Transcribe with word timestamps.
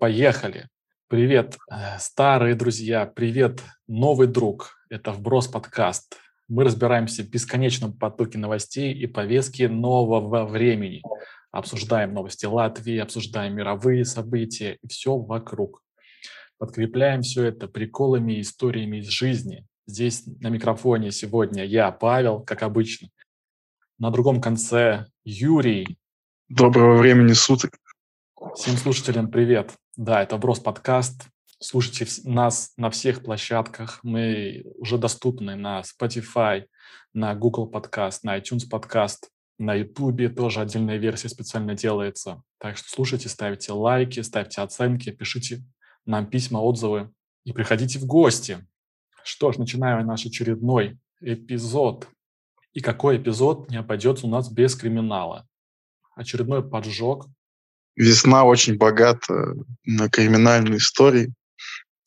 поехали. 0.00 0.68
Привет, 1.08 1.58
э, 1.70 1.98
старые 1.98 2.54
друзья, 2.54 3.04
привет, 3.04 3.62
новый 3.86 4.28
друг. 4.28 4.78
Это 4.88 5.12
«Вброс 5.12 5.46
подкаст». 5.46 6.16
Мы 6.48 6.64
разбираемся 6.64 7.22
в 7.22 7.28
бесконечном 7.28 7.92
потоке 7.92 8.38
новостей 8.38 8.94
и 8.94 9.06
повестки 9.06 9.64
нового 9.64 10.46
времени. 10.46 11.02
Обсуждаем 11.52 12.14
новости 12.14 12.46
Латвии, 12.46 12.96
обсуждаем 12.96 13.54
мировые 13.54 14.06
события 14.06 14.78
и 14.82 14.88
все 14.88 15.18
вокруг. 15.18 15.82
Подкрепляем 16.56 17.20
все 17.20 17.44
это 17.44 17.68
приколами 17.68 18.38
и 18.38 18.40
историями 18.40 18.98
из 18.98 19.08
жизни. 19.08 19.66
Здесь 19.86 20.24
на 20.40 20.48
микрофоне 20.48 21.10
сегодня 21.10 21.64
я, 21.66 21.90
Павел, 21.92 22.40
как 22.40 22.62
обычно. 22.62 23.08
На 23.98 24.10
другом 24.10 24.40
конце 24.40 25.04
Юрий. 25.24 25.98
Доброго 26.48 26.96
времени 26.96 27.34
суток. 27.34 27.72
Всем 28.54 28.76
слушателям 28.78 29.30
привет. 29.30 29.74
Да, 30.02 30.22
это 30.22 30.38
Брос 30.38 30.60
подкаст. 30.60 31.28
Слушайте 31.58 32.06
нас 32.24 32.72
на 32.78 32.88
всех 32.88 33.22
площадках. 33.22 34.00
Мы 34.02 34.64
уже 34.78 34.96
доступны 34.96 35.56
на 35.56 35.82
Spotify, 35.82 36.64
на 37.12 37.34
Google 37.34 37.66
подкаст, 37.66 38.24
на 38.24 38.38
iTunes 38.38 38.66
подкаст, 38.66 39.28
на 39.58 39.74
YouTube 39.74 40.34
тоже 40.34 40.62
отдельная 40.62 40.96
версия 40.96 41.28
специально 41.28 41.74
делается. 41.74 42.42
Так 42.56 42.78
что 42.78 42.88
слушайте, 42.88 43.28
ставьте 43.28 43.72
лайки, 43.72 44.20
ставьте 44.20 44.62
оценки, 44.62 45.10
пишите 45.10 45.62
нам 46.06 46.30
письма, 46.30 46.60
отзывы 46.60 47.12
и 47.44 47.52
приходите 47.52 47.98
в 47.98 48.06
гости. 48.06 48.66
Что 49.22 49.52
ж, 49.52 49.58
начинаем 49.58 50.06
наш 50.06 50.24
очередной 50.24 50.98
эпизод. 51.20 52.08
И 52.72 52.80
какой 52.80 53.18
эпизод 53.18 53.68
не 53.68 53.76
обойдется 53.76 54.26
у 54.26 54.30
нас 54.30 54.50
без 54.50 54.74
криминала? 54.76 55.46
Очередной 56.16 56.66
поджог 56.66 57.26
Весна 58.00 58.44
очень 58.44 58.78
богата 58.78 59.52
на 59.84 60.08
криминальные 60.08 60.78
истории. 60.78 61.34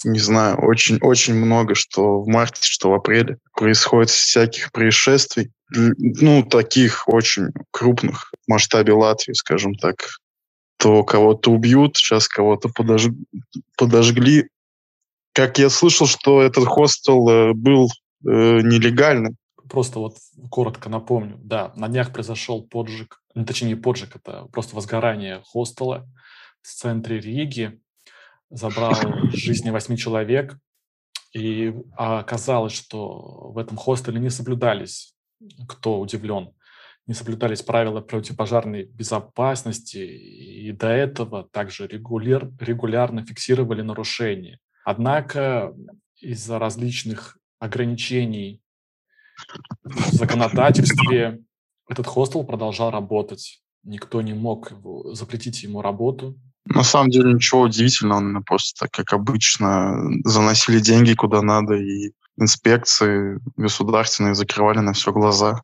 Не 0.03 0.17
знаю, 0.17 0.57
очень-очень 0.57 1.35
много, 1.35 1.75
что 1.75 2.19
в 2.19 2.27
марте, 2.27 2.61
что 2.63 2.89
в 2.89 2.95
апреле 2.95 3.37
происходит 3.55 4.09
всяких 4.09 4.71
происшествий. 4.71 5.51
Ну, 5.69 6.41
таких 6.41 7.07
очень 7.07 7.49
крупных 7.69 8.31
в 8.31 8.51
масштабе 8.51 8.93
Латвии, 8.93 9.33
скажем 9.33 9.75
так. 9.75 9.97
То 10.77 11.03
кого-то 11.03 11.51
убьют, 11.51 11.95
сейчас 11.95 12.27
кого-то 12.27 12.69
подож... 12.69 13.09
подожгли. 13.77 14.49
Как 15.31 15.59
я 15.59 15.69
слышал, 15.69 16.07
что 16.07 16.41
этот 16.41 16.65
хостел 16.65 17.29
э, 17.29 17.53
был 17.53 17.91
э, 18.25 18.61
нелегальным. 18.61 19.35
Просто 19.69 19.99
вот 19.99 20.17
коротко 20.49 20.89
напомню. 20.89 21.37
Да, 21.43 21.71
на 21.75 21.87
днях 21.87 22.11
произошел 22.11 22.63
поджиг 22.63 23.19
ну, 23.33 23.45
точнее 23.45 23.69
не 23.69 23.75
поджиг, 23.75 24.15
это 24.15 24.45
просто 24.51 24.75
возгорание 24.75 25.41
хостела 25.45 26.07
в 26.61 26.67
центре 26.67 27.19
Риги, 27.19 27.79
забрал 28.49 28.93
жизни 29.31 29.69
восьми 29.69 29.97
человек, 29.97 30.57
и 31.33 31.73
оказалось, 31.97 32.73
что 32.73 33.51
в 33.51 33.57
этом 33.57 33.75
хостеле 33.75 34.19
не 34.19 34.29
соблюдались, 34.29 35.15
кто 35.67 35.99
удивлен, 35.99 36.53
не 37.07 37.13
соблюдались 37.13 37.63
правила 37.63 38.01
противопожарной 38.01 38.83
безопасности, 38.83 39.97
и 39.97 40.71
до 40.71 40.87
этого 40.87 41.49
также 41.49 41.87
регуляр, 41.87 42.49
регулярно 42.59 43.25
фиксировали 43.25 43.81
нарушения. 43.81 44.59
Однако 44.85 45.73
из-за 46.17 46.59
различных 46.59 47.37
ограничений 47.59 48.61
в 49.83 50.13
законодательстве 50.13 51.41
этот 51.89 52.07
хостел 52.07 52.43
продолжал 52.43 52.91
работать. 52.91 53.61
Никто 53.83 54.21
не 54.21 54.33
мог 54.33 54.71
его, 54.71 55.13
запретить 55.13 55.63
ему 55.63 55.81
работу. 55.81 56.39
На 56.65 56.83
самом 56.83 57.09
деле 57.09 57.33
ничего 57.33 57.61
удивительного, 57.61 58.41
просто, 58.41 58.87
как 58.89 59.11
обычно, 59.11 59.97
заносили 60.23 60.79
деньги 60.79 61.13
куда 61.13 61.41
надо, 61.41 61.73
и 61.73 62.13
инспекции 62.37 63.39
государственные 63.57 64.35
закрывали 64.35 64.79
на 64.79 64.93
все 64.93 65.11
глаза. 65.11 65.61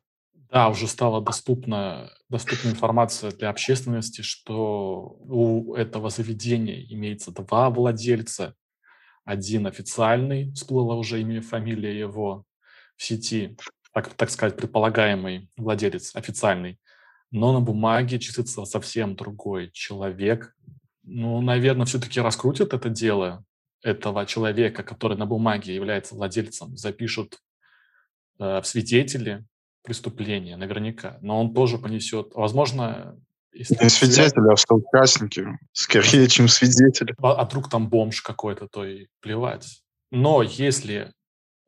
Да, 0.50 0.68
уже 0.68 0.88
стала 0.88 1.22
доступна, 1.22 2.10
доступна 2.28 2.70
информация 2.70 3.30
для 3.30 3.50
общественности, 3.50 4.22
что 4.22 5.16
у 5.20 5.74
этого 5.74 6.10
заведения 6.10 6.84
имеется 6.90 7.30
два 7.30 7.70
владельца. 7.70 8.54
Один 9.24 9.66
официальный, 9.66 10.52
всплыло 10.52 10.94
уже 10.94 11.20
имя 11.20 11.40
фамилия 11.40 11.96
его 11.96 12.44
в 12.96 13.04
сети, 13.04 13.56
так, 13.92 14.12
так 14.14 14.30
сказать, 14.30 14.56
предполагаемый 14.56 15.48
владелец 15.56 16.14
официальный, 16.14 16.78
но 17.30 17.52
на 17.52 17.60
бумаге 17.60 18.18
числится 18.18 18.64
совсем 18.64 19.16
другой 19.16 19.70
человек. 19.72 20.54
Ну, 21.02 21.40
наверное, 21.40 21.86
все-таки 21.86 22.20
раскрутят 22.20 22.72
это 22.74 22.88
дело 22.88 23.44
этого 23.82 24.26
человека, 24.26 24.82
который 24.82 25.16
на 25.16 25.26
бумаге 25.26 25.74
является 25.74 26.14
владельцем, 26.14 26.76
запишут 26.76 27.38
э, 28.38 28.60
в 28.60 28.66
свидетели 28.66 29.44
преступления 29.82 30.56
наверняка, 30.56 31.18
но 31.22 31.40
он 31.40 31.54
тоже 31.54 31.78
понесет, 31.78 32.32
возможно, 32.34 33.18
если 33.52 33.82
не 33.82 33.88
свидетели, 33.88 34.52
а 34.52 34.56
что 34.56 34.76
участники, 34.76 35.46
скорее, 35.72 36.28
чем 36.28 36.48
свидетели. 36.48 37.14
А, 37.20 37.32
а 37.32 37.44
вдруг 37.44 37.68
там 37.68 37.88
бомж 37.88 38.20
какой-то, 38.20 38.68
то 38.68 38.84
и 38.84 39.06
плевать. 39.20 39.82
Но 40.10 40.42
если 40.42 41.12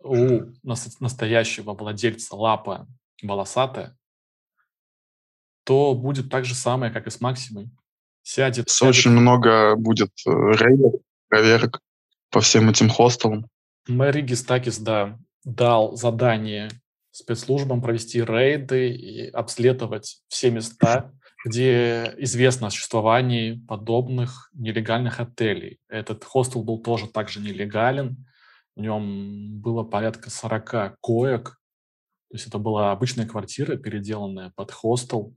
у 0.03 0.53
настоящего 1.01 1.75
владельца 1.75 2.37
лапа 2.37 2.87
волосатая, 3.23 3.97
то 5.65 5.95
будет 5.95 6.31
так 6.31 6.45
же 6.45 6.55
самое, 6.55 6.93
как 6.93 7.07
и 7.07 7.11
с 7.11 7.21
Максимой. 7.21 7.71
Сядет. 8.23 8.69
сядет. 8.71 8.91
Очень 8.91 9.13
много 9.13 9.77
будет 9.77 10.11
э, 10.27 10.31
рейдов, 10.31 10.95
проверок 11.29 11.81
по 12.31 12.41
всем 12.41 12.71
этим 12.71 12.89
хостелам. 12.89 13.47
Мэри 13.89 14.23
Гистакис, 14.23 14.79
да, 14.79 15.19
дал 15.45 15.97
задание 15.97 16.71
спецслужбам 17.11 17.83
провести 17.83 18.23
рейды 18.23 18.91
и 18.91 19.29
обследовать 19.29 20.23
все 20.29 20.51
места, 20.51 21.13
где 21.45 22.15
известно 22.19 22.69
о 22.69 22.71
существовании 22.71 23.61
подобных 23.69 24.51
нелегальных 24.55 25.21
отелей. 25.21 25.79
Этот 25.89 26.25
хостел 26.25 26.63
был 26.63 26.79
тоже 26.81 27.09
также 27.09 27.41
нелегален. 27.41 28.25
В 28.77 28.81
нем 28.81 29.61
было 29.61 29.83
порядка 29.83 30.31
40 30.31 30.99
коек. 31.01 31.59
То 32.31 32.37
есть 32.37 32.47
это 32.47 32.59
была 32.59 32.93
обычная 32.93 33.27
квартира, 33.27 33.77
переделанная 33.77 34.53
под 34.57 34.71
хостел 34.71 35.35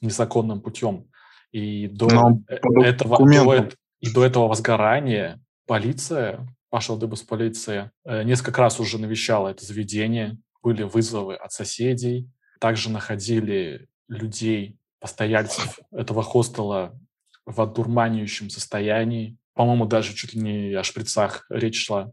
незаконным 0.00 0.60
путем. 0.60 1.08
И 1.52 1.86
до 1.86 2.08
э, 2.48 2.56
этого, 2.82 3.18
до, 3.18 3.68
и 4.00 4.12
до 4.12 4.24
этого 4.24 4.48
возгорания 4.48 5.40
полиция, 5.66 6.46
Паша 6.70 6.96
Дыбус 6.96 7.22
полиция, 7.22 7.92
э, 8.04 8.24
несколько 8.24 8.60
раз 8.60 8.80
уже 8.80 8.98
навещала 8.98 9.48
это 9.48 9.64
заведение. 9.64 10.38
Были 10.62 10.82
вызовы 10.82 11.36
от 11.36 11.52
соседей. 11.52 12.28
Также 12.58 12.90
находили 12.90 13.88
людей, 14.08 14.78
постояльцев 14.98 15.78
этого 15.92 16.22
хостела 16.22 16.98
в 17.46 17.60
одурманивающем 17.60 18.50
состоянии. 18.50 19.36
По-моему, 19.54 19.86
даже 19.86 20.14
чуть 20.14 20.34
ли 20.34 20.40
не 20.40 20.74
о 20.74 20.82
шприцах 20.82 21.46
речь 21.50 21.84
шла 21.84 22.12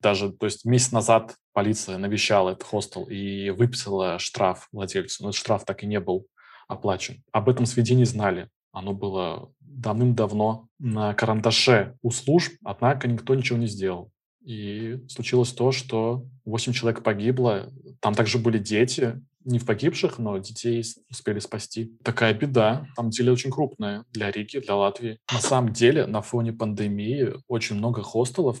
даже, 0.00 0.32
то 0.32 0.46
есть 0.46 0.64
месяц 0.64 0.92
назад 0.92 1.36
полиция 1.52 1.98
навещала 1.98 2.50
этот 2.50 2.64
хостел 2.64 3.04
и 3.04 3.50
выписала 3.50 4.18
штраф 4.18 4.68
владельцу, 4.72 5.22
но 5.22 5.30
этот 5.30 5.38
штраф 5.38 5.64
так 5.64 5.82
и 5.82 5.86
не 5.86 6.00
был 6.00 6.26
оплачен. 6.68 7.22
Об 7.32 7.48
этом 7.48 7.66
сведении 7.66 8.04
знали. 8.04 8.48
Оно 8.72 8.92
было 8.92 9.52
давным-давно 9.60 10.68
на 10.78 11.14
карандаше 11.14 11.96
у 12.02 12.10
служб, 12.10 12.52
однако 12.64 13.08
никто 13.08 13.34
ничего 13.34 13.58
не 13.58 13.66
сделал. 13.66 14.12
И 14.42 14.98
случилось 15.08 15.52
то, 15.52 15.72
что 15.72 16.24
8 16.44 16.72
человек 16.72 17.02
погибло. 17.02 17.72
Там 18.00 18.14
также 18.14 18.38
были 18.38 18.58
дети, 18.58 19.20
не 19.44 19.58
в 19.58 19.66
погибших, 19.66 20.18
но 20.18 20.38
детей 20.38 20.84
успели 21.10 21.38
спасти. 21.38 21.96
Такая 22.04 22.34
беда, 22.34 22.86
там 22.96 23.10
деле 23.10 23.32
очень 23.32 23.50
крупная 23.50 24.04
для 24.12 24.30
Риги, 24.30 24.58
для 24.58 24.76
Латвии. 24.76 25.18
На 25.32 25.40
самом 25.40 25.72
деле, 25.72 26.06
на 26.06 26.20
фоне 26.22 26.52
пандемии 26.52 27.34
очень 27.48 27.76
много 27.76 28.02
хостелов 28.02 28.60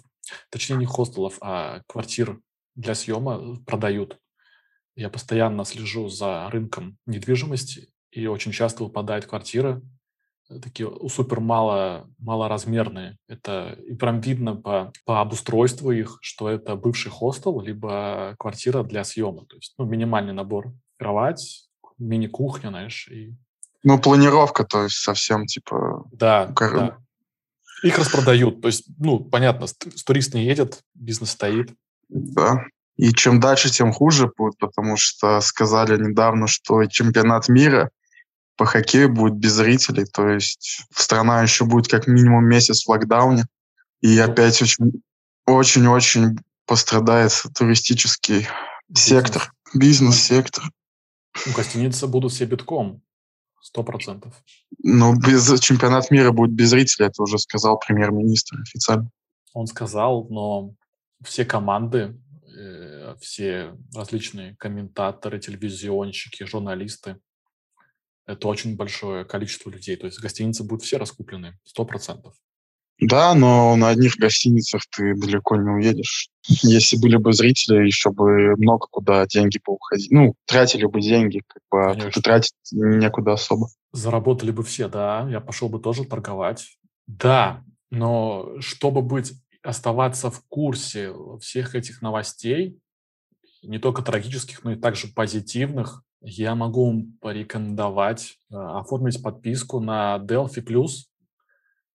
Точнее, 0.50 0.76
не 0.76 0.86
хостелов, 0.86 1.38
а 1.40 1.82
квартир 1.86 2.40
для 2.74 2.94
съема 2.94 3.56
продают. 3.66 4.18
Я 4.96 5.08
постоянно 5.08 5.64
слежу 5.64 6.08
за 6.08 6.48
рынком 6.50 6.98
недвижимости, 7.06 7.88
и 8.10 8.26
очень 8.26 8.52
часто 8.52 8.84
выпадают 8.84 9.26
квартиры, 9.26 9.82
э, 10.48 10.58
такие 10.60 10.90
супер 11.08 11.40
мало, 11.40 12.08
малоразмерные. 12.18 13.16
Это 13.28 13.78
и 13.86 13.94
прям 13.94 14.20
видно 14.20 14.56
по, 14.56 14.92
по 15.04 15.20
обустройству 15.20 15.92
их, 15.92 16.18
что 16.20 16.48
это 16.48 16.76
бывший 16.76 17.10
хостел, 17.10 17.60
либо 17.60 18.34
квартира 18.38 18.82
для 18.82 19.04
съема. 19.04 19.46
То 19.46 19.56
есть 19.56 19.74
ну, 19.78 19.84
минимальный 19.84 20.32
набор. 20.32 20.72
Кровать, 20.98 21.68
мини-кухня, 21.98 22.70
знаешь. 22.70 23.08
И... 23.08 23.34
Ну, 23.84 23.98
планировка, 23.98 24.64
то 24.64 24.82
есть 24.84 24.96
совсем 24.96 25.46
типа... 25.46 26.04
Да, 26.12 26.52
кор... 26.54 26.76
да. 26.76 26.98
Их 27.82 27.98
распродают. 27.98 28.60
То 28.60 28.68
есть, 28.68 28.84
ну, 28.98 29.20
понятно, 29.20 29.66
турист 30.04 30.34
не 30.34 30.44
едет, 30.44 30.82
бизнес 30.94 31.30
стоит. 31.30 31.72
Да. 32.08 32.64
И 32.96 33.12
чем 33.12 33.40
дальше, 33.40 33.70
тем 33.70 33.92
хуже 33.92 34.30
будет, 34.36 34.58
потому 34.58 34.96
что 34.96 35.40
сказали 35.40 35.96
недавно, 35.96 36.46
что 36.46 36.84
чемпионат 36.84 37.48
мира 37.48 37.90
по 38.56 38.66
хоккею 38.66 39.10
будет 39.10 39.36
без 39.36 39.52
зрителей, 39.52 40.04
то 40.04 40.28
есть 40.28 40.82
страна 40.94 41.42
еще 41.42 41.64
будет 41.64 41.88
как 41.88 42.06
минимум 42.06 42.44
месяц 42.44 42.84
в 42.84 42.90
локдауне, 42.90 43.46
и 44.02 44.18
опять 44.18 44.60
очень, 44.60 45.02
очень-очень 45.46 46.38
пострадает 46.66 47.32
туристический 47.56 48.46
сектор, 48.94 49.50
бизнес-сектор. 49.72 50.64
Ну, 51.46 51.52
гостиницы 51.54 52.06
будут 52.06 52.32
все 52.32 52.44
битком, 52.44 53.02
сто 53.60 53.82
процентов. 53.82 54.42
Ну, 54.78 55.14
без 55.16 55.60
чемпионат 55.60 56.10
мира 56.10 56.32
будет 56.32 56.52
без 56.52 56.70
зрителей, 56.70 57.06
это 57.06 57.22
уже 57.22 57.38
сказал 57.38 57.78
премьер-министр 57.78 58.60
официально. 58.60 59.10
Он 59.52 59.66
сказал, 59.66 60.26
но 60.28 60.74
все 61.22 61.44
команды, 61.44 62.18
э, 62.56 63.14
все 63.20 63.76
различные 63.94 64.56
комментаторы, 64.56 65.38
телевизионщики, 65.38 66.44
журналисты, 66.44 67.16
это 68.26 68.46
очень 68.48 68.76
большое 68.76 69.24
количество 69.24 69.70
людей. 69.70 69.96
То 69.96 70.06
есть 70.06 70.20
гостиницы 70.20 70.64
будут 70.64 70.84
все 70.84 70.98
раскуплены, 70.98 71.58
сто 71.64 71.84
процентов. 71.84 72.34
Да, 73.00 73.34
но 73.34 73.76
на 73.76 73.88
одних 73.88 74.16
гостиницах 74.16 74.82
ты 74.94 75.14
далеко 75.14 75.56
не 75.56 75.70
уедешь. 75.70 76.28
Если 76.46 76.96
были 76.96 77.16
бы 77.16 77.32
зрители, 77.32 77.86
еще 77.86 78.10
бы 78.10 78.56
много 78.56 78.86
куда 78.90 79.26
деньги 79.26 79.58
поуходили. 79.58 80.14
Ну, 80.14 80.34
тратили 80.46 80.84
бы 80.84 81.00
деньги, 81.00 81.42
как 81.46 81.62
бы, 81.70 81.90
а 81.90 82.08
и 82.08 82.20
тратить 82.20 82.54
некуда 82.72 83.32
особо. 83.32 83.68
Заработали 83.92 84.50
бы 84.50 84.62
все, 84.62 84.88
да. 84.88 85.26
Я 85.30 85.40
пошел 85.40 85.68
бы 85.68 85.78
тоже 85.78 86.04
торговать. 86.04 86.76
Да, 87.06 87.64
но 87.90 88.60
чтобы 88.60 89.02
быть, 89.02 89.32
оставаться 89.62 90.30
в 90.30 90.42
курсе 90.48 91.12
всех 91.40 91.74
этих 91.74 92.02
новостей, 92.02 92.78
не 93.62 93.78
только 93.78 94.02
трагических, 94.02 94.64
но 94.64 94.72
и 94.72 94.76
также 94.76 95.08
позитивных, 95.08 96.02
я 96.22 96.54
могу 96.54 97.06
порекомендовать 97.20 98.38
э, 98.50 98.56
оформить 98.56 99.22
подписку 99.22 99.80
на 99.80 100.18
Delphi 100.18 100.62
Plus 100.64 101.09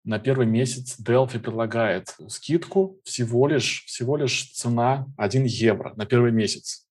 на 0.04 0.18
первый 0.18 0.46
месяц 0.46 0.98
Delphi 1.00 1.38
предлагает 1.38 2.16
скидку 2.28 2.98
всего 3.04 3.46
лишь, 3.46 3.84
всего 3.86 4.16
лишь 4.16 4.50
цена 4.52 5.06
1 5.16 5.44
евро 5.44 5.92
на 5.96 6.06
первый 6.06 6.32
месяц. 6.32 6.86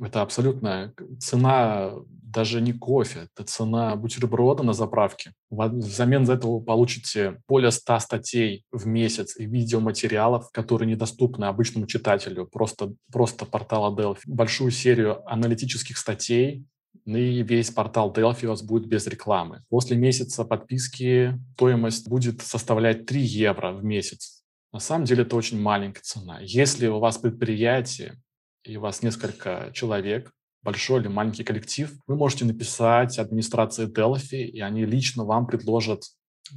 Это 0.00 0.22
абсолютная 0.22 0.94
цена 1.18 1.92
даже 2.36 2.60
не 2.60 2.72
кофе, 2.72 3.28
это 3.34 3.44
цена 3.44 3.96
бутерброда 3.96 4.62
на 4.62 4.74
заправке. 4.74 5.32
Взамен 5.48 6.26
за 6.26 6.34
это 6.34 6.48
вы 6.48 6.60
получите 6.60 7.40
более 7.48 7.70
100 7.70 7.98
статей 8.00 8.64
в 8.70 8.86
месяц 8.86 9.38
и 9.38 9.46
видеоматериалов, 9.46 10.50
которые 10.50 10.90
недоступны 10.90 11.46
обычному 11.46 11.86
читателю, 11.86 12.46
просто, 12.46 12.92
просто 13.10 13.46
портала 13.46 13.94
Delphi. 13.96 14.20
Большую 14.26 14.70
серию 14.70 15.22
аналитических 15.30 15.96
статей, 15.96 16.66
и 17.06 17.42
весь 17.42 17.70
портал 17.70 18.12
Delphi 18.12 18.46
у 18.46 18.50
вас 18.50 18.62
будет 18.62 18.86
без 18.86 19.06
рекламы. 19.06 19.62
После 19.68 19.96
месяца 19.96 20.44
подписки 20.44 21.38
стоимость 21.54 22.08
будет 22.08 22.42
составлять 22.42 23.06
3 23.06 23.20
евро 23.20 23.72
в 23.72 23.84
месяц. 23.84 24.42
На 24.72 24.80
самом 24.80 25.04
деле 25.04 25.22
это 25.22 25.36
очень 25.36 25.60
маленькая 25.60 26.02
цена. 26.02 26.40
Если 26.40 26.88
у 26.88 26.98
вас 26.98 27.18
предприятие 27.18 28.16
и 28.64 28.76
у 28.76 28.80
вас 28.80 29.02
несколько 29.02 29.70
человек, 29.72 30.32
большой 30.62 31.00
или 31.00 31.08
маленький 31.08 31.44
коллектив, 31.44 31.92
вы 32.08 32.16
можете 32.16 32.44
написать 32.44 33.18
администрации 33.18 33.86
Delphi, 33.86 34.42
и 34.42 34.60
они 34.60 34.84
лично 34.84 35.24
вам 35.24 35.46
предложат 35.46 36.02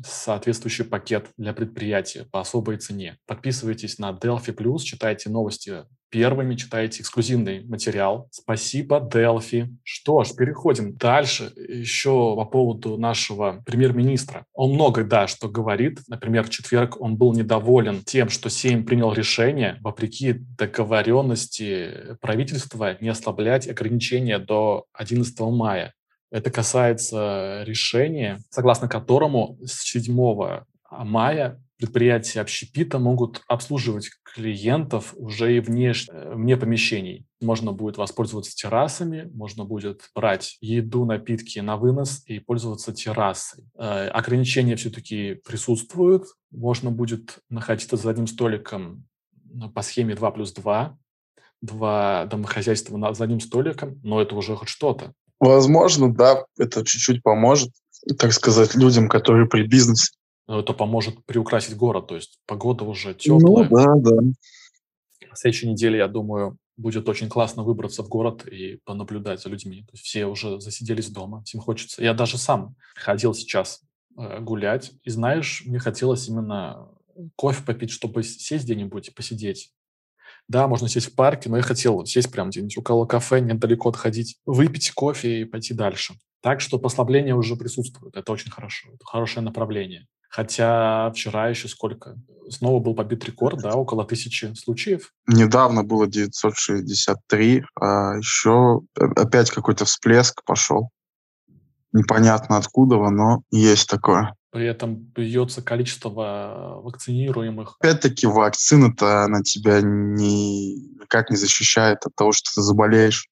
соответствующий 0.03 0.85
пакет 0.85 1.29
для 1.37 1.53
предприятия 1.53 2.25
по 2.31 2.41
особой 2.41 2.77
цене. 2.77 3.17
Подписывайтесь 3.27 3.99
на 3.99 4.11
Delphi 4.11 4.79
читайте 4.79 5.29
новости 5.29 5.85
первыми, 6.09 6.55
читаете 6.55 7.01
эксклюзивный 7.01 7.65
материал. 7.65 8.27
Спасибо, 8.31 8.97
Delphi. 8.99 9.67
Что 9.83 10.23
ж, 10.23 10.33
переходим 10.35 10.95
дальше. 10.95 11.53
Еще 11.55 12.09
по 12.09 12.45
поводу 12.45 12.97
нашего 12.97 13.63
премьер-министра. 13.65 14.45
Он 14.53 14.73
много, 14.73 15.03
да, 15.03 15.27
что 15.27 15.47
говорит. 15.49 15.99
Например, 16.07 16.43
в 16.43 16.49
четверг 16.49 16.99
он 16.99 17.15
был 17.15 17.33
недоволен 17.33 18.03
тем, 18.03 18.29
что 18.29 18.49
Сейм 18.49 18.85
принял 18.85 19.13
решение, 19.13 19.77
вопреки 19.81 20.33
договоренности 20.33 22.17
правительства, 22.21 22.97
не 23.01 23.09
ослаблять 23.09 23.67
ограничения 23.67 24.39
до 24.39 24.85
11 24.93 25.39
мая. 25.39 25.93
Это 26.31 26.51
касается 26.51 27.63
решения, 27.65 28.39
согласно 28.49 28.87
которому 28.87 29.57
с 29.63 29.81
7 29.81 30.63
мая 30.91 31.61
предприятия 31.79 32.41
общепита 32.41 32.99
могут 32.99 33.41
обслуживать 33.47 34.09
клиентов 34.23 35.13
уже 35.15 35.55
и 35.55 35.59
вне, 35.61 35.93
э, 35.93 36.33
вне 36.35 36.57
помещений. 36.57 37.25
Можно 37.41 37.71
будет 37.71 37.97
воспользоваться 37.97 38.53
террасами, 38.53 39.29
можно 39.33 39.63
будет 39.63 40.09
брать 40.13 40.57
еду, 40.59 41.05
напитки 41.05 41.59
на 41.59 41.77
вынос 41.77 42.21
и 42.25 42.39
пользоваться 42.39 42.91
террасой. 42.91 43.63
Э, 43.77 44.09
ограничения 44.09 44.75
все-таки 44.75 45.35
присутствуют. 45.45 46.25
Можно 46.51 46.91
будет 46.91 47.39
находиться 47.49 47.95
за 47.95 48.09
одним 48.09 48.27
столиком 48.27 49.05
по 49.73 49.81
схеме 49.81 50.15
2 50.15 50.31
плюс 50.31 50.51
2, 50.53 50.97
два 51.61 52.25
домохозяйства 52.25 53.13
за 53.13 53.23
одним 53.23 53.39
столиком, 53.39 53.99
но 54.03 54.21
это 54.21 54.35
уже 54.35 54.55
хоть 54.55 54.69
что-то. 54.69 55.13
Возможно, 55.39 56.13
да, 56.13 56.43
это 56.57 56.83
чуть-чуть 56.85 57.23
поможет, 57.23 57.71
так 58.17 58.33
сказать, 58.33 58.75
людям, 58.75 59.07
которые 59.07 59.47
при 59.47 59.65
бизнесе. 59.65 60.13
Это 60.49 60.73
поможет 60.73 61.23
приукрасить 61.25 61.77
город, 61.77 62.07
то 62.07 62.15
есть 62.15 62.39
погода 62.47 62.83
уже 62.83 63.13
теплая. 63.13 63.69
Ну, 63.69 63.77
да, 63.77 63.93
да. 63.95 64.17
В 65.31 65.37
следующей 65.37 65.69
неделе, 65.69 65.99
я 65.99 66.07
думаю, 66.07 66.57
будет 66.75 67.07
очень 67.07 67.29
классно 67.29 67.63
выбраться 67.63 68.03
в 68.03 68.09
город 68.09 68.47
и 68.47 68.79
понаблюдать 68.83 69.41
за 69.41 69.49
людьми. 69.49 69.83
То 69.83 69.91
есть 69.93 70.05
все 70.05 70.25
уже 70.25 70.59
засиделись 70.59 71.09
дома, 71.09 71.43
всем 71.43 71.61
хочется. 71.61 72.03
Я 72.03 72.15
даже 72.15 72.39
сам 72.39 72.75
ходил 72.95 73.35
сейчас 73.35 73.81
э, 74.17 74.39
гулять, 74.39 74.91
и 75.03 75.11
знаешь, 75.11 75.61
мне 75.67 75.77
хотелось 75.77 76.27
именно 76.27 76.89
кофе 77.35 77.63
попить, 77.63 77.91
чтобы 77.91 78.23
сесть 78.23 78.63
где-нибудь 78.63 79.09
и 79.09 79.11
посидеть. 79.11 79.71
Да, 80.47 80.67
можно 80.67 80.89
сесть 80.89 81.11
в 81.11 81.15
парке, 81.15 81.47
но 81.47 81.57
я 81.57 81.63
хотел 81.63 82.03
сесть 82.05 82.31
прямо 82.31 82.49
где-нибудь 82.49 82.77
около 82.79 83.05
кафе, 83.05 83.39
недалеко 83.39 83.89
отходить, 83.89 84.37
выпить 84.47 84.89
кофе 84.91 85.41
и 85.41 85.45
пойти 85.45 85.75
дальше. 85.75 86.15
Так 86.41 86.59
что 86.59 86.79
послабление 86.79 87.35
уже 87.35 87.55
присутствует. 87.55 88.15
Это 88.15 88.31
очень 88.31 88.49
хорошо. 88.49 88.89
Это 88.93 89.05
хорошее 89.05 89.43
направление. 89.43 90.07
Хотя 90.29 91.11
вчера 91.11 91.49
еще 91.49 91.67
сколько? 91.67 92.15
Снова 92.49 92.79
был 92.79 92.95
побит 92.95 93.25
рекорд, 93.25 93.59
да, 93.61 93.73
около 93.73 94.05
тысячи 94.05 94.53
случаев. 94.55 95.11
Недавно 95.27 95.83
было 95.83 96.07
963, 96.07 97.63
а 97.79 98.17
еще 98.17 98.81
опять 98.95 99.51
какой-то 99.51 99.85
всплеск 99.85 100.43
пошел. 100.45 100.89
Непонятно 101.91 102.57
откуда, 102.57 102.97
но 103.09 103.41
есть 103.51 103.89
такое. 103.89 104.35
При 104.51 104.65
этом 104.65 104.95
бьется 104.95 105.61
количество 105.61 106.79
вакцинируемых. 106.83 107.75
Опять-таки 107.79 108.25
вакцина-то 108.25 109.27
на 109.27 109.43
тебя 109.43 109.81
не, 109.81 110.75
никак 110.95 111.29
не 111.29 111.37
защищает 111.37 112.05
от 112.05 112.15
того, 112.15 112.31
что 112.31 112.49
ты 112.55 112.61
заболеешь. 112.61 113.27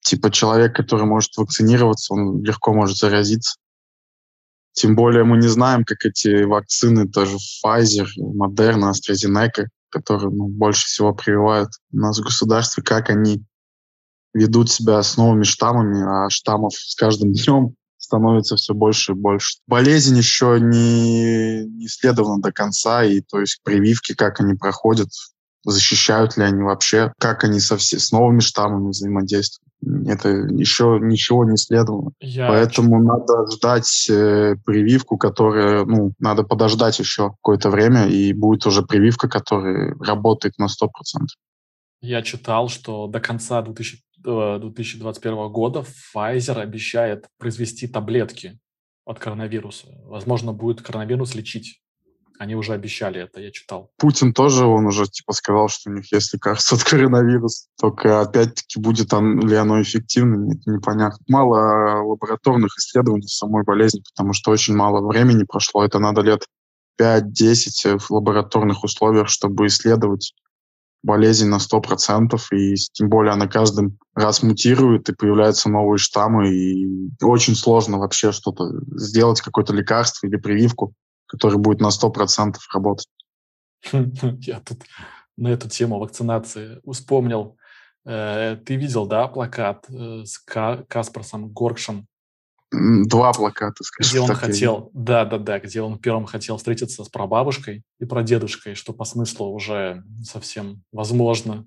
Типа 0.00 0.30
человек, 0.30 0.74
который 0.74 1.06
может 1.06 1.36
вакцинироваться, 1.36 2.14
он 2.14 2.42
легко 2.42 2.72
может 2.72 2.96
заразиться. 2.96 3.56
Тем 4.76 4.94
более 4.94 5.24
мы 5.24 5.38
не 5.38 5.48
знаем, 5.48 5.84
как 5.84 6.04
эти 6.04 6.42
вакцины, 6.42 7.08
тоже 7.08 7.38
Pfizer, 7.64 8.06
Moderna, 8.18 8.92
AstraZeneca, 8.92 9.68
которые 9.88 10.28
ну, 10.30 10.48
больше 10.48 10.84
всего 10.84 11.14
прививают 11.14 11.70
у 11.92 11.96
нас 11.96 12.18
в 12.18 12.22
государстве, 12.22 12.82
как 12.82 13.08
они 13.08 13.42
ведут 14.34 14.70
себя 14.70 15.02
с 15.02 15.16
новыми 15.16 15.44
штаммами, 15.44 16.02
а 16.02 16.28
штаммов 16.28 16.74
с 16.74 16.94
каждым 16.94 17.32
днем 17.32 17.74
становится 17.96 18.56
все 18.56 18.74
больше 18.74 19.12
и 19.12 19.14
больше. 19.14 19.56
Болезнь 19.66 20.18
еще 20.18 20.58
не, 20.60 21.64
не 21.64 21.86
исследована 21.86 22.42
до 22.42 22.52
конца, 22.52 23.02
и 23.02 23.22
то 23.22 23.40
есть 23.40 23.60
прививки, 23.64 24.14
как 24.14 24.40
они 24.40 24.56
проходят, 24.56 25.08
защищают 25.66 26.36
ли 26.36 26.44
они 26.44 26.62
вообще, 26.62 27.12
как 27.18 27.44
они 27.44 27.60
со 27.60 27.76
все, 27.76 27.98
с 27.98 28.12
новыми 28.12 28.40
штаммами 28.40 28.90
взаимодействуют. 28.90 29.66
Это 30.06 30.28
еще 30.30 30.98
ничего 31.00 31.44
не 31.44 31.56
исследовано. 31.56 32.12
Я... 32.20 32.48
Поэтому 32.48 33.02
надо 33.02 33.50
ждать 33.50 34.08
э, 34.10 34.56
прививку, 34.64 35.18
которая, 35.18 35.84
ну, 35.84 36.12
надо 36.18 36.44
подождать 36.44 36.98
еще 36.98 37.30
какое-то 37.30 37.70
время, 37.70 38.06
и 38.06 38.32
будет 38.32 38.66
уже 38.66 38.82
прививка, 38.82 39.28
которая 39.28 39.94
работает 40.00 40.56
на 40.58 40.66
100%. 40.66 40.88
Я 42.00 42.22
читал, 42.22 42.68
что 42.68 43.06
до 43.06 43.20
конца 43.20 43.62
2000, 43.62 44.02
2021 44.16 45.38
э, 45.38 45.48
года 45.50 45.84
Pfizer 46.14 46.60
обещает 46.60 47.26
произвести 47.38 47.86
таблетки 47.86 48.58
от 49.04 49.18
коронавируса. 49.18 49.88
Возможно, 50.04 50.52
будет 50.52 50.82
коронавирус 50.82 51.34
лечить. 51.34 51.80
Они 52.38 52.54
уже 52.54 52.72
обещали 52.72 53.22
это, 53.22 53.40
я 53.40 53.50
читал. 53.50 53.90
Путин 53.96 54.32
тоже, 54.32 54.66
он 54.66 54.86
уже 54.86 55.06
типа 55.06 55.32
сказал, 55.32 55.68
что 55.68 55.90
у 55.90 55.94
них 55.94 56.12
есть 56.12 56.32
лекарство 56.34 56.76
от 56.76 56.84
коронавируса. 56.84 57.68
Только 57.80 58.20
опять-таки 58.20 58.80
будет 58.80 59.12
он, 59.12 59.40
ли 59.40 59.56
оно 59.56 59.80
эффективно, 59.80 60.52
это 60.52 60.70
непонятно. 60.70 61.18
Мало 61.28 62.02
лабораторных 62.02 62.76
исследований 62.78 63.26
самой 63.26 63.64
болезни, 63.64 64.02
потому 64.12 64.32
что 64.32 64.50
очень 64.50 64.74
мало 64.74 65.06
времени 65.06 65.44
прошло. 65.44 65.84
Это 65.84 65.98
надо 65.98 66.20
лет 66.22 66.44
5-10 67.00 67.98
в 67.98 68.10
лабораторных 68.10 68.84
условиях, 68.84 69.28
чтобы 69.28 69.66
исследовать 69.66 70.34
болезнь 71.02 71.46
на 71.46 71.58
100%, 71.58 72.36
и 72.52 72.74
тем 72.92 73.08
более 73.08 73.32
она 73.32 73.46
каждым 73.46 73.98
раз 74.14 74.42
мутирует, 74.42 75.08
и 75.08 75.14
появляются 75.14 75.68
новые 75.68 75.98
штаммы, 75.98 76.50
и 76.50 77.10
очень 77.22 77.54
сложно 77.54 77.98
вообще 77.98 78.32
что-то 78.32 78.64
сделать, 78.96 79.40
какое-то 79.40 79.72
лекарство 79.72 80.26
или 80.26 80.36
прививку, 80.36 80.94
которое 81.26 81.58
будет 81.58 81.80
на 81.80 81.88
100% 81.88 82.56
работать. 82.72 83.08
Я 83.92 84.60
тут 84.60 84.84
на 85.36 85.48
эту 85.48 85.68
тему 85.68 85.98
вакцинации 85.98 86.80
вспомнил. 86.90 87.56
Э, 88.04 88.56
ты 88.64 88.76
видел, 88.76 89.06
да, 89.06 89.28
плакат 89.28 89.86
э, 89.88 90.24
с 90.24 90.38
Каспарсом 90.38 91.50
Горкшем? 91.50 92.06
Два 92.72 93.32
плаката, 93.32 93.84
скажем 93.84 94.10
Где 94.10 94.20
он 94.20 94.26
так, 94.28 94.38
хотел, 94.38 94.90
да, 94.92 95.24
да, 95.24 95.38
да, 95.38 95.60
где 95.60 95.82
он 95.82 95.98
первым 95.98 96.26
хотел 96.26 96.56
встретиться 96.56 97.04
с 97.04 97.08
прабабушкой 97.08 97.84
и 98.00 98.04
прадедушкой, 98.04 98.74
что 98.74 98.92
по 98.92 99.04
смыслу 99.04 99.52
уже 99.52 100.02
совсем 100.22 100.82
возможно. 100.90 101.66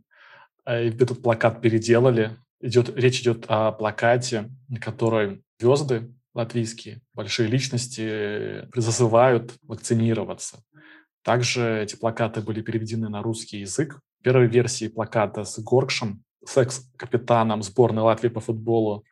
И 0.67 0.71
этот 0.71 1.21
плакат 1.21 1.61
переделали. 1.61 2.37
Идет, 2.61 2.95
речь 2.97 3.21
идет 3.21 3.45
о 3.47 3.71
плакате, 3.71 4.51
на 4.67 4.79
которой 4.79 5.41
звезды 5.57 6.13
латвийские, 6.33 7.01
большие 7.13 7.47
личности 7.47 8.67
призывают 8.71 9.53
вакцинироваться. 9.63 10.63
Также 11.23 11.83
эти 11.83 11.95
плакаты 11.95 12.41
были 12.41 12.61
переведены 12.61 13.09
на 13.09 13.21
русский 13.21 13.59
язык. 13.59 13.99
В 14.19 14.23
первой 14.23 14.47
версии 14.47 14.87
плаката 14.87 15.43
с 15.43 15.59
Горкшем, 15.59 16.23
секс-капитаном 16.45 17.61
сборной 17.63 18.03
Латвии 18.03 18.29
по 18.29 18.39
футболу, 18.39 19.03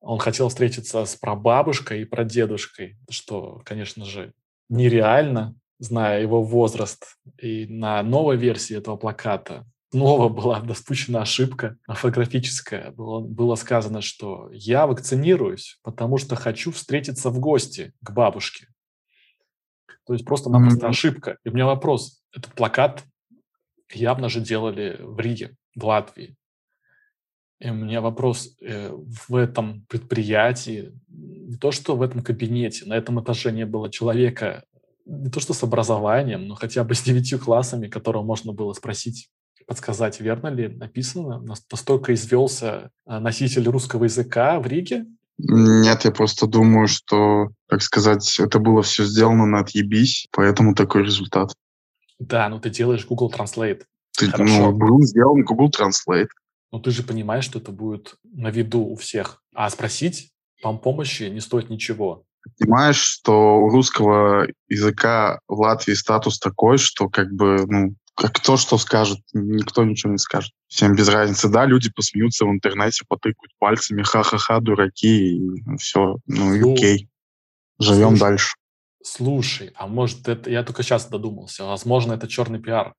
он 0.00 0.18
хотел 0.18 0.48
встретиться 0.48 1.04
с 1.04 1.16
прабабушкой 1.16 2.02
и 2.02 2.06
прадедушкой, 2.06 2.98
что, 3.10 3.60
конечно 3.64 4.04
же, 4.04 4.32
нереально, 4.68 5.54
зная 5.78 6.22
его 6.22 6.42
возраст. 6.42 7.16
И 7.38 7.66
на 7.66 8.02
новой 8.02 8.36
версии 8.36 8.76
этого 8.76 8.96
плаката 8.96 9.66
снова 9.90 10.28
была 10.28 10.60
допущена 10.60 11.22
ошибка 11.22 11.76
орфографическая. 11.86 12.90
Было, 12.92 13.20
было 13.20 13.54
сказано, 13.56 14.00
что 14.00 14.48
я 14.52 14.86
вакцинируюсь, 14.86 15.78
потому 15.82 16.18
что 16.18 16.36
хочу 16.36 16.70
встретиться 16.72 17.30
в 17.30 17.38
гости 17.38 17.92
к 18.02 18.12
бабушке. 18.12 18.68
То 20.06 20.14
есть 20.14 20.24
просто-напросто 20.24 20.86
mm-hmm. 20.86 20.90
ошибка. 20.90 21.38
И 21.44 21.48
у 21.50 21.52
меня 21.52 21.66
вопрос. 21.66 22.22
Этот 22.32 22.52
плакат 22.54 23.04
явно 23.92 24.28
же 24.28 24.40
делали 24.40 24.98
в 25.00 25.18
Риге, 25.20 25.56
в 25.76 25.84
Латвии. 25.84 26.36
И 27.60 27.68
у 27.68 27.74
меня 27.74 28.00
вопрос. 28.00 28.56
Э, 28.60 28.90
в 28.92 29.36
этом 29.36 29.84
предприятии, 29.88 30.92
не 31.08 31.56
то 31.56 31.72
что 31.72 31.94
в 31.94 32.02
этом 32.02 32.22
кабинете, 32.22 32.86
на 32.86 32.94
этом 32.94 33.22
этаже 33.22 33.52
не 33.52 33.66
было 33.66 33.90
человека, 33.90 34.64
не 35.04 35.30
то 35.30 35.40
что 35.40 35.52
с 35.52 35.62
образованием, 35.62 36.46
но 36.46 36.54
хотя 36.54 36.84
бы 36.84 36.94
с 36.94 37.02
девятью 37.02 37.38
классами, 37.38 37.88
которого 37.88 38.22
можно 38.22 38.52
было 38.52 38.72
спросить, 38.72 39.28
подсказать, 39.70 40.20
верно 40.20 40.48
ли 40.48 40.66
написано. 40.66 41.40
Настолько 41.70 42.12
извелся 42.12 42.90
э, 43.06 43.20
носитель 43.20 43.68
русского 43.68 44.04
языка 44.04 44.58
в 44.58 44.66
Риге, 44.66 45.06
нет, 45.42 46.04
я 46.04 46.10
просто 46.10 46.46
думаю, 46.46 46.86
что, 46.86 47.48
так 47.66 47.80
сказать, 47.80 48.38
это 48.38 48.58
было 48.58 48.82
все 48.82 49.04
сделано 49.04 49.46
на 49.46 49.60
отъебись, 49.60 50.26
поэтому 50.32 50.74
такой 50.74 51.02
результат. 51.02 51.54
Да, 52.18 52.50
но 52.50 52.58
ты 52.58 52.68
делаешь 52.68 53.06
Google 53.06 53.32
Translate. 53.34 53.84
Ты, 54.18 54.26
ну, 54.26 54.32
Хорошо. 54.32 54.70
Ну, 54.70 54.72
был 54.72 55.02
сделан 55.02 55.42
Google 55.44 55.70
Translate. 55.70 56.28
Но 56.72 56.78
ты 56.78 56.90
же 56.90 57.02
понимаешь, 57.02 57.44
что 57.44 57.58
это 57.58 57.72
будет 57.72 58.16
на 58.22 58.50
виду 58.50 58.80
у 58.82 58.96
всех. 58.96 59.42
А 59.54 59.70
спросить 59.70 60.30
вам 60.62 60.78
помощи 60.78 61.22
не 61.22 61.40
стоит 61.40 61.70
ничего. 61.70 62.24
Понимаешь, 62.58 62.98
что 62.98 63.58
у 63.58 63.70
русского 63.70 64.46
языка 64.68 65.40
в 65.46 65.60
Латвии 65.60 65.94
статус 65.94 66.38
такой, 66.38 66.78
что 66.78 67.08
как 67.08 67.32
бы, 67.32 67.64
ну, 67.66 67.88
как 67.88 67.96
кто 68.14 68.56
что 68.56 68.78
скажет, 68.78 69.18
никто 69.32 69.84
ничего 69.84 70.12
не 70.12 70.18
скажет. 70.18 70.52
Всем 70.66 70.94
без 70.94 71.08
разницы. 71.08 71.48
Да, 71.48 71.64
люди 71.64 71.90
посмеются 71.90 72.44
в 72.44 72.50
интернете, 72.50 73.04
потыкают 73.08 73.52
пальцами, 73.58 74.02
ха-ха-ха, 74.02 74.60
дураки, 74.60 75.36
и 75.36 75.76
все, 75.78 76.16
ну 76.26 76.54
и 76.54 76.72
окей. 76.72 77.08
Живем 77.78 78.10
слушай, 78.10 78.20
дальше. 78.20 78.54
Слушай, 79.02 79.72
а 79.74 79.86
может 79.86 80.28
это, 80.28 80.50
я 80.50 80.62
только 80.62 80.82
сейчас 80.82 81.08
додумался, 81.08 81.64
возможно, 81.64 82.12
это 82.12 82.28
черный 82.28 82.60
пиар. 82.60 82.94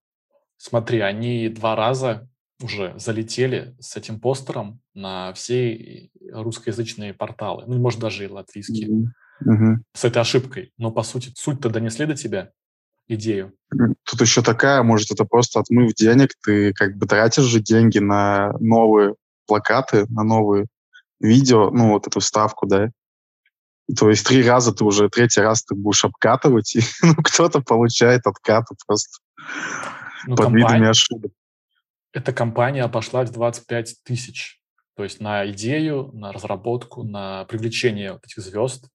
Смотри, 0.57 0.99
они 0.99 1.49
два 1.49 1.75
раза 1.75 2.27
уже 2.63 2.93
залетели 2.97 3.75
с 3.79 3.95
этим 3.97 4.19
постером 4.19 4.79
на 4.93 5.33
все 5.33 6.09
русскоязычные 6.31 7.13
порталы, 7.13 7.65
ну, 7.67 7.79
может, 7.79 7.99
даже 7.99 8.25
и 8.25 8.27
латвийские, 8.27 9.13
mm-hmm. 9.43 9.75
с 9.93 10.05
этой 10.05 10.21
ошибкой. 10.21 10.71
Но, 10.77 10.91
по 10.91 11.03
сути, 11.03 11.31
суть-то 11.35 11.69
донесли 11.69 12.05
до 12.05 12.15
тебя 12.15 12.51
идею. 13.07 13.53
Тут 14.03 14.21
еще 14.21 14.41
такая, 14.41 14.83
может, 14.83 15.11
это 15.11 15.25
просто 15.25 15.59
отмыв 15.59 15.93
денег, 15.93 16.31
ты 16.43 16.73
как 16.73 16.97
бы 16.97 17.07
тратишь 17.07 17.45
же 17.45 17.59
деньги 17.59 17.99
на 17.99 18.53
новые 18.59 19.15
плакаты, 19.47 20.05
на 20.09 20.23
новые 20.23 20.67
видео, 21.19 21.71
ну, 21.71 21.89
вот 21.89 22.07
эту 22.07 22.19
вставку, 22.19 22.67
да. 22.67 22.89
То 23.97 24.09
есть 24.09 24.25
три 24.25 24.43
раза 24.47 24.73
ты 24.73 24.83
уже, 24.83 25.09
третий 25.09 25.41
раз 25.41 25.63
ты 25.63 25.75
будешь 25.75 26.05
обкатывать, 26.05 26.75
и 26.77 26.81
ну, 27.01 27.15
кто-то 27.15 27.61
получает 27.61 28.25
откаты 28.25 28.75
просто 28.85 29.19
ну, 30.25 30.35
под 30.35 30.45
компания, 30.45 30.67
видами 30.67 30.89
ошибок. 30.89 31.31
Эта 32.13 32.33
компания 32.33 32.83
обошлась 32.83 33.29
в 33.29 33.33
25 33.33 34.03
тысяч. 34.03 34.59
То 34.95 35.03
есть 35.03 35.21
на 35.21 35.49
идею, 35.51 36.11
на 36.13 36.31
разработку, 36.31 37.03
на 37.03 37.45
привлечение 37.45 38.13
вот 38.13 38.25
этих 38.25 38.43
звезд 38.43 38.89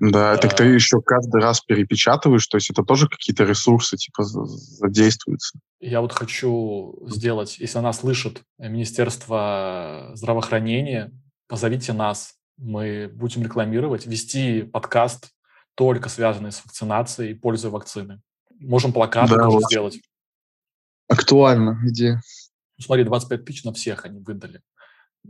да, 0.00 0.38
так 0.38 0.56
ты 0.56 0.64
еще 0.64 1.02
каждый 1.02 1.42
раз 1.42 1.60
перепечатываешь, 1.60 2.46
то 2.46 2.56
есть 2.56 2.70
это 2.70 2.82
тоже 2.82 3.06
какие-то 3.06 3.44
ресурсы 3.44 3.98
типа 3.98 4.24
задействуются. 4.24 5.58
Я 5.78 6.00
вот 6.00 6.12
хочу 6.12 6.98
сделать, 7.06 7.58
если 7.58 7.78
она 7.78 7.92
слышит 7.92 8.40
Министерство 8.58 10.10
здравоохранения, 10.14 11.12
позовите 11.48 11.92
нас, 11.92 12.34
мы 12.56 13.10
будем 13.12 13.42
рекламировать, 13.42 14.06
вести 14.06 14.62
подкаст 14.62 15.32
только 15.74 16.08
связанный 16.08 16.52
с 16.52 16.64
вакцинацией 16.64 17.32
и 17.32 17.34
пользой 17.34 17.70
вакцины. 17.70 18.22
Можем 18.58 18.94
плакаты 18.94 19.34
да, 19.34 19.44
тоже 19.44 19.58
вот. 19.58 19.64
сделать. 19.64 20.00
Актуально, 21.08 21.78
где? 21.82 22.14
Ну, 22.78 22.84
смотри, 22.84 23.04
25 23.04 23.44
тысяч 23.44 23.64
на 23.64 23.74
всех 23.74 24.06
они 24.06 24.20
выдали. 24.20 24.62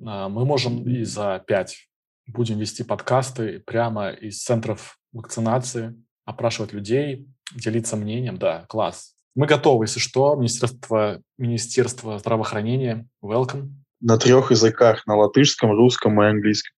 А, 0.04 0.28
мы 0.28 0.44
можем 0.44 0.88
и 0.88 1.02
за 1.02 1.42
5 1.44 1.89
будем 2.32 2.58
вести 2.58 2.82
подкасты 2.82 3.60
прямо 3.60 4.10
из 4.10 4.42
центров 4.42 4.98
вакцинации, 5.12 5.94
опрашивать 6.24 6.72
людей, 6.72 7.28
делиться 7.54 7.96
мнением. 7.96 8.38
Да, 8.38 8.64
класс. 8.68 9.14
Мы 9.34 9.46
готовы, 9.46 9.84
если 9.84 10.00
что. 10.00 10.34
Министерство, 10.34 11.20
Министерство 11.38 12.18
здравоохранения, 12.18 13.08
welcome. 13.22 13.70
На 14.00 14.18
трех 14.18 14.50
языках, 14.50 15.06
на 15.06 15.16
латышском, 15.16 15.70
русском 15.72 16.20
и 16.22 16.26
английском. 16.26 16.74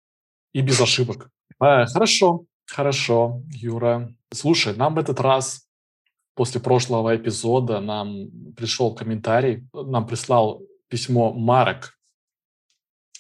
И 0.53 0.61
без 0.61 0.81
ошибок. 0.81 1.31
А, 1.59 1.87
хорошо, 1.87 2.45
хорошо, 2.67 3.43
Юра. 3.49 4.13
Слушай, 4.33 4.75
нам 4.77 4.95
в 4.95 4.99
этот 4.99 5.21
раз 5.21 5.67
после 6.35 6.61
прошлого 6.61 7.15
эпизода 7.17 7.81
нам 7.81 8.31
пришел 8.57 8.95
комментарий, 8.95 9.69
нам 9.73 10.07
прислал 10.07 10.63
письмо 10.89 11.33
Марок. 11.33 11.99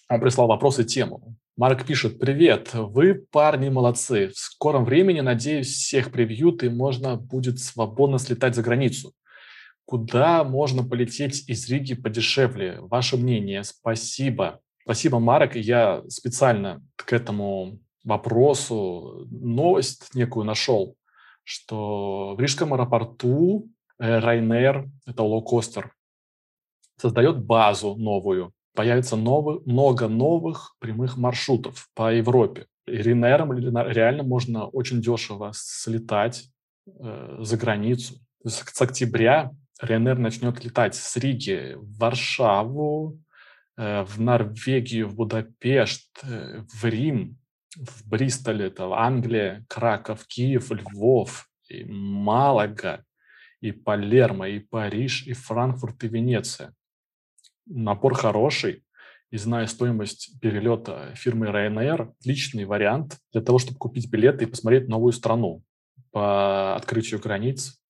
Он 0.08 0.20
прислал 0.20 0.48
вопрос 0.48 0.78
и 0.78 0.84
тему. 0.84 1.36
Марк 1.58 1.84
пишет, 1.84 2.18
привет, 2.18 2.72
вы, 2.72 3.26
парни, 3.30 3.68
молодцы. 3.68 4.28
В 4.28 4.38
скором 4.38 4.86
времени, 4.86 5.20
надеюсь, 5.20 5.68
всех 5.68 6.10
превьют 6.10 6.62
и 6.62 6.70
можно 6.70 7.16
будет 7.16 7.58
свободно 7.58 8.18
слетать 8.18 8.54
за 8.54 8.62
границу. 8.62 9.12
Куда 9.84 10.44
можно 10.44 10.82
полететь 10.82 11.46
из 11.50 11.68
Риги 11.68 11.92
подешевле? 11.92 12.78
Ваше 12.80 13.18
мнение. 13.18 13.64
Спасибо. 13.64 14.60
Спасибо, 14.84 15.18
Марк. 15.18 15.54
Я 15.54 16.02
специально 16.08 16.82
к 16.96 17.12
этому 17.12 17.80
вопросу 18.02 19.26
новость 19.30 20.14
некую 20.14 20.46
нашел, 20.46 20.96
что 21.44 22.34
в 22.34 22.40
Рижском 22.40 22.72
аэропорту 22.72 23.68
Ryanair, 24.00 24.88
это 25.04 25.22
лоукостер, 25.22 25.92
создает 26.96 27.44
базу 27.44 27.94
новую 27.94 28.54
появится 28.74 29.16
новый, 29.16 29.60
много 29.66 30.08
новых 30.08 30.74
прямых 30.78 31.16
маршрутов 31.16 31.88
по 31.94 32.12
Европе. 32.12 32.66
И 32.86 32.96
Ринером 32.96 33.52
реально 33.52 34.22
можно 34.22 34.66
очень 34.66 35.00
дешево 35.00 35.52
слетать 35.54 36.48
э, 36.86 37.38
за 37.40 37.56
границу. 37.56 38.14
То 38.42 38.50
с 38.50 38.80
октября 38.80 39.52
Ренер 39.80 40.18
начнет 40.18 40.64
летать 40.64 40.94
с 40.94 41.16
Риги 41.16 41.74
в 41.76 41.98
Варшаву, 41.98 43.20
э, 43.76 44.02
в 44.02 44.20
Норвегию, 44.20 45.08
в 45.08 45.14
Будапешт, 45.14 46.08
э, 46.22 46.62
в 46.72 46.84
Рим, 46.84 47.38
в 47.76 48.08
Бристоль, 48.08 48.64
это 48.64 48.86
в 48.86 48.94
Англия, 48.94 49.64
Краков, 49.68 50.26
Киев, 50.26 50.70
Львов, 50.70 51.48
и 51.68 51.84
Малага, 51.84 53.04
и 53.60 53.70
Палермо, 53.70 54.48
и 54.48 54.58
Париж, 54.58 55.26
и 55.26 55.32
Франкфурт, 55.32 56.02
и 56.04 56.08
Венеция 56.08 56.74
напор 57.66 58.14
хороший, 58.14 58.84
и 59.30 59.38
зная 59.38 59.66
стоимость 59.66 60.38
перелета 60.40 61.14
фирмы 61.14 61.46
Ryanair, 61.46 62.12
отличный 62.20 62.66
вариант 62.66 63.18
для 63.32 63.40
того, 63.40 63.58
чтобы 63.58 63.78
купить 63.78 64.10
билеты 64.10 64.44
и 64.44 64.46
посмотреть 64.46 64.88
новую 64.88 65.12
страну 65.12 65.62
по 66.10 66.76
открытию 66.76 67.18
границ 67.18 67.80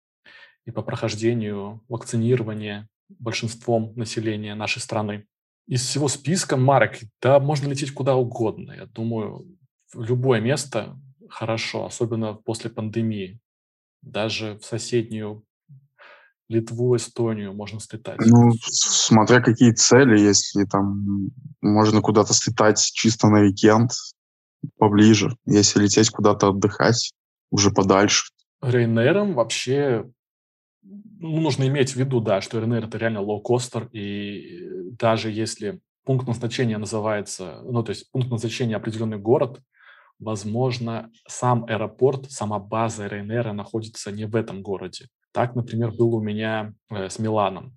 и 0.66 0.70
по 0.70 0.82
прохождению 0.82 1.82
вакцинирования 1.88 2.88
большинством 3.08 3.92
населения 3.96 4.54
нашей 4.54 4.80
страны. 4.80 5.26
Из 5.66 5.84
всего 5.84 6.08
списка 6.08 6.56
марок, 6.56 6.98
да, 7.20 7.40
можно 7.40 7.68
лететь 7.68 7.92
куда 7.92 8.14
угодно. 8.14 8.72
Я 8.72 8.86
думаю, 8.86 9.58
в 9.92 10.02
любое 10.02 10.40
место 10.40 10.96
хорошо, 11.28 11.86
особенно 11.86 12.34
после 12.34 12.70
пандемии. 12.70 13.40
Даже 14.00 14.58
в 14.58 14.64
соседнюю 14.64 15.44
Литву, 16.52 16.96
Эстонию 16.96 17.54
можно 17.54 17.80
слетать. 17.80 18.18
Ну, 18.20 18.52
смотря 18.62 19.40
какие 19.40 19.72
цели, 19.72 20.18
если 20.18 20.64
там 20.64 21.30
можно 21.60 22.00
куда-то 22.00 22.34
слетать 22.34 22.78
чисто 22.94 23.28
на 23.28 23.40
уикенд, 23.40 23.90
поближе. 24.78 25.36
Если 25.46 25.82
лететь 25.82 26.10
куда-то 26.10 26.48
отдыхать, 26.48 27.12
уже 27.50 27.70
подальше. 27.70 28.32
Рейнером 28.60 29.34
вообще 29.34 30.04
ну, 30.82 31.40
нужно 31.40 31.66
иметь 31.68 31.92
в 31.92 31.96
виду, 31.96 32.20
да, 32.20 32.40
что 32.40 32.58
Ryanair 32.58 32.86
это 32.86 32.98
реально 32.98 33.20
лоукостер, 33.20 33.88
и 33.92 34.90
даже 34.98 35.30
если 35.30 35.80
пункт 36.04 36.26
назначения 36.26 36.78
называется, 36.78 37.60
ну, 37.64 37.82
то 37.82 37.90
есть 37.90 38.10
пункт 38.10 38.30
назначения 38.30 38.76
определенный 38.76 39.18
город, 39.18 39.60
возможно, 40.18 41.10
сам 41.28 41.64
аэропорт, 41.64 42.30
сама 42.30 42.58
база 42.58 43.06
Ryanair 43.06 43.52
находится 43.52 44.10
не 44.10 44.26
в 44.26 44.34
этом 44.34 44.62
городе. 44.62 45.08
Так, 45.32 45.54
например, 45.56 45.92
было 45.92 46.16
у 46.16 46.22
меня 46.22 46.74
э, 46.90 47.08
с 47.08 47.18
Миланом. 47.18 47.74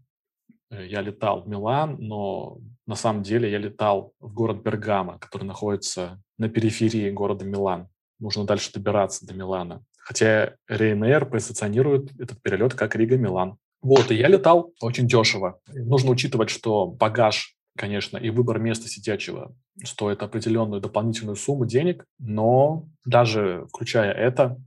Э, 0.69 0.85
я 0.85 1.01
летал 1.01 1.43
в 1.43 1.47
Милан, 1.47 1.97
но 1.99 2.59
на 2.85 2.95
самом 2.95 3.23
деле 3.23 3.49
я 3.49 3.57
летал 3.57 4.13
в 4.19 4.33
город 4.33 4.61
Бергамо, 4.61 5.17
который 5.19 5.45
находится 5.45 6.21
на 6.37 6.49
периферии 6.49 7.09
города 7.09 7.45
Милан. 7.45 7.87
Нужно 8.19 8.45
дальше 8.45 8.71
добираться 8.73 9.25
до 9.25 9.33
Милана. 9.33 9.83
Хотя 9.97 10.55
Ryanair 10.69 11.25
позиционирует 11.25 12.11
этот 12.19 12.41
перелет 12.41 12.75
как 12.75 12.95
Рига-Милан. 12.95 13.57
Вот, 13.81 14.11
и 14.11 14.15
я 14.15 14.27
летал 14.27 14.73
очень 14.81 15.07
дешево. 15.07 15.59
Нужно 15.67 16.11
учитывать, 16.11 16.49
что 16.49 16.87
багаж, 16.87 17.55
конечно, 17.77 18.17
и 18.17 18.29
выбор 18.29 18.59
места 18.59 18.87
сидячего 18.87 19.55
стоит 19.83 20.23
определенную 20.23 20.81
дополнительную 20.81 21.35
сумму 21.35 21.65
денег, 21.65 22.05
но 22.19 22.87
даже 23.05 23.67
включая 23.69 24.11
это, 24.11 24.57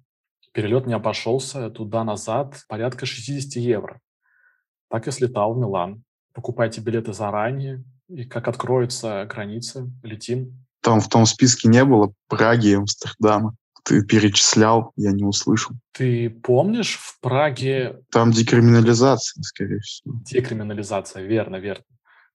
перелет 0.53 0.87
не 0.87 0.95
обошелся 0.95 1.71
туда-назад 1.71 2.63
порядка 2.69 3.07
60 3.07 3.57
евро. 3.57 4.01
Так 4.91 5.07
и 5.07 5.11
слетал 5.11 5.55
в 5.55 5.59
Милан. 5.59 6.03
Покупайте 6.33 6.81
билеты 6.81 7.13
заранее, 7.13 7.85
и 8.09 8.25
как 8.25 8.49
откроются 8.49 9.27
границы, 9.27 9.91
летим. 10.03 10.65
Там 10.81 11.01
в 11.01 11.09
том 11.09 11.27
списке 11.27 11.69
не 11.69 11.85
было 11.85 12.13
Праги 12.29 12.69
и 12.69 12.75
Амстердама. 12.75 13.55
Ты 13.85 14.05
перечислял, 14.05 14.93
я 14.97 15.13
не 15.13 15.25
услышал. 15.25 15.75
Ты 15.93 16.31
помнишь 16.31 16.97
в 16.97 17.21
Праге... 17.21 18.01
Там 18.11 18.33
декриминализация, 18.33 19.43
скорее 19.43 19.81
всего. 19.81 20.21
Декриминализация, 20.25 21.23
верно, 21.23 21.57
верно. 21.57 21.85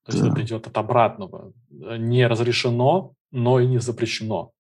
То 0.06 0.12
есть 0.12 0.24
да. 0.24 0.32
это 0.32 0.42
идет 0.42 0.68
от 0.68 0.78
обратного. 0.78 1.54
Не 1.70 2.28
разрешено, 2.28 3.14
но 3.32 3.60
и 3.60 3.68
не 3.68 3.80
запрещено. 3.80 4.52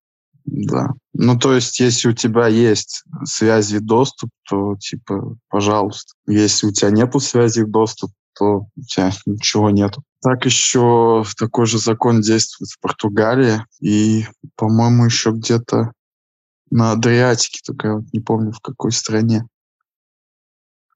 Да. 0.53 0.89
Ну, 1.13 1.38
то 1.38 1.55
есть, 1.55 1.79
если 1.79 2.10
у 2.10 2.13
тебя 2.13 2.48
есть 2.48 3.03
связи 3.24 3.79
доступ, 3.79 4.29
то, 4.48 4.75
типа, 4.75 5.36
пожалуйста. 5.50 6.13
Если 6.27 6.67
у 6.67 6.72
тебя 6.72 6.91
нету 6.91 7.19
связи 7.19 7.63
доступ, 7.63 8.12
то 8.38 8.67
у 8.75 8.81
тебя 8.88 9.12
ничего 9.25 9.72
нету. 9.72 10.03
Так 10.22 10.45
еще 10.45 11.24
такой 11.39 11.65
же 11.65 11.79
закон 11.79 12.22
действует 12.22 12.69
в 12.69 12.79
Португалии 12.79 13.65
и, 13.81 14.27
по-моему, 14.55 15.05
еще 15.05 15.31
где-то 15.31 15.91
на 16.69 16.91
Адриатике, 16.91 17.60
только 17.65 17.88
я 17.88 17.93
вот 17.95 18.05
не 18.13 18.19
помню 18.19 18.51
в 18.51 18.60
какой 18.60 18.91
стране. 18.91 19.48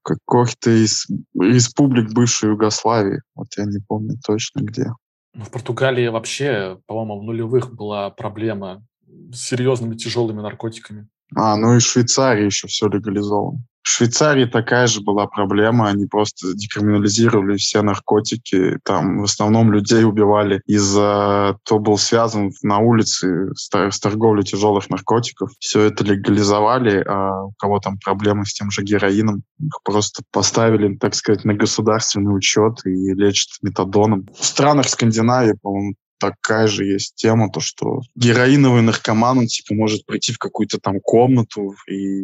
Каких-то 0.04 0.70
из 0.70 1.08
республик 1.34 2.14
бывшей 2.14 2.52
Югославии. 2.52 3.24
Вот 3.34 3.48
я 3.58 3.66
не 3.66 3.80
помню 3.80 4.20
точно 4.24 4.60
где. 4.60 4.92
Ну, 5.34 5.44
в 5.44 5.50
Португалии 5.50 6.08
вообще, 6.08 6.80
по-моему, 6.86 7.20
в 7.20 7.24
нулевых 7.24 7.74
была 7.74 8.12
проблема 8.12 8.86
с 9.32 9.40
серьезными 9.40 9.96
тяжелыми 9.96 10.42
наркотиками. 10.42 11.08
А, 11.36 11.58
ну 11.58 11.76
и 11.76 11.80
в 11.80 11.84
Швейцарии 11.84 12.46
еще 12.46 12.68
все 12.68 12.88
легализовано. 12.88 13.64
В 13.88 13.90
Швейцарии 13.90 14.44
такая 14.44 14.86
же 14.88 15.00
была 15.00 15.28
проблема. 15.28 15.88
Они 15.88 16.08
просто 16.08 16.54
декриминализировали 16.54 17.56
все 17.56 17.82
наркотики. 17.82 18.80
Там 18.84 19.22
в 19.22 19.24
основном 19.24 19.72
людей 19.72 20.04
убивали 20.04 20.62
из-за... 20.66 21.58
То 21.64 21.80
был 21.80 21.98
связан 21.98 22.52
на 22.64 22.80
улице 22.80 23.54
с, 23.56 23.70
с 23.74 24.00
торговлей 24.02 24.44
тяжелых 24.44 24.90
наркотиков. 24.90 25.52
Все 25.60 25.84
это 25.84 26.04
легализовали. 26.04 27.02
А 27.08 27.46
у 27.46 27.54
кого 27.58 27.80
там 27.80 27.98
проблемы 27.98 28.46
с 28.46 28.54
тем 28.54 28.72
же 28.72 28.84
героином, 28.84 29.44
их 29.58 29.80
просто 29.86 30.22
поставили, 30.34 30.98
так 30.98 31.16
сказать, 31.16 31.46
на 31.46 31.54
государственный 31.54 32.36
учет 32.36 32.86
и 32.86 33.14
лечат 33.14 33.52
метадоном. 33.62 34.28
В 34.38 34.44
странах 34.44 34.90
Скандинавии, 34.90 35.56
по-моему, 35.62 35.94
такая 36.20 36.68
же 36.68 36.86
есть 36.86 37.16
тема, 37.16 37.52
то 37.52 37.60
что 37.60 38.02
героиновый 38.16 38.82
наркоман, 38.82 39.40
он 39.40 39.48
типа 39.48 39.74
может 39.74 40.06
прийти 40.06 40.34
в 40.34 40.38
какую-то 40.38 40.80
там 40.80 41.00
комнату 41.00 41.74
и 41.90 42.24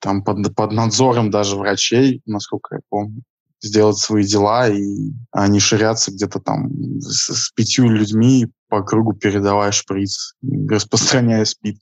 там 0.00 0.24
под, 0.24 0.54
под 0.54 0.72
надзором 0.72 1.30
даже 1.30 1.56
врачей, 1.56 2.22
насколько 2.26 2.76
я 2.76 2.80
помню, 2.88 3.22
сделать 3.60 3.96
свои 3.98 4.24
дела, 4.24 4.68
и 4.68 5.12
они 5.30 5.60
ширятся 5.60 6.10
где-то 6.10 6.40
там 6.40 6.70
с, 7.00 7.32
с 7.32 7.50
пятью 7.52 7.88
людьми 7.88 8.48
по 8.68 8.82
кругу 8.82 9.12
передавая 9.12 9.70
шприц, 9.70 10.34
распространяя 10.68 11.44
спид. 11.44 11.78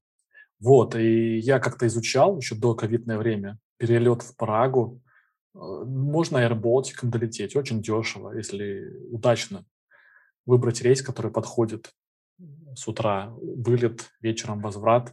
Вот, 0.61 0.95
и 0.95 1.39
я 1.39 1.59
как-то 1.59 1.87
изучал 1.87 2.37
еще 2.37 2.55
до 2.55 2.75
ковидное 2.75 3.17
время 3.17 3.59
перелет 3.79 4.23
в 4.23 4.37
Прагу. 4.37 5.01
Э, 5.55 5.59
можно 5.87 6.41
airBaltic 6.41 6.98
ом 6.98 7.11
долететь, 7.11 7.57
очень 7.57 7.81
дешево, 7.81 8.33
если 8.33 8.93
удачно 9.11 9.65
выбрать 10.47 10.83
рейс, 10.83 11.03
который 11.03 11.31
подходит 11.31 11.93
с 12.75 12.87
утра, 12.89 13.33
вылет, 13.41 14.11
вечером 14.21 14.61
возврат 14.61 15.13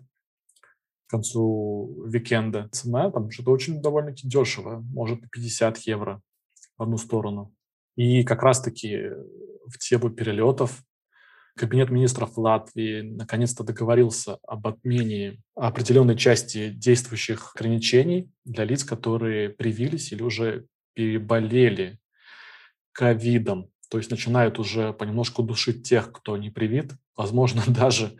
к 1.07 1.09
концу 1.09 2.03
викенда. 2.05 2.69
Цена 2.71 3.11
там 3.11 3.31
что-то 3.31 3.51
очень 3.51 3.81
довольно-таки 3.81 4.27
дешево, 4.27 4.79
может 4.79 5.29
50 5.31 5.77
евро 5.79 6.21
в 6.77 6.83
одну 6.83 6.97
сторону. 6.97 7.53
И 7.95 8.23
как 8.23 8.43
раз-таки 8.43 9.09
в 9.67 9.77
тему 9.79 10.09
перелетов 10.09 10.83
Кабинет 11.57 11.89
министров 11.89 12.37
Латвии 12.37 13.01
наконец-то 13.01 13.63
договорился 13.63 14.37
об 14.47 14.67
отмене 14.67 15.41
определенной 15.55 16.15
части 16.15 16.69
действующих 16.69 17.55
ограничений 17.55 18.29
для 18.45 18.63
лиц, 18.63 18.83
которые 18.83 19.49
привились 19.49 20.11
или 20.11 20.21
уже 20.21 20.67
переболели 20.93 21.97
ковидом. 22.91 23.71
То 23.89 23.97
есть 23.97 24.11
начинают 24.11 24.59
уже 24.59 24.93
понемножку 24.93 25.43
душить 25.43 25.87
тех, 25.87 26.11
кто 26.11 26.37
не 26.37 26.49
привит. 26.49 26.93
Возможно, 27.15 27.63
даже 27.67 28.17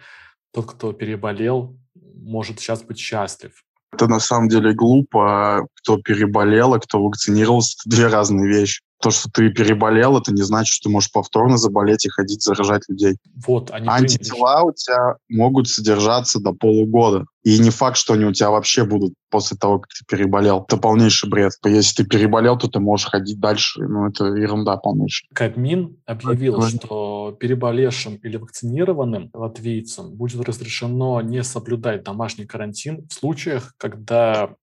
тот, 0.53 0.65
кто 0.65 0.93
переболел, 0.93 1.77
может 1.95 2.59
сейчас 2.59 2.83
быть 2.83 2.99
счастлив. 2.99 3.63
Это 3.91 4.07
на 4.07 4.19
самом 4.19 4.49
деле 4.49 4.73
глупо. 4.73 5.67
Кто 5.75 5.97
переболел, 5.97 6.73
а 6.73 6.79
кто 6.79 7.01
вакцинировался, 7.01 7.77
это 7.79 7.95
две 7.95 8.07
разные 8.07 8.47
вещи. 8.47 8.81
То, 9.01 9.11
что 9.11 9.29
ты 9.29 9.49
переболел, 9.49 10.17
это 10.17 10.33
не 10.33 10.41
значит, 10.41 10.73
что 10.73 10.89
ты 10.89 10.93
можешь 10.93 11.11
повторно 11.11 11.57
заболеть 11.57 12.05
и 12.05 12.09
ходить 12.09 12.43
заражать 12.43 12.83
людей. 12.87 13.17
Вот, 13.45 13.69
они 13.71 13.87
Антитела 13.87 14.61
приняли. 14.61 14.69
у 14.69 14.73
тебя 14.73 15.15
могут 15.29 15.67
содержаться 15.67 16.39
до 16.39 16.53
полугода. 16.53 17.25
И 17.43 17.59
не 17.59 17.69
факт, 17.69 17.95
что 17.95 18.13
они 18.13 18.25
у 18.25 18.33
тебя 18.33 18.49
вообще 18.49 18.83
будут 18.83 19.13
после 19.29 19.55
того, 19.55 19.79
как 19.79 19.89
ты 19.89 20.03
переболел. 20.05 20.65
Это 20.67 20.77
полнейший 20.77 21.29
бред. 21.29 21.53
Если 21.63 22.03
ты 22.03 22.09
переболел, 22.09 22.57
то 22.57 22.67
ты 22.67 22.79
можешь 22.79 23.07
ходить 23.07 23.39
дальше. 23.39 23.83
Ну, 23.83 24.07
это 24.07 24.25
ерунда 24.25 24.75
полнейшая. 24.77 25.29
Кабмин 25.33 25.97
объявил, 26.05 26.57
это... 26.61 26.77
что 26.77 27.37
переболевшим 27.39 28.15
или 28.15 28.35
вакцинированным 28.35 29.29
латвийцам 29.33 30.13
будет 30.15 30.41
разрешено 30.41 31.21
не 31.21 31.43
соблюдать 31.43 32.03
домашний 32.03 32.45
карантин 32.45 33.07
в 33.07 33.13
случаях, 33.13 33.73
когда 33.77 34.55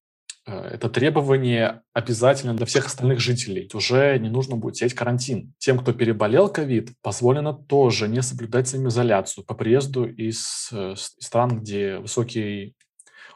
это 0.47 0.91
требование 0.91 1.83
обязательно 1.93 2.55
для 2.55 2.67
всех 2.67 2.87
остальных 2.87 3.21
жителей. 3.21 3.69
Уже 3.73 4.19
не 4.19 4.29
нужно 4.29 4.57
будет 4.57 4.77
сеть 4.77 4.95
карантин. 4.95 5.55
Тем, 5.59 5.79
кто 5.79 5.93
переболел 5.93 6.49
ковид, 6.49 6.91
позволено 7.03 7.55
тоже 7.55 8.09
не 8.09 8.23
соблюдать 8.23 8.69
самоизоляцию 8.69 9.45
по 9.45 9.55
приезду 9.55 10.05
из 10.05 10.69
э, 10.73 10.95
стран, 10.97 11.61
где 11.61 11.99
высокий 11.99 12.75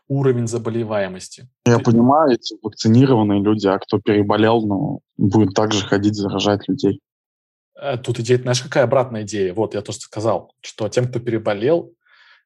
уровень 0.08 0.46
заболеваемости. 0.46 1.48
Я 1.66 1.78
понимаю, 1.78 2.32
эти 2.34 2.56
вакцинированные 2.62 3.42
люди, 3.42 3.66
а 3.66 3.78
кто 3.78 3.98
переболел, 3.98 4.66
ну, 4.66 5.00
будет 5.16 5.54
также 5.54 5.86
ходить 5.86 6.14
заражать 6.14 6.68
людей. 6.68 7.00
Э, 7.80 7.96
тут 7.96 8.18
идея, 8.20 8.38
знаешь, 8.38 8.62
какая 8.62 8.84
обратная 8.84 9.22
идея? 9.22 9.54
Вот, 9.54 9.74
я 9.74 9.82
тоже 9.82 10.00
сказал, 10.00 10.52
что 10.60 10.88
тем, 10.88 11.08
кто 11.08 11.20
переболел, 11.20 11.92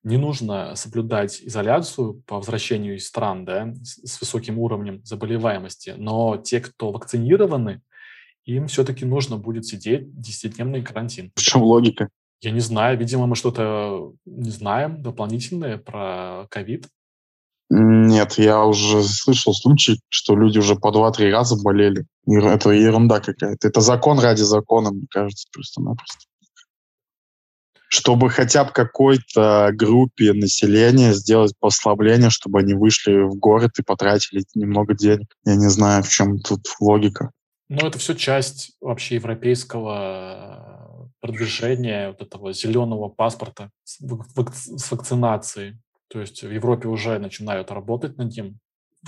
не 0.04 0.16
нужно 0.16 0.74
соблюдать 0.74 1.40
изоляцию 1.42 2.22
по 2.26 2.36
возвращению 2.36 2.96
из 2.96 3.06
стран 3.06 3.44
да, 3.44 3.74
с 3.82 4.20
высоким 4.20 4.58
уровнем 4.58 5.04
заболеваемости, 5.04 5.94
но 5.96 6.36
те, 6.36 6.60
кто 6.60 6.90
вакцинированы, 6.90 7.82
им 8.44 8.66
все-таки 8.66 9.04
нужно 9.04 9.36
будет 9.36 9.66
сидеть 9.66 10.08
10-дневный 10.08 10.82
карантин. 10.82 11.32
В 11.36 11.40
чем 11.40 11.62
логика? 11.62 12.08
Я 12.40 12.50
не 12.50 12.60
знаю. 12.60 12.98
Видимо, 12.98 13.26
мы 13.26 13.36
что-то 13.36 14.14
не 14.24 14.50
знаем 14.50 15.00
дополнительное 15.00 15.78
про 15.78 16.46
ковид. 16.50 16.88
Нет, 17.70 18.34
я 18.38 18.64
уже 18.64 19.02
слышал 19.04 19.54
случай, 19.54 20.00
что 20.08 20.36
люди 20.36 20.58
уже 20.58 20.74
по 20.74 20.90
два-три 20.90 21.32
раза 21.32 21.56
болели. 21.62 22.04
Это 22.26 22.70
ерунда 22.70 23.20
какая-то. 23.20 23.68
Это 23.68 23.80
закон 23.80 24.18
ради 24.18 24.42
закона, 24.42 24.90
мне 24.90 25.06
кажется, 25.08 25.46
просто-напросто. 25.52 26.26
Чтобы 27.94 28.30
хотя 28.30 28.64
бы 28.64 28.72
какой-то 28.72 29.70
группе 29.74 30.32
населения 30.32 31.12
сделать 31.12 31.52
послабление, 31.60 32.30
чтобы 32.30 32.60
они 32.60 32.72
вышли 32.72 33.28
в 33.28 33.34
город 33.34 33.72
и 33.78 33.82
потратили 33.82 34.44
немного 34.54 34.94
денег. 34.94 35.26
Я 35.44 35.56
не 35.56 35.68
знаю, 35.68 36.02
в 36.02 36.08
чем 36.08 36.38
тут 36.40 36.62
логика. 36.80 37.32
Ну, 37.68 37.86
это 37.86 37.98
все 37.98 38.14
часть 38.14 38.76
вообще 38.80 39.16
европейского 39.16 41.10
продвижения 41.20 42.08
вот 42.08 42.22
этого 42.22 42.54
зеленого 42.54 43.10
паспорта 43.10 43.68
с 43.84 44.00
вакцинацией. 44.90 45.76
То 46.08 46.20
есть 46.20 46.42
в 46.42 46.50
Европе 46.50 46.88
уже 46.88 47.18
начинают 47.18 47.70
работать 47.70 48.16
над 48.16 48.34
ним, 48.34 48.58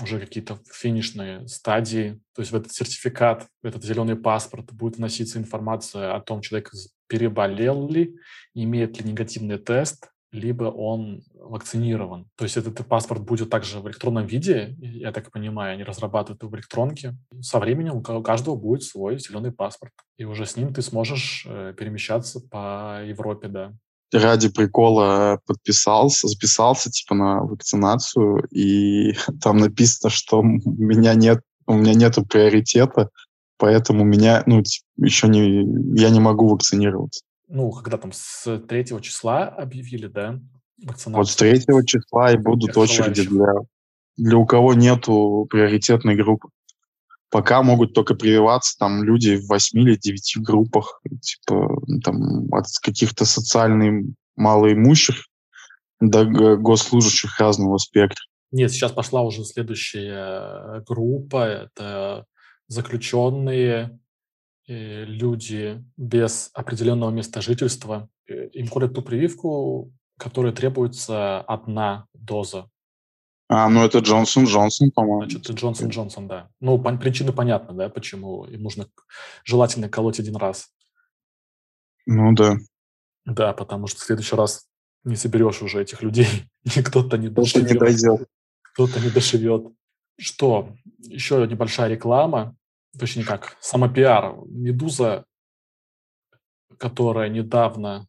уже 0.02 0.20
какие-то 0.20 0.58
финишные 0.70 1.48
стадии. 1.48 2.20
То 2.34 2.42
есть 2.42 2.52
в 2.52 2.54
этот 2.54 2.70
сертификат, 2.72 3.46
в 3.62 3.66
этот 3.66 3.82
зеленый 3.82 4.16
паспорт 4.16 4.70
будет 4.74 4.98
вноситься 4.98 5.38
информация 5.38 6.14
о 6.14 6.20
том, 6.20 6.42
человек 6.42 6.70
переболел 7.06 7.88
ли, 7.88 8.16
имеет 8.54 9.00
ли 9.00 9.10
негативный 9.10 9.58
тест, 9.58 10.10
либо 10.32 10.64
он 10.64 11.22
вакцинирован. 11.34 12.26
То 12.36 12.44
есть 12.44 12.56
этот 12.56 12.86
паспорт 12.88 13.22
будет 13.22 13.50
также 13.50 13.78
в 13.78 13.86
электронном 13.86 14.26
виде, 14.26 14.74
я 14.78 15.12
так 15.12 15.30
понимаю, 15.30 15.74
они 15.74 15.84
разрабатывают 15.84 16.42
его 16.42 16.50
в 16.50 16.56
электронке. 16.56 17.16
Со 17.40 17.60
временем 17.60 17.96
у 17.96 18.22
каждого 18.22 18.56
будет 18.56 18.82
свой 18.82 19.18
зеленый 19.18 19.52
паспорт, 19.52 19.92
и 20.18 20.24
уже 20.24 20.44
с 20.44 20.56
ним 20.56 20.74
ты 20.74 20.82
сможешь 20.82 21.46
э, 21.48 21.72
перемещаться 21.78 22.40
по 22.40 23.04
Европе, 23.04 23.48
да 23.48 23.72
ради 24.12 24.48
прикола 24.48 25.40
подписался, 25.46 26.28
записался 26.28 26.90
типа 26.90 27.14
на 27.14 27.40
вакцинацию, 27.42 28.46
и 28.50 29.14
там 29.42 29.58
написано, 29.58 30.10
что 30.10 30.38
у 30.38 30.44
меня 30.44 31.14
нет, 31.14 31.40
у 31.66 31.74
меня 31.74 31.94
нету 31.94 32.24
приоритета, 32.24 33.10
поэтому 33.56 34.04
меня, 34.04 34.42
ну, 34.46 34.62
еще 34.96 35.28
не, 35.28 35.64
я 35.98 36.10
не 36.10 36.20
могу 36.20 36.48
вакцинироваться. 36.48 37.22
Ну, 37.48 37.70
когда 37.70 37.98
там 37.98 38.12
с 38.12 38.58
третьего 38.68 39.00
числа 39.00 39.48
объявили, 39.48 40.06
да, 40.06 40.40
вакцинацию? 40.82 41.16
Вот 41.16 41.28
с 41.28 41.36
третьего 41.36 41.84
числа 41.86 42.32
и 42.32 42.36
будут 42.36 42.76
очереди 42.76 43.26
для, 43.26 43.52
для 44.16 44.36
у 44.36 44.46
кого 44.46 44.74
нету 44.74 45.46
приоритетной 45.50 46.16
группы. 46.16 46.48
Пока 47.30 47.62
могут 47.62 47.94
только 47.94 48.14
прививаться 48.14 48.76
там 48.78 49.02
люди 49.02 49.36
в 49.36 49.48
8 49.48 49.78
или 49.80 49.96
9 49.96 50.36
группах, 50.38 51.00
типа 51.20 51.82
там 52.04 52.52
от 52.54 52.66
каких-то 52.80 53.24
социально 53.24 54.04
малоимущих 54.36 55.26
до 56.00 56.24
госслужащих 56.56 57.38
разного 57.40 57.78
спектра. 57.78 58.24
Нет, 58.52 58.70
сейчас 58.70 58.92
пошла 58.92 59.22
уже 59.22 59.44
следующая 59.44 60.84
группа. 60.86 61.44
Это 61.44 62.24
заключенные, 62.66 63.98
э, 64.66 65.04
люди 65.04 65.84
без 65.96 66.50
определенного 66.54 67.10
места 67.10 67.40
жительства. 67.40 68.08
Э, 68.26 68.48
им 68.48 68.68
колят 68.68 68.94
ту 68.94 69.02
прививку, 69.02 69.92
которой 70.18 70.52
требуется 70.52 71.40
одна 71.40 72.06
доза 72.12 72.68
а, 73.48 73.68
ну 73.68 73.84
это 73.84 73.98
Джонсон 73.98 74.44
Джонсон, 74.44 74.90
по-моему. 74.90 75.30
Значит, 75.30 75.50
Джонсон 75.50 75.88
Джонсон, 75.88 76.28
да. 76.28 76.48
Ну, 76.60 76.78
по- 76.78 76.96
причины 76.96 77.32
понятны, 77.32 77.74
да, 77.74 77.88
почему 77.88 78.46
им 78.46 78.62
нужно 78.62 78.88
желательно 79.44 79.88
колоть 79.88 80.18
один 80.18 80.36
раз. 80.36 80.70
Ну 82.06 82.34
да. 82.34 82.56
Да, 83.26 83.52
потому 83.52 83.86
что 83.86 84.00
в 84.00 84.04
следующий 84.04 84.36
раз 84.36 84.66
не 85.04 85.16
соберешь 85.16 85.60
уже 85.62 85.82
этих 85.82 86.02
людей, 86.02 86.26
и 86.76 86.82
кто-то 86.82 87.18
не 87.18 87.28
дойдет. 87.28 88.28
Кто-то 88.62 88.98
не 89.00 89.10
дошивет. 89.10 89.66
Что? 90.18 90.74
Еще 90.98 91.46
небольшая 91.46 91.88
реклама, 91.88 92.56
точнее 92.98 93.24
как, 93.24 93.56
самопиар. 93.60 94.36
Медуза, 94.46 95.24
которая 96.78 97.28
недавно 97.28 98.08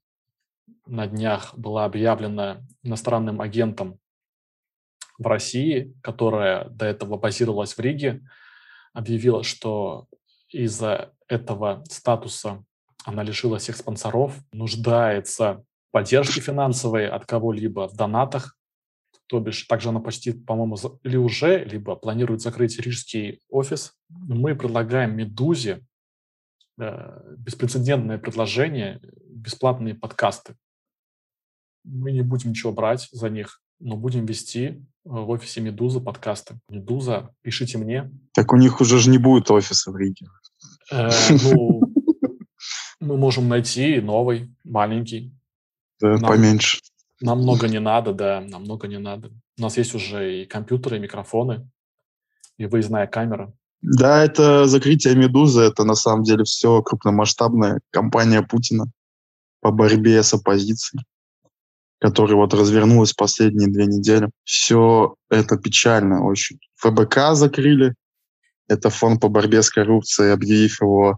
на 0.85 1.07
днях 1.07 1.57
была 1.57 1.85
объявлена 1.85 2.61
иностранным 2.83 3.41
агентом 3.41 3.99
в 5.17 5.27
России, 5.27 5.95
которая 6.01 6.69
до 6.69 6.85
этого 6.85 7.17
базировалась 7.17 7.73
в 7.73 7.79
Риге, 7.79 8.21
объявила, 8.93 9.43
что 9.43 10.07
из-за 10.49 11.13
этого 11.27 11.83
статуса 11.89 12.63
она 13.03 13.23
лишилась 13.23 13.63
всех 13.63 13.77
спонсоров, 13.77 14.37
нуждается 14.51 15.63
в 15.89 15.91
поддержке 15.91 16.41
финансовой 16.41 17.07
от 17.07 17.25
кого-либо 17.25 17.87
в 17.87 17.95
донатах, 17.95 18.54
то 19.27 19.39
бишь 19.39 19.63
также 19.63 19.89
она 19.89 19.99
почти, 19.99 20.31
по-моему, 20.31 20.77
или 21.03 21.17
уже, 21.17 21.63
либо 21.65 21.95
планирует 21.95 22.41
закрыть 22.41 22.79
рижский 22.79 23.41
офис. 23.49 23.93
Мы 24.09 24.55
предлагаем 24.55 25.15
«Медузе» 25.15 25.85
э, 26.79 27.35
беспрецедентное 27.37 28.17
предложение, 28.17 29.01
бесплатные 29.29 29.95
подкасты. 29.95 30.55
Мы 31.83 32.11
не 32.11 32.21
будем 32.21 32.51
ничего 32.51 32.71
брать 32.71 33.07
за 33.11 33.29
них, 33.29 33.61
но 33.79 33.97
будем 33.97 34.25
вести 34.25 34.85
в 35.03 35.29
офисе 35.29 35.61
Медуза 35.61 35.99
подкасты. 35.99 36.59
Медуза, 36.69 37.33
пишите 37.41 37.77
мне. 37.77 38.11
Так 38.33 38.53
у 38.53 38.57
них 38.57 38.81
уже 38.81 38.99
же 38.99 39.09
не 39.09 39.17
будет 39.17 39.49
офиса 39.51 39.91
в 39.91 39.97
Риге. 39.97 40.27
Э, 40.91 41.09
ну, 41.43 41.81
мы 42.99 43.17
можем 43.17 43.47
найти 43.47 43.99
новый, 44.01 44.55
маленький. 44.63 45.33
Да, 45.99 46.17
нам, 46.17 46.21
поменьше. 46.21 46.79
Нам 47.25 47.41
много 47.41 47.67
не 47.67 47.79
надо, 47.79 48.13
да, 48.13 48.41
нам 48.41 48.63
много 48.63 48.87
не 48.87 48.99
надо. 48.99 49.31
У 49.57 49.61
нас 49.61 49.77
есть 49.77 49.95
уже 49.95 50.41
и 50.41 50.45
компьютеры, 50.45 50.97
и 50.97 50.99
микрофоны, 50.99 51.69
и 52.57 52.65
выездная 52.65 53.07
камера. 53.07 53.53
Да, 53.81 54.23
это 54.23 54.65
закрытие 54.65 55.15
«Медузы», 55.15 55.61
это 55.61 55.83
на 55.83 55.95
самом 55.95 56.23
деле 56.23 56.43
все 56.43 56.81
крупномасштабная 56.81 57.81
кампания 57.91 58.41
Путина 58.41 58.85
по 59.61 59.71
борьбе 59.71 60.23
с 60.23 60.33
оппозицией 60.33 61.03
которая 61.99 62.35
вот 62.35 62.53
развернулась 62.53 63.13
последние 63.13 63.67
две 63.67 63.85
недели. 63.85 64.29
Все 64.43 65.15
это 65.29 65.57
печально 65.57 66.25
очень. 66.25 66.59
ФБК 66.75 67.33
закрыли, 67.33 67.95
это 68.67 68.89
фонд 68.89 69.21
по 69.21 69.29
борьбе 69.29 69.63
с 69.63 69.69
коррупцией, 69.69 70.31
объявив 70.31 70.81
его, 70.81 71.15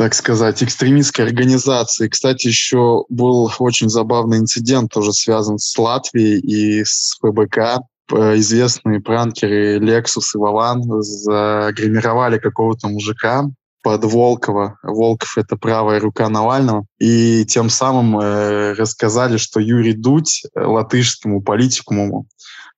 так 0.00 0.14
сказать, 0.14 0.62
экстремистской 0.62 1.26
организацией. 1.26 2.08
Кстати, 2.08 2.46
еще 2.46 3.04
был 3.10 3.52
очень 3.58 3.90
забавный 3.90 4.38
инцидент, 4.38 4.90
тоже 4.90 5.12
связан 5.12 5.58
с 5.58 5.76
Латвией 5.76 6.40
и 6.40 6.82
с 6.82 7.18
ФБК. 7.20 7.82
Известные 8.10 9.02
пранкеры 9.02 9.76
Lexus 9.76 10.30
и 10.34 10.38
Вован 10.38 10.82
загримировали 11.02 12.38
какого-то 12.38 12.88
мужика, 12.88 13.44
под 13.82 14.04
Волкова. 14.04 14.78
Волков— 14.82 15.32
это 15.36 15.56
правая 15.56 16.00
рука 16.00 16.28
Навального. 16.28 16.86
И 16.98 17.44
тем 17.46 17.70
самым 17.70 18.18
э, 18.18 18.72
рассказали, 18.72 19.36
что 19.36 19.60
Юрий 19.60 19.94
Дудь, 19.94 20.42
э, 20.54 20.60
латышскому 20.60 21.42
политикуму, 21.42 22.26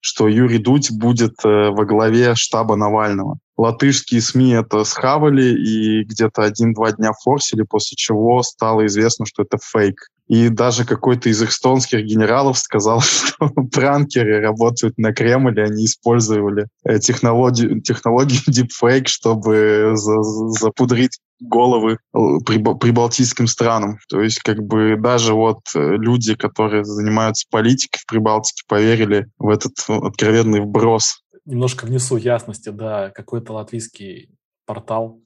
что 0.00 0.28
Юрий 0.28 0.58
Дудь 0.58 0.90
будет 0.90 1.34
э, 1.44 1.70
во 1.70 1.84
главе 1.84 2.34
штаба 2.34 2.76
Навального. 2.76 3.38
Латышские 3.56 4.20
СМИ 4.20 4.52
это 4.52 4.82
схавали 4.84 5.44
и 5.44 6.04
где-то 6.04 6.42
один-два 6.42 6.92
дня 6.92 7.12
форсили, 7.12 7.62
после 7.62 7.96
чего 7.96 8.42
стало 8.42 8.86
известно, 8.86 9.26
что 9.26 9.42
это 9.42 9.58
фейк. 9.62 10.08
И 10.32 10.48
даже 10.48 10.86
какой-то 10.86 11.28
из 11.28 11.42
эстонских 11.42 12.06
генералов 12.06 12.56
сказал, 12.56 13.00
что 13.02 13.50
пранкеры 13.70 14.40
работают 14.40 14.96
на 14.96 15.12
Кремль, 15.12 15.58
и 15.58 15.62
они 15.62 15.84
использовали 15.84 16.68
э, 16.84 16.98
технологию, 17.00 17.82
технологию 17.82 18.40
deepfake, 18.48 19.08
чтобы 19.08 19.90
за, 19.92 20.22
запудрить 20.22 21.18
головы 21.38 21.98
э, 22.14 22.18
прибалтийским 22.46 23.46
странам. 23.46 23.98
То 24.08 24.22
есть 24.22 24.38
как 24.38 24.62
бы 24.62 24.96
даже 24.98 25.34
вот 25.34 25.60
э, 25.74 25.96
люди, 25.98 26.34
которые 26.34 26.82
занимаются 26.84 27.46
политикой 27.50 27.98
в 27.98 28.06
Прибалтике, 28.06 28.62
поверили 28.66 29.26
в 29.36 29.50
этот 29.50 29.74
откровенный 29.86 30.62
вброс. 30.62 31.20
Немножко 31.44 31.84
внесу 31.84 32.16
ясности, 32.16 32.70
да, 32.70 33.10
какой-то 33.10 33.52
латвийский 33.52 34.30
портал 34.64 35.20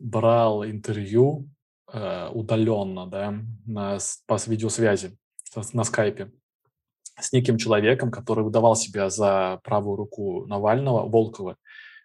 брал 0.00 0.64
интервью 0.64 1.46
удаленно, 1.92 3.06
да, 3.06 3.34
на, 3.66 3.98
по 4.26 4.38
видеосвязи, 4.46 5.16
на 5.72 5.84
скайпе 5.84 6.32
с 7.18 7.32
неким 7.32 7.58
человеком, 7.58 8.10
который 8.10 8.44
выдавал 8.44 8.76
себя 8.76 9.10
за 9.10 9.60
правую 9.64 9.96
руку 9.96 10.46
Навального, 10.46 11.08
Волкова. 11.08 11.56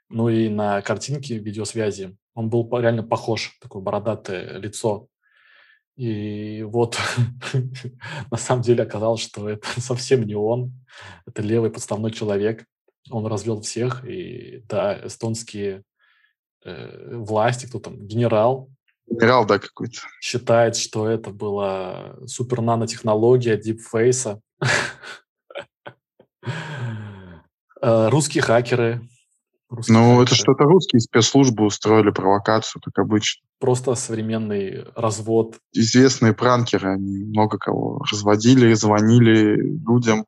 Ну 0.09 0.29
и 0.29 0.49
на 0.49 0.81
картинке 0.81 1.37
видеосвязи 1.37 2.17
он 2.33 2.49
был 2.49 2.69
реально 2.79 3.03
похож, 3.03 3.57
такое 3.61 3.81
бородатое 3.81 4.57
лицо. 4.57 5.07
И 5.95 6.63
вот 6.63 6.97
на 8.31 8.37
самом 8.37 8.61
деле 8.61 8.83
оказалось, 8.83 9.21
что 9.21 9.49
это 9.49 9.67
совсем 9.81 10.23
не 10.23 10.35
он, 10.35 10.73
это 11.25 11.41
левый 11.41 11.71
подставной 11.71 12.11
человек. 12.11 12.65
Он 13.09 13.25
развел 13.25 13.61
всех, 13.61 14.05
и 14.05 14.63
да, 14.67 15.07
эстонские 15.07 15.83
э, 16.65 17.15
власти, 17.15 17.65
кто 17.65 17.79
там, 17.79 18.05
генерал, 18.05 18.69
Генерал, 19.09 19.45
да, 19.45 19.59
какой-то. 19.59 19.99
Считает, 20.21 20.75
что 20.75 21.07
это 21.07 21.29
была 21.29 22.15
супер 22.25 22.61
нанотехнология 22.61 23.57
дипфейса. 23.57 24.41
Э, 27.79 28.09
русские 28.09 28.41
хакеры. 28.41 29.07
Русские 29.69 29.97
ну, 29.97 30.03
хакеры. 30.09 30.25
это 30.25 30.35
что-то 30.35 30.63
русские 30.63 30.99
спецслужбы 30.99 31.65
устроили 31.65 32.09
провокацию, 32.09 32.81
как 32.81 32.97
обычно. 32.99 33.45
Просто 33.59 33.93
современный 33.95 34.85
развод. 34.95 35.57
Известные 35.73 36.33
пранкеры, 36.33 36.93
они 36.93 37.25
много 37.25 37.57
кого 37.57 38.03
разводили, 38.11 38.73
звонили 38.73 39.55
людям, 39.57 40.25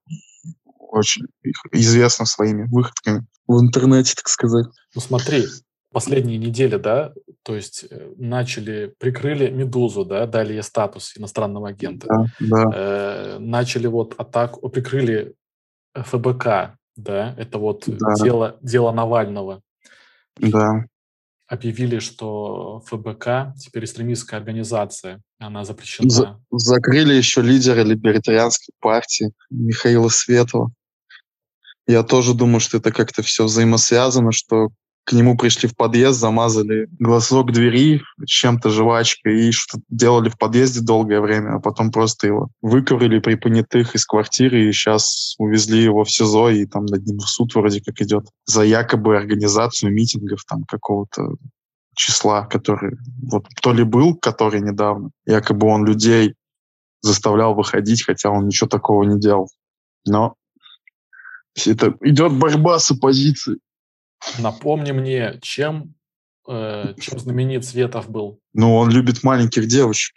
очень 0.77 1.25
известно 1.71 2.25
своими 2.25 2.67
выходками 2.69 3.25
в 3.47 3.59
интернете, 3.59 4.13
так 4.15 4.27
сказать. 4.29 4.67
Ну 4.95 5.01
смотри, 5.01 5.45
последние 5.91 6.37
недели, 6.37 6.77
да, 6.77 7.13
то 7.43 7.55
есть 7.55 7.85
э, 7.89 8.13
начали, 8.17 8.93
прикрыли 8.99 9.49
«Медузу», 9.49 10.05
да, 10.05 10.25
дали 10.27 10.53
ей 10.53 10.63
статус 10.63 11.17
иностранного 11.17 11.69
агента. 11.69 12.07
Да, 12.07 12.25
да. 12.39 12.71
Э, 12.73 13.37
начали 13.39 13.87
вот 13.87 14.13
атаку, 14.17 14.69
прикрыли 14.69 15.33
ФБК, 15.95 16.75
да, 16.95 17.33
это 17.37 17.57
вот 17.57 17.83
да. 17.87 18.13
дело, 18.21 18.57
дело 18.61 18.91
Навального. 18.91 19.61
Да. 20.37 20.85
Объявили, 21.47 21.97
что 21.97 22.83
ФБК 22.85 23.55
теперь 23.57 23.85
экстремистская 23.85 24.39
организация, 24.39 25.21
она 25.39 25.65
запрещена. 25.65 26.09
За- 26.09 26.39
закрыли 26.51 27.15
еще 27.15 27.41
лидера 27.41 27.81
либертарианской 27.81 28.73
партии 28.79 29.31
Михаила 29.49 30.09
Светова. 30.09 30.71
Я 31.87 32.03
тоже 32.03 32.35
думаю, 32.35 32.59
что 32.59 32.77
это 32.77 32.91
как-то 32.91 33.23
все 33.23 33.45
взаимосвязано, 33.45 34.31
что 34.31 34.69
к 35.09 35.13
нему 35.13 35.35
пришли 35.35 35.67
в 35.67 35.75
подъезд, 35.75 36.19
замазали 36.19 36.87
глазок 36.99 37.51
двери 37.51 38.03
чем-то 38.27 38.69
жвачкой 38.69 39.47
и 39.47 39.51
что 39.51 39.79
делали 39.89 40.29
в 40.29 40.37
подъезде 40.37 40.81
долгое 40.81 41.19
время, 41.19 41.55
а 41.55 41.59
потом 41.59 41.91
просто 41.91 42.27
его 42.27 42.49
выковырили 42.61 43.17
при 43.17 43.33
понятых 43.33 43.95
из 43.95 44.05
квартиры 44.05 44.69
и 44.69 44.71
сейчас 44.71 45.33
увезли 45.39 45.81
его 45.81 46.03
в 46.03 46.11
СИЗО 46.11 46.49
и 46.49 46.67
там 46.67 46.85
над 46.85 47.07
ним 47.07 47.19
суд 47.21 47.55
вроде 47.55 47.81
как 47.81 47.99
идет 48.01 48.27
за 48.45 48.61
якобы 48.61 49.17
организацию 49.17 49.91
митингов 49.91 50.45
там 50.45 50.63
какого-то 50.65 51.37
числа, 51.95 52.45
который 52.45 52.95
вот 53.23 53.47
то 53.63 53.73
ли 53.73 53.83
был, 53.83 54.15
который 54.15 54.61
недавно, 54.61 55.09
якобы 55.25 55.65
он 55.65 55.85
людей 55.85 56.35
заставлял 57.01 57.55
выходить, 57.55 58.05
хотя 58.05 58.29
он 58.29 58.45
ничего 58.45 58.67
такого 58.67 59.01
не 59.05 59.19
делал. 59.19 59.49
Но 60.05 60.35
это 61.65 61.95
идет 62.01 62.33
борьба 62.33 62.77
с 62.77 62.91
оппозицией. 62.91 63.57
Напомни 64.39 64.91
мне, 64.91 65.39
чем, 65.41 65.95
э, 66.47 66.93
чем 66.99 67.19
знаменит 67.19 67.65
Светов 67.65 68.09
был? 68.09 68.39
Ну, 68.53 68.75
он 68.75 68.89
любит 68.89 69.23
маленьких 69.23 69.67
девочек. 69.67 70.15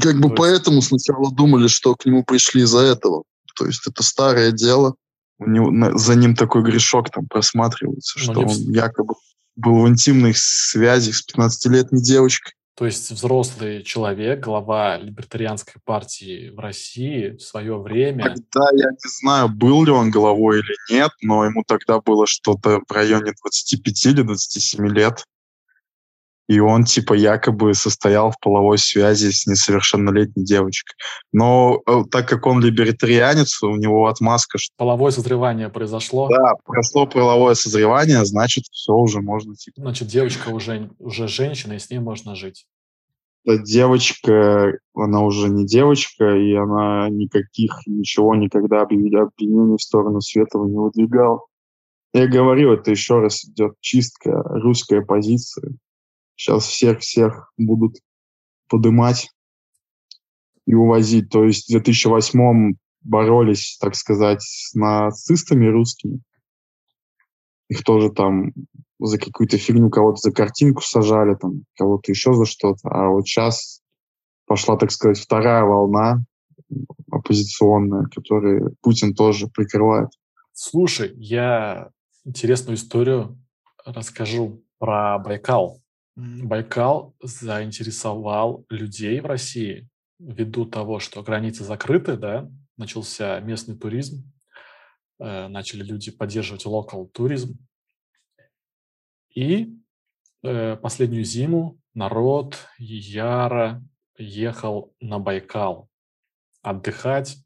Как 0.00 0.18
бы 0.20 0.30
То 0.30 0.34
поэтому 0.34 0.76
есть... 0.76 0.88
сначала 0.88 1.30
думали, 1.32 1.68
что 1.68 1.94
к 1.94 2.06
нему 2.06 2.24
пришли 2.24 2.62
из-за 2.62 2.80
этого. 2.80 3.24
То 3.54 3.66
есть 3.66 3.86
это 3.86 4.02
старое 4.02 4.52
дело. 4.52 4.94
У 5.38 5.48
него, 5.48 5.98
за 5.98 6.14
ним 6.14 6.34
такой 6.34 6.62
грешок 6.62 7.10
там 7.10 7.26
просматривается, 7.26 8.18
Но 8.18 8.32
что 8.32 8.40
он 8.40 8.72
якобы 8.72 9.14
был 9.56 9.82
в 9.82 9.88
интимных 9.88 10.38
связях 10.38 11.14
с 11.16 11.26
15-летней 11.28 12.02
девочкой. 12.02 12.54
То 12.74 12.86
есть 12.86 13.10
взрослый 13.10 13.82
человек, 13.82 14.40
глава 14.40 14.96
либертарианской 14.96 15.80
партии 15.84 16.48
в 16.48 16.58
России 16.58 17.36
в 17.36 17.40
свое 17.40 17.78
время... 17.78 18.34
Тогда 18.34 18.68
я 18.72 18.90
не 18.90 19.10
знаю, 19.20 19.48
был 19.50 19.84
ли 19.84 19.90
он 19.90 20.10
главой 20.10 20.60
или 20.60 20.74
нет, 20.90 21.10
но 21.20 21.44
ему 21.44 21.64
тогда 21.66 22.00
было 22.00 22.26
что-то 22.26 22.80
в 22.88 22.92
районе 22.92 23.32
25 23.42 24.06
или 24.06 24.22
27 24.22 24.88
лет 24.88 25.24
и 26.48 26.58
он 26.60 26.84
типа 26.84 27.14
якобы 27.14 27.74
состоял 27.74 28.30
в 28.30 28.38
половой 28.40 28.78
связи 28.78 29.30
с 29.30 29.46
несовершеннолетней 29.46 30.44
девочкой. 30.44 30.94
Но 31.32 31.80
э, 31.86 32.02
так 32.10 32.28
как 32.28 32.46
он 32.46 32.60
либертарианец, 32.60 33.62
у 33.62 33.76
него 33.76 34.06
отмазка... 34.06 34.58
Что... 34.58 34.72
Половое 34.76 35.12
созревание 35.12 35.68
произошло? 35.68 36.28
Да, 36.28 36.54
прошло 36.64 37.06
половое 37.06 37.54
созревание, 37.54 38.24
значит, 38.24 38.64
все 38.70 38.92
уже 38.92 39.20
можно... 39.20 39.54
Типа... 39.54 39.80
Значит, 39.82 40.08
девочка 40.08 40.48
уже, 40.48 40.90
уже 40.98 41.28
женщина, 41.28 41.74
и 41.74 41.78
с 41.78 41.90
ней 41.90 42.00
можно 42.00 42.34
жить. 42.34 42.66
Да, 43.44 43.56
девочка, 43.58 44.72
она 44.94 45.20
уже 45.22 45.48
не 45.48 45.66
девочка, 45.66 46.36
и 46.36 46.54
она 46.54 47.08
никаких, 47.08 47.80
ничего 47.86 48.36
никогда 48.36 48.82
обвинений 48.82 49.76
в 49.76 49.82
сторону 49.82 50.20
Светова 50.20 50.66
не 50.68 50.76
выдвигала. 50.76 51.40
Я 52.12 52.28
говорил, 52.28 52.72
это 52.72 52.90
еще 52.90 53.20
раз 53.20 53.44
идет 53.44 53.74
чистка 53.80 54.42
русской 54.44 55.00
оппозиции. 55.00 55.76
Сейчас 56.42 56.64
всех-всех 56.66 57.52
будут 57.56 57.98
подымать 58.68 59.30
и 60.66 60.74
увозить. 60.74 61.28
То 61.30 61.44
есть 61.44 61.68
в 61.68 61.70
2008 61.70 62.74
боролись, 63.02 63.78
так 63.80 63.94
сказать, 63.94 64.42
с 64.42 64.74
нацистами 64.74 65.68
русскими. 65.68 66.20
Их 67.68 67.84
тоже 67.84 68.10
там 68.10 68.52
за 68.98 69.20
какую-то 69.20 69.56
фигню 69.56 69.88
кого-то 69.88 70.16
за 70.16 70.32
картинку 70.32 70.82
сажали, 70.82 71.36
там 71.36 71.62
кого-то 71.76 72.10
еще 72.10 72.34
за 72.34 72.44
что-то. 72.44 72.88
А 72.88 73.08
вот 73.08 73.28
сейчас 73.28 73.80
пошла, 74.46 74.76
так 74.76 74.90
сказать, 74.90 75.20
вторая 75.20 75.62
волна 75.62 76.24
оппозиционная, 77.08 78.08
которую 78.12 78.74
Путин 78.82 79.14
тоже 79.14 79.46
прикрывает. 79.46 80.08
Слушай, 80.52 81.12
я 81.14 81.90
интересную 82.24 82.74
историю 82.74 83.38
расскажу 83.84 84.64
про 84.78 85.20
Байкал. 85.20 85.81
Байкал 86.16 87.14
заинтересовал 87.20 88.66
людей 88.68 89.20
в 89.20 89.26
России 89.26 89.88
ввиду 90.18 90.66
того, 90.66 90.98
что 90.98 91.22
границы 91.22 91.64
закрыты, 91.64 92.16
да, 92.16 92.50
начался 92.76 93.40
местный 93.40 93.76
туризм, 93.76 94.30
э, 95.18 95.48
начали 95.48 95.82
люди 95.82 96.10
поддерживать 96.10 96.66
локал 96.66 97.06
туризм. 97.06 97.58
И 99.34 99.74
э, 100.42 100.76
последнюю 100.76 101.24
зиму 101.24 101.80
народ 101.94 102.58
яро 102.78 103.82
ехал 104.18 104.94
на 105.00 105.18
Байкал 105.18 105.88
отдыхать, 106.62 107.38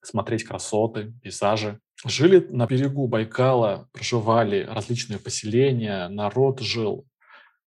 смотреть 0.00 0.44
красоты, 0.44 1.12
пейзажи. 1.22 1.80
Жили 2.04 2.40
на 2.50 2.66
берегу 2.66 3.06
Байкала, 3.06 3.88
проживали 3.92 4.64
различные 4.64 5.20
поселения, 5.20 6.08
народ 6.08 6.60
жил 6.60 7.06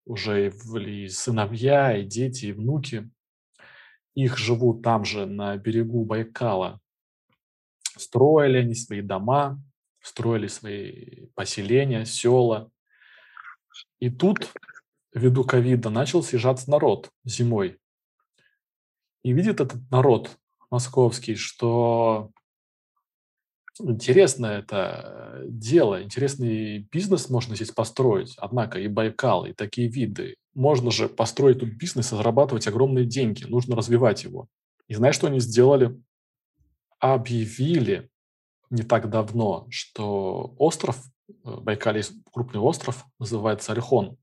уже 0.06 0.48
и 0.48 1.08
сыновья, 1.10 1.98
и 1.98 2.06
дети, 2.06 2.48
и 2.48 2.52
внуки. 2.52 3.10
Их 4.14 4.38
живут 4.38 4.82
там 4.82 5.04
же, 5.04 5.26
на 5.26 5.58
берегу 5.58 6.06
Байкала. 6.06 6.80
Строили 7.98 8.58
они 8.58 8.76
свои 8.76 9.02
дома, 9.02 9.62
строили 10.02 10.48
свои 10.48 11.28
поселения, 11.34 12.06
села. 12.06 12.72
И 14.00 14.10
тут, 14.10 14.54
ввиду 15.14 15.44
ковида, 15.44 15.90
начал 15.90 16.24
съезжаться 16.24 16.70
народ 16.70 17.10
зимой. 17.26 17.80
И 19.24 19.34
видит 19.34 19.60
этот 19.60 19.90
народ 19.90 20.38
московский, 20.70 21.36
что 21.36 22.32
Интересное 23.80 24.60
это 24.60 25.42
дело, 25.48 26.02
интересный 26.02 26.88
бизнес 26.92 27.30
можно 27.30 27.56
здесь 27.56 27.72
построить. 27.72 28.36
Однако 28.38 28.80
и 28.80 28.88
Байкал, 28.88 29.46
и 29.46 29.54
такие 29.54 29.90
виды. 29.90 30.36
Можно 30.54 30.92
же 30.92 31.10
построить 31.10 31.60
тут 31.60 31.70
бизнес 31.70 32.14
и 32.14 32.16
зарабатывать 32.16 32.68
огромные 32.68 33.06
деньги. 33.06 33.44
Нужно 33.44 33.76
развивать 33.76 34.24
его. 34.24 34.48
И 34.88 34.94
знаешь, 34.94 35.16
что 35.16 35.28
они 35.28 35.40
сделали? 35.40 36.02
Объявили 37.00 38.10
не 38.70 38.84
так 38.84 39.10
давно, 39.10 39.68
что 39.70 40.56
остров, 40.58 41.04
э, 41.28 41.34
Байкале 41.44 41.98
есть 41.98 42.14
крупный 42.32 42.62
остров, 42.62 43.06
называется 43.20 43.74
Альхон, 43.74 44.18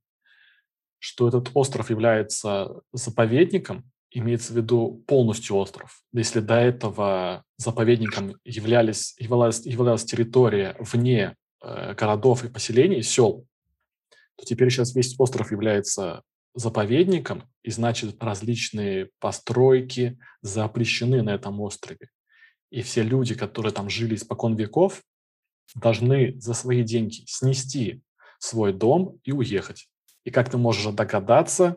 что 0.98 1.28
этот 1.28 1.50
остров 1.54 1.90
является 1.90 2.80
заповедником, 2.92 3.91
имеется 4.12 4.52
в 4.52 4.56
виду 4.56 5.02
полностью 5.06 5.56
остров. 5.56 6.02
Если 6.12 6.40
до 6.40 6.54
этого 6.54 7.44
заповедником 7.56 8.36
являлись, 8.44 9.14
являлась, 9.18 9.64
являлась 9.64 10.04
территория 10.04 10.76
вне 10.78 11.36
э, 11.62 11.94
городов 11.94 12.44
и 12.44 12.48
поселений, 12.48 13.02
сел, 13.02 13.46
то 14.36 14.44
теперь 14.44 14.70
сейчас 14.70 14.94
весь 14.94 15.14
остров 15.18 15.50
является 15.50 16.22
заповедником, 16.54 17.48
и 17.62 17.70
значит 17.70 18.22
различные 18.22 19.08
постройки 19.18 20.18
запрещены 20.42 21.22
на 21.22 21.30
этом 21.30 21.60
острове. 21.60 22.10
И 22.70 22.82
все 22.82 23.02
люди, 23.02 23.34
которые 23.34 23.72
там 23.72 23.88
жили 23.88 24.14
испокон 24.14 24.56
веков, 24.56 25.02
должны 25.74 26.38
за 26.38 26.54
свои 26.54 26.82
деньги 26.82 27.24
снести 27.26 28.02
свой 28.38 28.72
дом 28.72 29.18
и 29.24 29.32
уехать. 29.32 29.88
И 30.24 30.30
как 30.30 30.50
ты 30.50 30.58
можешь 30.58 30.92
догадаться, 30.92 31.76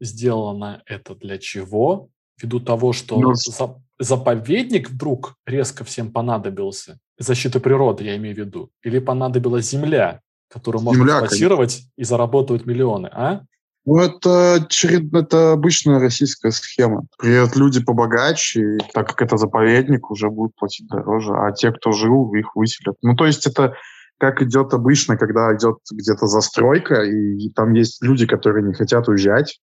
сделано 0.00 0.82
это 0.86 1.14
для 1.14 1.38
чего? 1.38 2.08
Ввиду 2.40 2.60
того, 2.60 2.92
что 2.92 3.18
Но... 3.18 3.32
Ну, 3.32 3.82
заповедник 3.98 4.90
вдруг 4.90 5.34
резко 5.44 5.84
всем 5.84 6.12
понадобился, 6.12 6.98
защита 7.18 7.60
природы, 7.60 8.04
я 8.04 8.16
имею 8.16 8.34
в 8.34 8.38
виду, 8.38 8.70
или 8.82 9.00
понадобилась 9.00 9.68
земля, 9.70 10.20
которую 10.48 10.82
можно 10.82 11.02
эксплуатировать 11.02 11.82
и 11.96 12.04
заработать 12.04 12.64
миллионы, 12.64 13.08
а? 13.08 13.42
Ну, 13.84 13.98
это, 14.00 14.66
черед... 14.68 15.14
это 15.14 15.52
обычная 15.52 15.98
российская 15.98 16.50
схема. 16.50 17.06
Приедут 17.18 17.56
люди 17.56 17.82
побогаче, 17.82 18.60
и 18.60 18.78
так 18.92 19.08
как 19.08 19.22
это 19.22 19.38
заповедник, 19.38 20.10
уже 20.10 20.28
будут 20.28 20.54
платить 20.56 20.86
дороже, 20.88 21.32
а 21.32 21.52
те, 21.52 21.72
кто 21.72 21.92
жил, 21.92 22.34
их 22.34 22.54
выселят. 22.54 22.96
Ну, 23.02 23.16
то 23.16 23.24
есть 23.24 23.46
это 23.46 23.74
как 24.18 24.42
идет 24.42 24.74
обычно, 24.74 25.16
когда 25.16 25.54
идет 25.54 25.78
где-то 25.90 26.26
застройка, 26.26 27.02
и, 27.02 27.46
и 27.46 27.50
там 27.50 27.72
есть 27.72 28.02
люди, 28.02 28.26
которые 28.26 28.66
не 28.66 28.74
хотят 28.74 29.08
уезжать, 29.08 29.58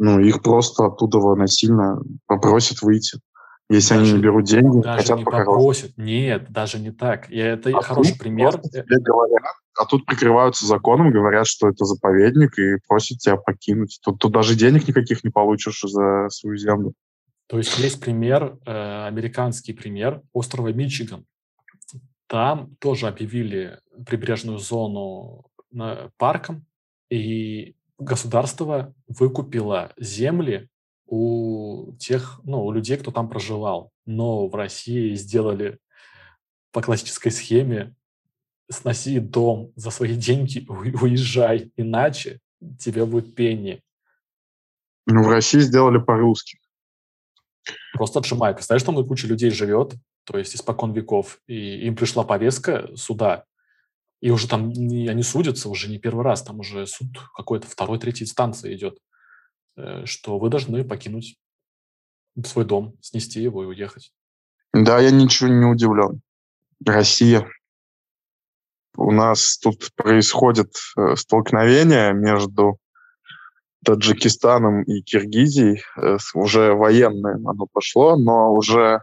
ну, 0.00 0.18
их 0.18 0.42
просто 0.42 0.86
оттуда 0.86 1.18
насильно 1.34 2.00
попросят 2.26 2.80
выйти. 2.80 3.20
Если 3.68 3.94
даже, 3.94 4.02
они 4.02 4.12
не 4.14 4.22
берут 4.22 4.46
деньги, 4.46 4.82
даже 4.82 4.98
хотят 4.98 5.18
не 5.18 5.24
попросят. 5.24 5.92
Нет, 5.98 6.50
даже 6.50 6.78
не 6.78 6.90
так. 6.90 7.28
Я, 7.28 7.48
это 7.52 7.68
а 7.70 7.82
хороший 7.82 8.18
пример. 8.18 8.58
Тебе 8.58 8.98
говорят, 8.98 9.42
а 9.78 9.84
тут 9.84 10.06
прикрываются 10.06 10.64
законом, 10.64 11.12
говорят, 11.12 11.46
что 11.46 11.68
это 11.68 11.84
заповедник, 11.84 12.58
и 12.58 12.78
просят 12.88 13.18
тебя 13.18 13.36
покинуть. 13.36 14.00
Тут, 14.02 14.18
тут 14.18 14.32
даже 14.32 14.56
денег 14.56 14.88
никаких 14.88 15.22
не 15.22 15.28
получишь 15.28 15.82
за 15.82 16.30
свою 16.30 16.56
землю. 16.56 16.94
То 17.46 17.58
есть 17.58 17.78
есть 17.78 18.00
пример, 18.00 18.56
э, 18.64 19.06
американский 19.06 19.74
пример 19.74 20.22
острова 20.32 20.72
Мичиган. 20.72 21.26
Там 22.26 22.74
тоже 22.76 23.06
объявили 23.06 23.80
прибрежную 24.06 24.58
зону 24.58 25.44
парком, 26.16 26.64
и 27.10 27.76
государство 28.00 28.94
выкупило 29.06 29.92
земли 29.98 30.68
у 31.06 31.92
тех, 31.98 32.40
ну, 32.44 32.64
у 32.64 32.72
людей, 32.72 32.96
кто 32.96 33.10
там 33.10 33.28
проживал. 33.28 33.92
Но 34.06 34.48
в 34.48 34.54
России 34.54 35.14
сделали 35.14 35.78
по 36.72 36.82
классической 36.82 37.30
схеме 37.30 37.94
сноси 38.70 39.18
дом 39.18 39.72
за 39.76 39.90
свои 39.90 40.16
деньги, 40.28 40.64
уезжай, 40.68 41.72
иначе 41.76 42.40
тебе 42.78 43.04
будет 43.04 43.34
пение. 43.34 43.82
Ну, 45.06 45.24
в 45.24 45.28
России 45.28 45.60
сделали 45.60 45.98
по-русски. 45.98 46.58
Просто 47.94 48.20
отжимай. 48.20 48.54
Представляешь, 48.54 48.84
там 48.84 49.06
куча 49.06 49.26
людей 49.26 49.50
живет, 49.50 49.94
то 50.24 50.38
есть 50.38 50.54
испокон 50.54 50.92
веков, 50.92 51.40
и 51.46 51.86
им 51.86 51.96
пришла 51.96 52.24
повестка 52.24 52.94
суда, 52.96 53.44
и 54.20 54.30
уже 54.30 54.48
там 54.48 54.70
не, 54.70 55.08
они 55.08 55.22
судятся 55.22 55.68
уже 55.68 55.88
не 55.88 55.98
первый 55.98 56.24
раз, 56.24 56.42
там 56.42 56.60
уже 56.60 56.86
суд 56.86 57.08
какой-то 57.34 57.66
второй, 57.66 57.98
третьей 57.98 58.26
инстанции 58.26 58.74
идет. 58.74 58.98
Э, 59.76 60.04
что 60.04 60.38
вы 60.38 60.50
должны 60.50 60.84
покинуть 60.84 61.36
свой 62.44 62.64
дом, 62.64 62.96
снести 63.00 63.40
его 63.40 63.62
и 63.64 63.66
уехать. 63.66 64.12
Да, 64.72 65.00
я 65.00 65.10
ничего 65.10 65.48
не 65.48 65.64
удивлен. 65.64 66.20
Россия. 66.84 67.46
У 68.96 69.12
нас 69.12 69.58
тут 69.58 69.90
происходит 69.94 70.74
э, 70.96 71.16
столкновение 71.16 72.12
между 72.12 72.78
Таджикистаном 73.84 74.82
и 74.82 75.00
Киргизией. 75.02 75.82
Э, 75.96 76.18
уже 76.34 76.74
военное 76.74 77.34
оно 77.34 77.66
пошло, 77.72 78.16
но 78.16 78.52
уже 78.52 79.02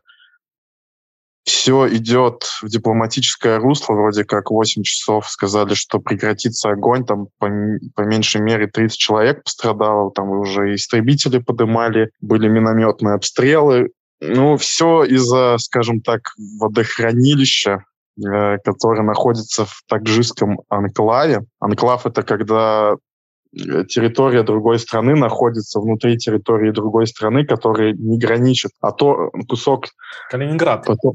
все 1.48 1.88
идет 1.96 2.44
в 2.62 2.68
дипломатическое 2.68 3.58
русло, 3.58 3.94
вроде 3.94 4.26
как 4.26 4.52
8 4.52 4.84
часов 4.84 5.30
сказали, 5.30 5.76
что 5.76 6.00
прекратится 6.00 6.72
огонь, 6.72 7.06
там 7.06 7.28
по, 7.40 7.50
по 7.96 8.02
меньшей 8.02 8.42
мере 8.42 8.68
30 8.68 8.98
человек 8.98 9.44
пострадало, 9.46 10.12
там 10.12 10.30
уже 10.30 10.76
истребители 10.76 11.38
подымали, 11.38 12.10
были 12.20 12.50
минометные 12.50 13.16
обстрелы. 13.16 13.92
Ну, 14.20 14.58
все 14.58 15.06
из-за, 15.06 15.58
скажем 15.60 16.02
так, 16.02 16.34
водохранилища, 16.60 17.86
э, 18.18 18.58
которое 18.58 19.04
находится 19.04 19.64
в 19.64 19.84
таджикском 19.88 20.60
анклаве. 20.68 21.46
Анклав— 21.62 22.06
это 22.06 22.24
когда 22.24 22.94
э, 22.94 23.86
территория 23.86 24.44
другой 24.44 24.80
страны 24.80 25.16
находится 25.16 25.80
внутри 25.80 26.18
территории 26.18 26.72
другой 26.72 27.08
страны, 27.08 27.46
которая 27.46 27.94
не 27.94 28.18
граничит. 28.20 28.72
А 28.82 28.92
то 28.92 29.32
кусок... 29.48 29.86
Калининград. 30.30 30.84
Потом, 30.86 31.14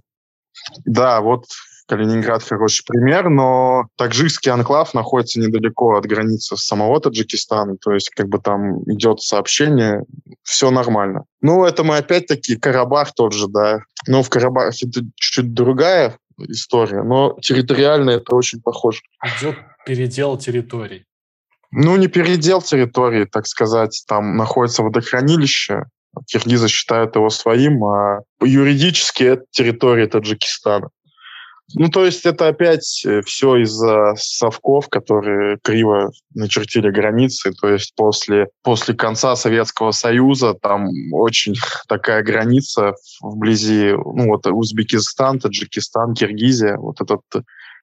да, 0.85 1.21
вот 1.21 1.47
Калининград 1.89 2.43
хороший 2.43 2.85
пример, 2.87 3.29
но 3.29 3.87
таджикский 3.97 4.51
анклав 4.51 4.95
находится 4.95 5.41
недалеко 5.41 5.97
от 5.97 6.07
границы 6.07 6.57
самого 6.57 7.01
Таджикистана, 7.01 7.77
то 7.77 7.93
есть 7.93 8.11
как 8.11 8.29
бы 8.29 8.39
там 8.39 8.83
идет 8.91 9.21
сообщение, 9.21 10.05
все 10.43 10.71
нормально. 10.71 11.25
Ну, 11.41 11.65
это 11.65 11.85
мы 11.85 11.99
опять-таки 11.99 12.57
Карабах 12.57 13.13
тот 13.15 13.33
же, 13.33 13.49
да. 13.49 13.81
Но 14.07 14.23
в 14.23 14.31
Карабахе 14.31 14.87
это 14.87 15.01
чуть-чуть 15.17 15.53
другая 15.53 16.17
история, 16.39 17.03
но 17.03 17.37
территориально 17.43 18.11
это 18.11 18.35
очень 18.35 18.63
похоже. 18.63 19.01
Идет 19.39 19.57
передел 19.85 20.39
территорий. 20.39 21.05
Ну, 21.71 21.97
не 21.97 22.07
передел 22.07 22.61
территории, 22.61 23.25
так 23.25 23.47
сказать. 23.47 24.05
Там 24.07 24.37
находится 24.37 24.83
водохранилище, 24.83 25.85
Киргизы 26.27 26.69
считают 26.69 27.17
его 27.17 27.31
своим, 27.31 27.85
а 27.85 28.21
юридически 28.41 29.25
это 29.25 29.45
территория 29.51 30.07
Таджикистана. 30.07 30.91
Ну, 31.75 31.89
то 31.89 32.05
есть 32.05 32.27
это 32.27 32.49
опять 32.49 33.03
э, 33.07 33.23
все 33.23 33.57
из-за 33.63 34.15
совков, 34.17 34.89
которые 34.89 35.59
криво 35.63 36.11
начертили 36.35 36.91
границы. 36.91 37.53
То 37.53 37.69
есть 37.69 37.95
после, 37.97 38.49
после 38.63 38.95
конца 38.95 39.37
Советского 39.37 39.93
Союза 39.93 40.55
там 40.55 40.89
очень 41.13 41.55
такая 41.89 42.23
граница 42.23 42.95
вблизи, 43.21 43.93
ну 43.93 44.29
вот 44.29 44.47
Узбекистан, 44.47 45.39
Таджикистан, 45.39 46.15
Киргизия, 46.15 46.77
вот 46.77 47.01
этот 47.01 47.23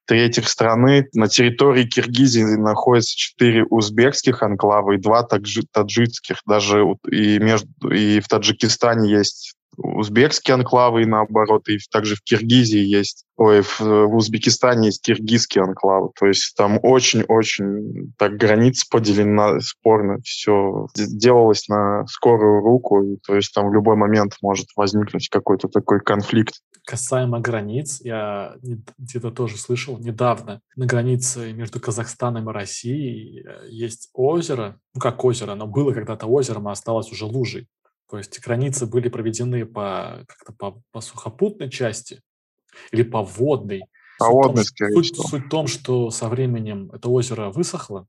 третьих 0.09 0.49
страны. 0.49 1.07
На 1.13 1.27
территории 1.27 1.83
Киргизии 1.83 2.41
находится 2.41 3.15
четыре 3.15 3.63
узбекских 3.65 4.41
анклава 4.41 4.93
и 4.93 4.97
два 4.97 5.21
таджи, 5.21 5.61
таджикских. 5.71 6.37
Даже 6.47 6.83
и, 7.11 7.37
между, 7.37 7.69
и 7.91 8.19
в 8.19 8.27
Таджикистане 8.27 9.11
есть 9.11 9.53
узбекские 9.81 10.55
анклавы 10.55 11.03
и 11.03 11.05
наоборот, 11.05 11.67
и 11.69 11.77
также 11.91 12.15
в 12.15 12.21
Киргизии 12.21 12.79
есть, 12.79 13.25
ой, 13.37 13.61
в, 13.61 13.79
в 13.79 14.15
Узбекистане 14.15 14.87
есть 14.87 15.03
киргизские 15.03 15.63
анклавы. 15.63 16.11
То 16.19 16.27
есть 16.27 16.53
там 16.55 16.79
очень-очень 16.81 18.13
так 18.17 18.37
граница 18.37 18.85
поделена 18.89 19.59
спорно. 19.61 20.19
Все 20.23 20.87
делалось 20.95 21.67
на 21.67 22.05
скорую 22.07 22.61
руку, 22.61 23.03
и, 23.03 23.17
то 23.25 23.35
есть 23.35 23.53
там 23.53 23.69
в 23.69 23.73
любой 23.73 23.95
момент 23.95 24.35
может 24.41 24.67
возникнуть 24.75 25.29
какой-то 25.29 25.67
такой 25.67 26.01
конфликт. 26.01 26.55
Касаемо 26.85 27.39
границ, 27.39 28.01
я 28.01 28.55
где-то 28.97 29.31
тоже 29.31 29.57
слышал 29.57 29.99
недавно, 29.99 30.61
на 30.75 30.85
границе 30.85 31.53
между 31.53 31.79
Казахстаном 31.79 32.49
и 32.49 32.53
Россией 32.53 33.45
э, 33.45 33.67
есть 33.69 34.09
озеро, 34.13 34.79
ну 34.93 34.99
как 34.99 35.23
озеро, 35.23 35.51
оно 35.51 35.67
было 35.67 35.93
когда-то 35.93 36.25
озером, 36.25 36.67
а 36.67 36.71
осталось 36.71 37.11
уже 37.11 37.25
лужей. 37.25 37.67
То 38.09 38.17
есть 38.17 38.39
границы 38.41 38.85
были 38.85 39.09
проведены 39.09 39.65
по, 39.65 40.25
как-то 40.27 40.53
по, 40.53 40.81
по 40.91 41.01
сухопутной 41.01 41.69
части 41.69 42.21
или 42.91 43.03
по 43.03 43.23
водной. 43.23 43.83
По 44.17 44.29
водной, 44.29 44.63
скорее 44.65 44.93
суть, 44.95 45.15
суть 45.15 45.45
в 45.45 45.49
том, 45.49 45.67
что 45.67 46.09
со 46.09 46.27
временем 46.27 46.91
это 46.91 47.09
озеро 47.09 47.49
высохло, 47.49 48.07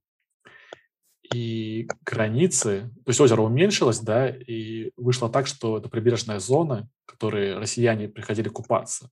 и 1.33 1.87
границы, 2.05 2.91
то 3.05 3.11
есть 3.11 3.21
озеро 3.21 3.43
уменьшилось, 3.43 4.01
да, 4.01 4.29
и 4.29 4.91
вышло 4.97 5.31
так, 5.31 5.47
что 5.47 5.79
это 5.79 5.89
прибрежная 5.89 6.41
зона, 6.41 6.89
в 7.07 7.11
которой 7.13 7.57
россияне 7.57 8.09
приходили 8.09 8.49
купаться, 8.49 9.11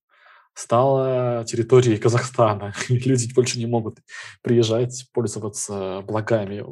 стала 0.53 1.45
территорией 1.47 1.99
Казахстана. 1.99 2.75
И 2.89 2.99
люди 2.99 3.33
больше 3.33 3.59
не 3.59 3.67
могут 3.67 3.99
приезжать, 4.43 5.09
пользоваться 5.13 6.01
благами 6.01 6.65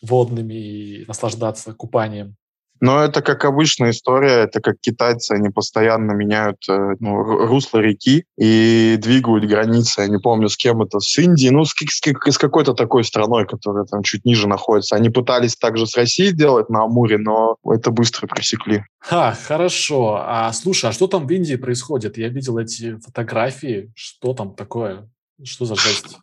водными 0.00 0.54
и 0.54 1.04
наслаждаться 1.06 1.74
купанием. 1.74 2.36
Но 2.82 2.98
это 2.98 3.22
как 3.22 3.44
обычная 3.44 3.90
история, 3.90 4.42
это 4.42 4.60
как 4.60 4.80
китайцы, 4.80 5.30
они 5.30 5.50
постоянно 5.50 6.14
меняют 6.14 6.56
э, 6.68 6.96
ну, 6.98 7.22
русло 7.46 7.78
реки 7.78 8.24
и 8.36 8.96
двигают 9.00 9.44
границы. 9.44 10.00
Я 10.00 10.08
не 10.08 10.18
помню, 10.18 10.48
с 10.48 10.56
кем 10.56 10.82
это, 10.82 10.98
с 10.98 11.16
Индией, 11.16 11.52
ну, 11.52 11.64
с, 11.64 11.74
с, 11.76 12.00
с 12.02 12.38
какой-то 12.38 12.74
такой 12.74 13.04
страной, 13.04 13.46
которая 13.46 13.84
там 13.84 14.02
чуть 14.02 14.24
ниже 14.24 14.48
находится. 14.48 14.96
Они 14.96 15.10
пытались 15.10 15.54
также 15.54 15.86
с 15.86 15.96
Россией 15.96 16.32
делать 16.32 16.70
на 16.70 16.82
Амуре, 16.82 17.18
но 17.18 17.54
это 17.64 17.92
быстро 17.92 18.26
пресекли. 18.26 18.82
Ха, 18.98 19.32
хорошо. 19.40 20.20
А 20.20 20.52
слушай, 20.52 20.90
а 20.90 20.92
что 20.92 21.06
там 21.06 21.28
в 21.28 21.30
Индии 21.30 21.54
происходит? 21.54 22.18
Я 22.18 22.30
видел 22.30 22.58
эти 22.58 22.98
фотографии. 22.98 23.92
Что 23.94 24.34
там 24.34 24.56
такое? 24.56 25.08
Что 25.44 25.66
за 25.66 25.76
жесть? 25.76 26.18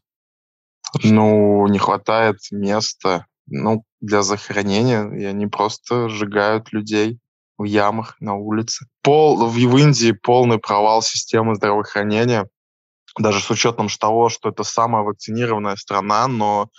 Ну, 1.05 1.67
не 1.67 1.79
хватает 1.79 2.35
места 2.51 3.27
ну, 3.49 3.83
для 4.01 4.21
захоронения, 4.21 5.09
и 5.11 5.25
они 5.25 5.47
просто 5.47 6.09
сжигают 6.09 6.71
людей 6.71 7.19
в 7.57 7.65
ямах 7.65 8.15
на 8.19 8.35
улице. 8.35 8.85
Пол, 9.01 9.47
в, 9.47 9.53
в 9.53 9.77
Индии 9.77 10.11
полный 10.11 10.59
провал 10.59 11.01
системы 11.01 11.55
здравоохранения, 11.55 12.47
даже 13.17 13.41
с 13.41 13.49
учетом 13.49 13.87
того, 13.99 14.29
что 14.29 14.49
это 14.49 14.63
самая 14.63 15.03
вакцинированная 15.03 15.75
страна, 15.75 16.27
но 16.27 16.69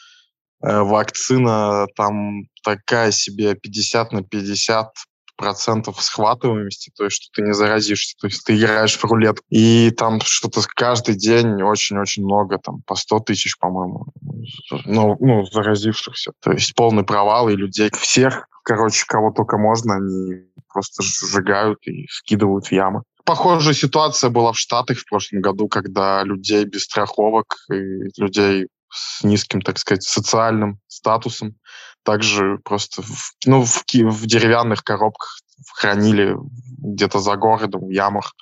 э, 0.62 0.80
вакцина 0.80 1.86
там 1.96 2.44
такая 2.64 3.10
себе 3.10 3.54
50 3.54 4.12
на 4.12 4.22
50 4.22 4.88
процентов 5.40 6.02
схватываемости, 6.02 6.92
то 6.94 7.04
есть 7.04 7.16
что 7.16 7.28
ты 7.34 7.42
не 7.42 7.54
заразишься, 7.54 8.14
то 8.20 8.26
есть 8.26 8.44
ты 8.44 8.58
играешь 8.58 8.98
в 8.98 9.04
рулетку. 9.04 9.42
И 9.48 9.90
там 9.90 10.20
что-то 10.20 10.60
каждый 10.76 11.14
день 11.14 11.62
очень-очень 11.62 12.24
много, 12.24 12.58
там 12.58 12.82
по 12.86 12.94
100 12.94 13.20
тысяч, 13.20 13.56
по-моему, 13.58 14.06
ну, 14.84 15.16
ну, 15.18 15.44
заразившихся. 15.46 16.32
То 16.42 16.52
есть 16.52 16.74
полный 16.74 17.04
провал, 17.04 17.48
и 17.48 17.56
людей 17.56 17.90
всех, 17.98 18.46
короче, 18.64 19.04
кого 19.08 19.32
только 19.32 19.56
можно, 19.56 19.96
они 19.96 20.44
просто 20.68 21.02
сжигают 21.02 21.78
и 21.86 22.06
скидывают 22.10 22.66
в 22.66 22.72
ямы. 22.72 23.02
Похожая 23.24 23.74
ситуация 23.74 24.28
была 24.28 24.52
в 24.52 24.58
Штатах 24.58 24.98
в 24.98 25.08
прошлом 25.08 25.40
году, 25.40 25.68
когда 25.68 26.22
людей 26.22 26.66
без 26.66 26.82
страховок 26.82 27.56
и 27.72 28.10
людей 28.18 28.66
с 28.90 29.22
низким, 29.24 29.60
так 29.60 29.78
сказать, 29.78 30.02
социальным 30.02 30.78
статусом 30.88 31.56
также 32.04 32.58
просто 32.64 33.02
в, 33.02 33.34
ну, 33.46 33.64
в, 33.64 33.84
в 33.86 34.26
деревянных 34.26 34.82
коробках 34.82 35.38
хранили 35.74 36.36
где-то 36.78 37.18
за 37.18 37.36
городом, 37.36 37.86
в 37.86 37.90
ямах, 37.90 38.34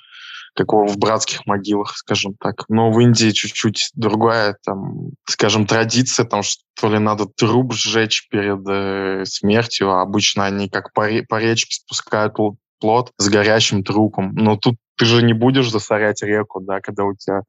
как 0.55 0.73
в 0.73 0.97
братских 0.97 1.45
могилах, 1.45 1.95
скажем 1.97 2.35
так. 2.39 2.65
Но 2.69 2.91
в 2.91 2.99
Индии 2.99 3.31
чуть-чуть 3.31 3.91
другая, 3.95 4.57
там, 4.63 5.11
скажем, 5.27 5.65
традиция, 5.65 6.25
там, 6.25 6.41
что 6.43 6.89
ли, 6.89 6.99
надо 6.99 7.25
труп 7.25 7.73
сжечь 7.73 8.27
перед 8.29 8.67
э, 8.67 9.25
смертью, 9.25 9.91
а 9.91 10.01
обычно 10.01 10.45
они 10.45 10.69
как 10.69 10.93
по, 10.93 11.07
по 11.27 11.39
речке 11.39 11.75
спускают 11.75 12.35
плод 12.79 13.11
с 13.17 13.29
горящим 13.29 13.83
трупом. 13.83 14.33
Но 14.35 14.55
тут 14.55 14.75
ты 14.97 15.05
же 15.05 15.21
не 15.21 15.33
будешь 15.33 15.69
засорять 15.71 16.23
реку, 16.23 16.61
да, 16.61 16.81
когда 16.81 17.05
у 17.05 17.15
тебя 17.15 17.41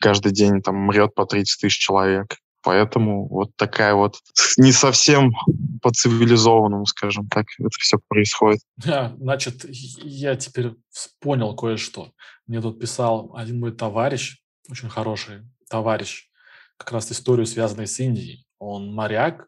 каждый 0.00 0.32
день 0.32 0.60
там 0.62 0.76
мрет 0.76 1.14
по 1.14 1.26
30 1.26 1.60
тысяч 1.60 1.78
человек. 1.78 2.36
Поэтому 2.62 3.28
вот 3.28 3.54
такая 3.56 3.94
вот 3.94 4.16
не 4.56 4.72
совсем 4.72 5.32
по-цивилизованному, 5.80 6.86
скажем 6.86 7.28
так, 7.28 7.46
это 7.58 7.70
все 7.78 7.98
происходит. 8.08 8.60
Да, 8.76 9.14
значит, 9.18 9.64
я 9.68 10.34
теперь 10.36 10.72
понял 11.20 11.54
кое-что. 11.54 12.12
Мне 12.46 12.60
тут 12.60 12.80
писал 12.80 13.32
один 13.36 13.60
мой 13.60 13.72
товарищ, 13.72 14.42
очень 14.68 14.88
хороший 14.88 15.42
товарищ, 15.70 16.28
как 16.76 16.92
раз 16.92 17.12
историю, 17.12 17.46
связанную 17.46 17.86
с 17.86 17.98
Индией. 18.00 18.46
Он 18.58 18.92
моряк, 18.92 19.46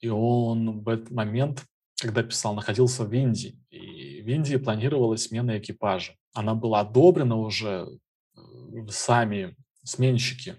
и 0.00 0.08
он 0.08 0.82
в 0.82 0.88
этот 0.88 1.10
момент, 1.10 1.64
когда 2.00 2.22
писал, 2.24 2.54
находился 2.54 3.04
в 3.04 3.12
Индии. 3.12 3.56
И 3.70 4.20
в 4.22 4.28
Индии 4.28 4.56
планировалась 4.56 5.24
смена 5.24 5.58
экипажа. 5.58 6.14
Она 6.34 6.54
была 6.54 6.80
одобрена 6.80 7.36
уже 7.36 7.86
э, 8.36 8.40
сами 8.90 9.54
сменщики 9.84 10.56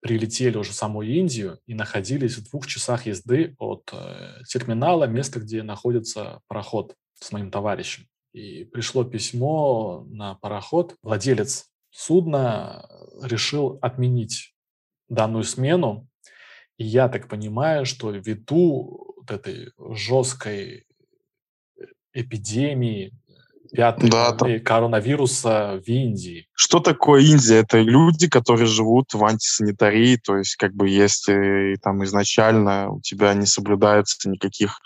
прилетели 0.00 0.56
уже 0.56 0.70
в 0.70 0.74
саму 0.74 1.02
Индию 1.02 1.60
и 1.66 1.74
находились 1.74 2.36
в 2.36 2.48
двух 2.48 2.66
часах 2.66 3.06
езды 3.06 3.54
от 3.58 3.90
э, 3.92 4.42
терминала, 4.48 5.04
места, 5.04 5.40
где 5.40 5.62
находится 5.62 6.40
пароход 6.48 6.96
с 7.14 7.32
моим 7.32 7.50
товарищем. 7.50 8.06
И 8.32 8.64
пришло 8.64 9.04
письмо 9.04 10.06
на 10.08 10.34
пароход. 10.36 10.96
Владелец 11.02 11.66
судна 11.90 12.88
решил 13.22 13.78
отменить 13.82 14.54
данную 15.08 15.44
смену. 15.44 16.08
И 16.78 16.84
я 16.84 17.08
так 17.08 17.28
понимаю, 17.28 17.84
что 17.84 18.10
ввиду 18.10 19.14
вот 19.16 19.30
этой 19.30 19.72
жесткой 19.94 20.86
эпидемии, 22.12 23.12
пятой 23.72 24.10
да, 24.10 24.32
там... 24.32 24.60
коронавируса 24.60 25.80
в 25.84 25.88
Индии. 25.88 26.46
Что 26.54 26.80
такое 26.80 27.22
Индия? 27.22 27.58
Это 27.58 27.78
люди, 27.80 28.28
которые 28.28 28.66
живут 28.66 29.14
в 29.14 29.24
антисанитарии, 29.24 30.16
то 30.16 30.36
есть 30.36 30.56
как 30.56 30.74
бы 30.74 30.88
если 30.88 31.76
там 31.82 32.04
изначально 32.04 32.90
у 32.90 33.00
тебя 33.00 33.34
не 33.34 33.46
соблюдается 33.46 34.28
никаких 34.28 34.80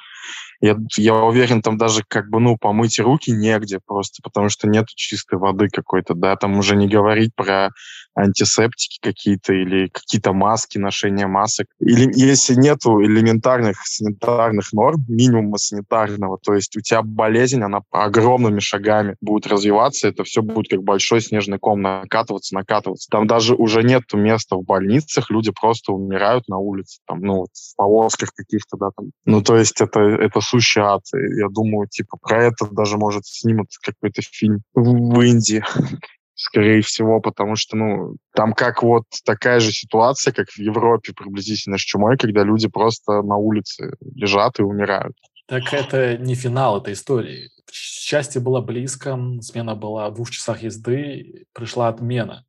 я, 0.61 0.76
я 0.96 1.14
уверен, 1.14 1.62
там 1.62 1.76
даже 1.76 2.02
как 2.07 2.28
бы, 2.30 2.40
ну, 2.40 2.57
помыть 2.57 2.98
руки 2.98 3.30
негде 3.30 3.80
просто, 3.84 4.22
потому 4.22 4.48
что 4.48 4.68
нет 4.68 4.86
чистой 4.88 5.38
воды 5.38 5.68
какой-то, 5.68 6.14
да, 6.14 6.36
там 6.36 6.59
уже 6.59 6.76
не 6.76 6.88
говорить 6.88 7.34
про 7.34 7.70
антисептики 8.16 8.98
какие-то 9.00 9.52
или 9.52 9.88
какие-то 9.88 10.32
маски, 10.32 10.78
ношение 10.78 11.26
масок. 11.26 11.66
Или 11.80 12.11
если 12.14 12.55
нету 12.55 13.02
элементарных 13.02 13.78
санитарных 13.84 14.72
норм, 14.72 15.05
минимума 15.09 15.59
санитарного, 15.59 16.38
то 16.38 16.55
есть 16.55 16.76
у 16.76 16.80
тебя 16.80 17.02
болезнь, 17.02 17.62
она 17.62 17.80
огромными 17.90 18.61
шагами 18.61 19.16
будет 19.20 19.46
развиваться, 19.46 20.09
это 20.09 20.24
все 20.24 20.42
будет 20.42 20.68
как 20.70 20.82
большой 20.82 21.20
снежный 21.20 21.59
ком 21.59 21.82
накатываться, 21.82 22.55
накатываться. 22.55 23.09
Там 23.11 23.26
даже 23.26 23.55
уже 23.55 23.82
нет 23.82 24.05
места 24.12 24.57
в 24.57 24.64
больницах, 24.64 25.30
люди 25.30 25.50
просто 25.50 25.92
умирают 25.92 26.48
на 26.48 26.59
улице, 26.59 27.00
там, 27.07 27.20
ну, 27.20 27.46
в 27.52 27.76
повозках 27.76 28.30
каких-то, 28.34 28.76
да, 28.76 28.90
там. 28.96 29.11
Ну, 29.24 29.42
то 29.42 29.57
есть 29.57 29.80
это, 29.80 30.00
это 30.00 30.40
сущий 30.45 30.80
ад. 30.80 31.03
Я 31.12 31.49
думаю, 31.49 31.88
типа, 31.88 32.16
про 32.20 32.45
это 32.45 32.66
даже, 32.70 32.97
может, 32.97 33.26
снимут 33.26 33.68
какой-то 33.82 34.22
фильм 34.22 34.62
в 34.74 35.20
Индии 35.20 35.64
скорее 36.34 36.82
всего, 36.82 37.20
потому 37.20 37.57
что, 37.57 37.76
ну, 37.76 38.16
там 38.34 38.53
как 38.53 38.82
вот 38.82 39.05
такая 39.24 39.61
же 39.61 39.72
ситуация, 39.72 40.32
как 40.32 40.49
в 40.51 40.59
Европе 40.59 41.12
приблизительно 41.12 41.78
с 41.78 41.80
чумой, 41.80 42.16
когда 42.16 42.42
люди 42.42 42.68
просто 42.68 43.22
на 43.22 43.36
улице 43.36 43.95
лежат 44.14 44.59
и 44.59 44.62
умирают. 44.62 45.16
Так 45.47 45.72
это 45.72 46.16
не 46.16 46.34
финал 46.34 46.78
этой 46.80 46.95
истории. 46.95 47.51
Счастье 47.70 48.40
было 48.40 48.61
близко, 48.61 49.18
смена 49.40 49.74
была 49.74 50.09
в 50.09 50.14
двух 50.14 50.30
часах 50.30 50.62
езды, 50.62 51.47
пришла 51.53 51.88
отмена. 51.88 52.45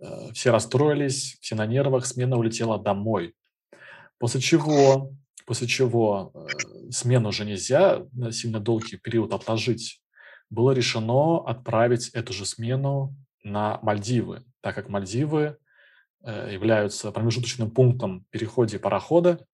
Э, 0.00 0.32
все 0.32 0.50
расстроились, 0.50 1.36
все 1.40 1.54
на 1.54 1.66
нервах, 1.66 2.06
смена 2.06 2.36
улетела 2.36 2.78
домой. 2.78 3.34
После 4.18 4.40
чего, 4.40 5.12
после 5.44 5.66
чего 5.66 6.32
э, 6.34 6.90
смену 6.90 7.28
уже 7.28 7.44
нельзя 7.44 8.06
на 8.12 8.32
сильно 8.32 8.60
долгий 8.60 8.96
период 8.96 9.32
отложить 9.32 10.00
было 10.50 10.72
решено 10.72 11.38
отправить 11.38 12.08
эту 12.10 12.32
же 12.32 12.46
смену 12.46 13.14
на 13.42 13.78
Мальдивы, 13.82 14.44
так 14.60 14.74
как 14.74 14.88
Мальдивы 14.88 15.58
э, 16.22 16.50
являются 16.52 17.10
промежуточным 17.10 17.70
пунктом 17.70 18.24
переходе 18.30 18.78
парохода. 18.78 19.44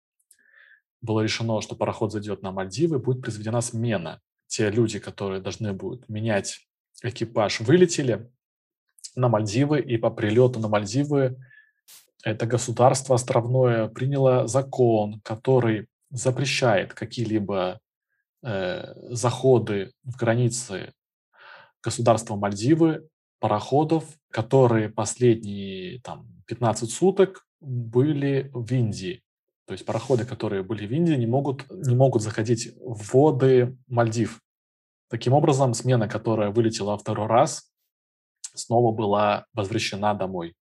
Было 1.01 1.23
решено, 1.23 1.61
что 1.63 1.75
пароход 1.75 2.13
зайдет 2.13 2.43
на 2.43 2.53
Мальдивы, 2.53 2.99
будет 2.99 3.23
произведена 3.23 3.61
смена. 3.63 4.21
Те 4.47 4.71
люди, 4.71 4.99
которые 4.99 5.41
должны 5.41 5.73
будут 5.73 6.09
менять 6.09 6.69
экипаж, 7.03 7.61
вылетели 7.61 8.31
на 9.17 9.29
Мальдивы, 9.29 9.81
и 9.81 9.97
по 9.97 10.11
прилету 10.11 10.61
на 10.61 10.69
Мальдивы 10.69 11.39
это 12.23 12.47
государство 12.47 13.15
островное 13.15 13.89
приняло 13.89 14.47
закон, 14.47 15.21
который 15.23 15.87
запрещает 16.11 16.93
какие-либо 16.93 17.81
э, 18.43 18.95
заходы 19.15 19.93
в 20.03 20.17
границы 20.17 20.93
государства 21.83 22.37
Мальдивы 22.37 23.09
пароходов, 23.39 24.05
которые 24.31 24.91
последние 24.91 26.01
там, 26.01 26.27
15 26.47 26.91
суток 26.91 27.47
были 27.61 28.51
в 28.53 28.71
Индии. 28.73 29.23
То 29.67 29.73
есть 29.73 29.87
пароходы, 29.87 30.25
которые 30.25 30.63
были 30.63 30.87
в 30.87 30.93
Индии, 30.93 31.15
не 31.15 31.27
могут, 31.27 31.71
не 31.71 31.95
могут 31.95 32.23
заходить 32.23 32.75
в 32.81 33.15
воды 33.15 33.77
Мальдив. 33.87 34.41
Таким 35.09 35.33
образом, 35.33 35.75
смена, 35.75 36.09
которая 36.09 36.51
вылетела 36.51 36.99
второй 36.99 37.27
раз, 37.27 37.71
снова 38.55 38.93
была 38.93 39.47
возвращена 39.55 40.15
домой. 40.15 40.55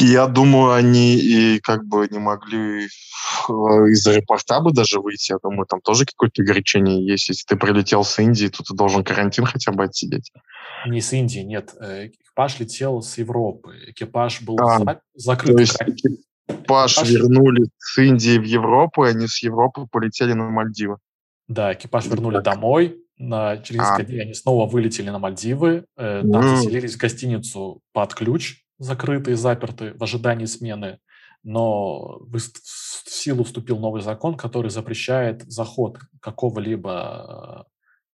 Я 0.00 0.26
думаю, 0.26 0.72
они 0.72 1.14
и 1.14 1.60
как 1.60 1.84
бы 1.84 2.08
не 2.10 2.18
могли 2.18 2.84
э, 2.86 3.52
из 3.90 4.06
аэропорта 4.06 4.60
бы 4.60 4.72
даже 4.72 5.00
выйти. 5.00 5.32
Я 5.32 5.38
думаю, 5.42 5.66
там 5.66 5.80
тоже 5.80 6.04
какое-то 6.04 6.42
ограничение 6.42 7.04
есть. 7.04 7.28
Если 7.28 7.44
ты 7.46 7.56
прилетел 7.56 8.04
с 8.04 8.18
Индии, 8.18 8.48
то 8.48 8.62
ты 8.62 8.74
должен 8.74 9.04
карантин 9.04 9.44
хотя 9.44 9.72
бы 9.72 9.84
отсидеть. 9.84 10.30
Не 10.86 11.00
с 11.00 11.12
Индии, 11.12 11.40
нет. 11.40 11.74
Э, 11.80 12.06
экипаж 12.06 12.60
летел 12.60 13.02
с 13.02 13.18
Европы. 13.18 13.76
Экипаж 13.88 14.42
был 14.42 14.58
а, 14.60 14.78
за- 14.78 15.00
закрыт. 15.14 15.56
То 15.56 15.60
есть 15.60 15.76
экипаж, 15.80 16.98
экипаж 16.98 17.10
вернули 17.10 17.68
с 17.78 17.98
Индии 17.98 18.38
в 18.38 18.44
Европу, 18.44 19.04
и 19.04 19.10
они 19.10 19.26
с 19.26 19.42
Европы 19.42 19.86
полетели 19.90 20.32
на 20.32 20.48
Мальдивы. 20.48 20.98
Да, 21.48 21.72
экипаж 21.72 22.06
вернули 22.06 22.36
так. 22.36 22.44
домой. 22.44 22.98
На, 23.16 23.56
через 23.56 23.80
а. 23.80 24.00
дней 24.00 24.22
они 24.22 24.34
снова 24.34 24.68
вылетели 24.68 25.10
на 25.10 25.18
Мальдивы. 25.18 25.84
Э, 25.96 26.22
там 26.22 26.42
mm. 26.42 26.56
заселились 26.56 26.94
в 26.94 26.98
гостиницу 26.98 27.80
под 27.92 28.14
ключ 28.14 28.62
закрыты 28.78 29.32
и 29.32 29.34
заперты 29.34 29.94
в 29.94 30.02
ожидании 30.02 30.46
смены, 30.46 30.98
но 31.42 32.18
в 32.26 32.40
силу 33.06 33.44
вступил 33.44 33.78
новый 33.78 34.02
закон, 34.02 34.36
который 34.36 34.70
запрещает 34.70 35.42
заход 35.50 35.98
какого-либо 36.20 37.66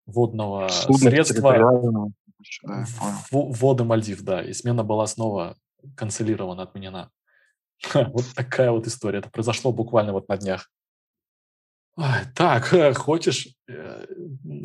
водного 0.05 0.67
Судно 0.69 1.09
средства 1.09 2.11
в 3.31 3.59
воды 3.59 3.83
Мальдив, 3.83 4.21
да, 4.21 4.41
и 4.41 4.53
смена 4.53 4.83
была 4.83 5.07
снова 5.07 5.55
канцелирована, 5.95 6.63
отменена. 6.63 7.09
Вот 7.93 8.25
такая 8.35 8.71
вот 8.71 8.87
история. 8.87 9.19
Это 9.19 9.29
произошло 9.29 9.71
буквально 9.71 10.13
вот 10.13 10.27
на 10.27 10.37
днях. 10.37 10.69
Так, 12.35 12.65
хочешь 12.97 13.55
э, 13.67 14.05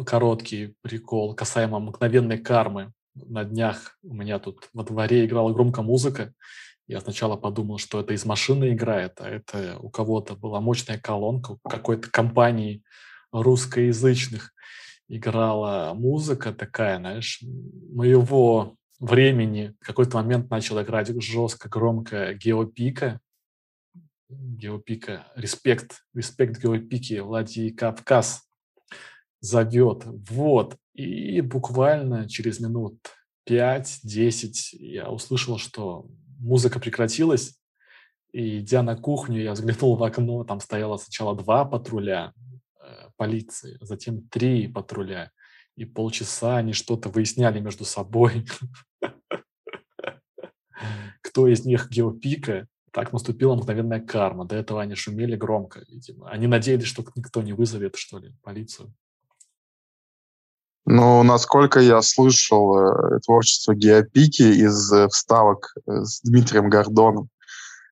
короткий 0.07 0.75
прикол 0.83 1.35
касаемо 1.35 1.81
мгновенной 1.81 2.39
кармы? 2.39 2.93
На 3.17 3.45
днях 3.45 3.99
у 4.03 4.15
меня 4.15 4.39
тут 4.39 4.69
во 4.73 4.85
дворе 4.85 5.25
играла 5.25 5.53
громко 5.53 5.83
музыка. 5.83 6.33
Я 6.87 7.01
сначала 7.01 7.37
подумал, 7.37 7.79
что 7.79 8.01
это 8.01 8.15
из 8.15 8.25
машины 8.25 8.73
играет, 8.73 9.21
а 9.21 9.29
это 9.29 9.79
у 9.81 9.91
кого-то 9.91 10.37
была 10.37 10.61
мощная 10.61 10.99
колонка, 10.99 11.53
у 11.53 11.69
какой-то 11.69 12.11
компании 12.11 12.83
русскоязычных 13.33 14.53
играла 15.09 15.95
музыка 15.95 16.53
такая, 16.53 16.99
знаешь, 16.99 17.43
моего 17.43 18.77
времени. 19.01 19.75
В 19.81 19.87
какой-то 19.87 20.17
момент 20.17 20.51
начал 20.51 20.81
играть 20.81 21.11
жестко, 21.23 21.69
громко 21.69 22.35
геопика. 22.35 23.21
Геопика, 24.29 25.27
респект, 25.37 26.05
респект 26.13 26.61
Геопики, 26.61 27.21
Владикавказ 27.21 28.43
зовет. 29.41 30.03
Вот. 30.05 30.77
И 30.97 31.43
буквально 31.43 32.27
через 32.27 32.59
минут 32.59 32.97
5-10 33.47 34.53
я 34.73 35.11
услышал, 35.11 35.59
что 35.59 36.07
музыка 36.39 36.81
прекратилась. 36.81 37.61
И 38.33 38.61
идя 38.61 38.83
на 38.83 38.97
кухню, 38.97 39.43
я 39.43 39.53
взглянул 39.53 39.97
в 39.97 40.03
окно, 40.03 40.45
там 40.45 40.59
стояло 40.61 40.97
сначала 40.97 41.37
два 41.37 41.67
патруля 41.67 42.33
э, 42.81 43.11
полиции, 43.17 43.77
затем 43.83 44.27
три 44.29 44.69
патруля. 44.69 45.31
И 45.75 45.85
полчаса 45.85 46.57
они 46.57 46.73
что-то 46.73 47.11
выясняли 47.11 47.61
между 47.61 47.85
собой. 47.85 48.47
Кто 51.21 51.47
из 51.47 51.67
них 51.67 51.91
геопика, 51.91 52.67
так 52.91 53.13
наступила 53.13 53.55
мгновенная 53.55 54.01
карма. 54.01 54.47
До 54.47 54.57
этого 54.57 54.81
они 54.81 54.95
шумели 54.95 55.37
громко, 55.37 55.85
видимо. 55.89 56.31
Они 56.31 56.47
надеялись, 56.47 56.87
что 56.87 57.05
никто 57.15 57.43
не 57.43 57.53
вызовет, 57.53 57.97
что 57.97 58.19
ли, 58.19 58.35
полицию. 58.43 58.95
Ну, 60.89 61.25
насколько 61.25 61.81
я 61.81 62.01
слышал 62.01 62.79
э, 62.79 63.19
творчество 63.25 63.75
Геопики 63.75 64.43
из 64.43 64.93
э, 64.93 65.09
вставок 65.09 65.75
э, 65.85 66.05
с 66.05 66.21
Дмитрием 66.23 66.71
Гордоном, 66.71 67.29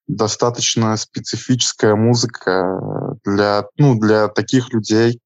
достаточно 0.06 0.96
специфическая 0.96 1.96
музыка 1.96 3.18
для, 3.24 3.64
ну, 3.78 3.98
для 3.98 4.28
таких 4.28 4.72
людей, 4.72 5.20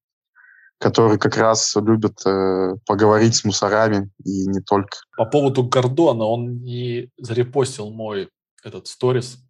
которые 0.79 1.19
как 1.19 1.37
раз 1.37 1.77
любят 1.77 2.25
э, 2.25 2.77
поговорить 2.87 3.35
с 3.35 3.45
мусорами 3.45 4.11
и 4.25 4.47
не 4.47 4.61
только. 4.63 5.01
По 5.19 5.27
поводу 5.27 5.63
Гордона, 5.63 6.25
он 6.25 6.63
не 6.63 7.11
зарепостил 7.19 7.91
мой 7.91 8.31
этот 8.65 8.87
сторис. 8.87 9.41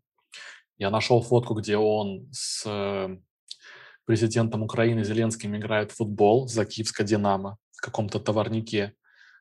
Я 0.77 0.91
нашел 0.91 1.23
фотку, 1.23 1.55
где 1.55 1.77
он 1.77 2.29
с 2.33 2.67
президентом 4.07 4.65
Украины 4.65 5.05
Зеленским 5.05 5.57
играет 5.57 5.93
в 5.93 5.97
футбол 5.97 6.49
за 6.49 6.65
Киевское 6.65 7.07
«Динамо» 7.07 7.59
каком-то 7.81 8.21
товарнике. 8.21 8.95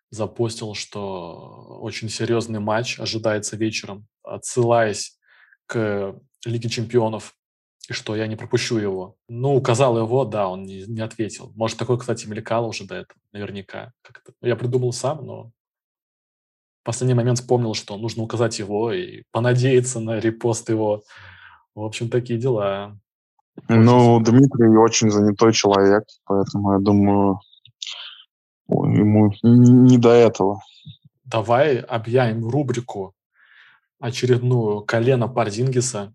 Запостил, 0.10 0.74
что 0.74 1.80
очень 1.82 2.10
серьезный 2.10 2.60
матч 2.60 3.00
ожидается 3.00 3.58
вечером, 3.58 4.08
отсылаясь 4.24 5.18
к 5.66 6.16
Лиге 6.46 6.70
чемпионов 6.70 7.36
и 7.90 7.94
что 7.94 8.16
я 8.16 8.28
не 8.28 8.36
пропущу 8.36 8.78
его. 8.78 9.16
Ну, 9.28 9.56
указал 9.56 9.98
его, 9.98 10.26
да, 10.26 10.50
он 10.50 10.64
не, 10.64 10.84
не 10.88 11.02
ответил. 11.02 11.52
Может, 11.56 11.78
такой, 11.78 11.98
кстати, 11.98 12.28
мелькал 12.28 12.68
уже 12.68 12.86
до 12.86 12.96
этого, 12.96 13.20
наверняка. 13.32 13.94
Как-то. 14.02 14.34
Я 14.42 14.56
придумал 14.56 14.92
сам, 14.92 15.26
но 15.26 15.44
в 15.44 16.84
последний 16.84 17.16
момент 17.16 17.40
вспомнил, 17.40 17.74
что 17.74 17.98
нужно 17.98 18.24
указать 18.24 18.60
его 18.60 18.92
и 18.92 19.24
понадеяться 19.32 20.00
на 20.00 20.20
репост 20.20 20.70
его. 20.70 21.04
В 21.76 21.82
общем, 21.84 22.10
такие 22.10 22.40
дела. 22.40 22.98
Ну, 23.70 24.20
Дмитрий 24.20 24.78
очень 24.78 25.10
занятой 25.10 25.54
человек, 25.54 26.04
поэтому 26.26 26.74
я 26.74 26.80
думаю, 26.80 27.40
ему 28.68 29.34
не 29.44 29.98
до 29.98 30.12
этого. 30.12 30.62
Давай 31.26 31.80
объявим 31.80 32.48
рубрику 32.48 33.14
очередную 34.00 34.82
«Колено 34.82 35.28
Парзингиса», 35.28 36.14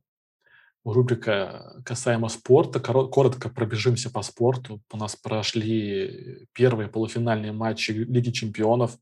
рубрика 0.85 1.81
касаемо 1.85 2.29
спорта. 2.29 2.81
Коротко 2.81 3.49
пробежимся 3.49 4.11
по 4.11 4.23
спорту. 4.23 4.81
У 4.91 4.97
нас 4.97 5.17
прошли 5.17 6.47
первые 6.53 6.89
полуфинальные 6.89 7.53
матчи 7.53 7.93
Лиги 7.93 8.31
чемпионов. 8.31 8.99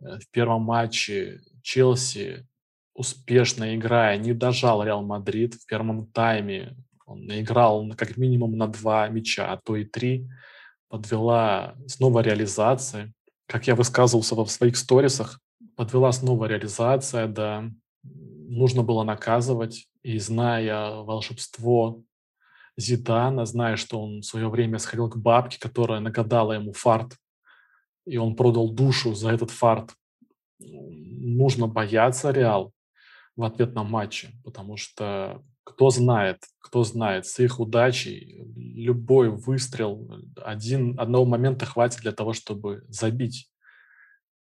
Э, 0.00 0.18
в 0.18 0.30
первом 0.30 0.62
матче 0.62 1.40
Челси, 1.62 2.46
успешно 2.94 3.76
играя, 3.76 4.18
не 4.18 4.32
дожал 4.32 4.82
Реал 4.82 5.02
Мадрид. 5.02 5.54
В 5.54 5.66
первом 5.66 6.06
тайме 6.06 6.76
он 7.06 7.26
играл 7.28 7.88
как 7.96 8.16
минимум 8.16 8.56
на 8.56 8.66
два 8.66 9.08
мяча, 9.08 9.52
а 9.52 9.56
то 9.56 9.76
и 9.76 9.84
три. 9.84 10.28
Подвела 10.92 11.74
снова 11.86 12.20
реализация. 12.20 13.14
Как 13.46 13.66
я 13.66 13.74
высказывался 13.74 14.34
в 14.34 14.46
своих 14.48 14.76
сторисах, 14.76 15.40
подвела 15.74 16.12
снова 16.12 16.44
реализация, 16.44 17.26
да. 17.28 17.64
Нужно 18.02 18.82
было 18.82 19.02
наказывать 19.02 19.88
и 20.02 20.18
зная 20.18 20.96
волшебство 20.96 22.02
Зидана, 22.76 23.46
зная, 23.46 23.76
что 23.76 24.02
он 24.02 24.20
в 24.20 24.26
свое 24.26 24.50
время 24.50 24.78
сходил 24.78 25.08
к 25.08 25.16
бабке, 25.16 25.58
которая 25.58 26.00
нагадала 26.00 26.52
ему 26.52 26.74
фарт, 26.74 27.16
и 28.04 28.18
он 28.18 28.36
продал 28.36 28.68
душу 28.68 29.14
за 29.14 29.30
этот 29.30 29.50
фарт, 29.50 29.94
нужно 30.58 31.68
бояться 31.68 32.32
Реал 32.32 32.70
в 33.34 33.44
ответном 33.44 33.90
матче, 33.90 34.32
потому 34.44 34.76
что 34.76 35.42
кто 35.64 35.90
знает, 35.90 36.44
кто 36.58 36.84
знает, 36.84 37.26
с 37.26 37.38
их 37.40 37.60
удачей 37.60 38.44
любой 38.54 39.30
выстрел, 39.30 40.08
один, 40.36 40.98
одного 40.98 41.24
момента 41.24 41.66
хватит 41.66 42.00
для 42.00 42.12
того, 42.12 42.32
чтобы 42.32 42.84
забить. 42.88 43.50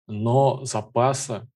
Но 0.06 0.64
запаса 0.64 1.48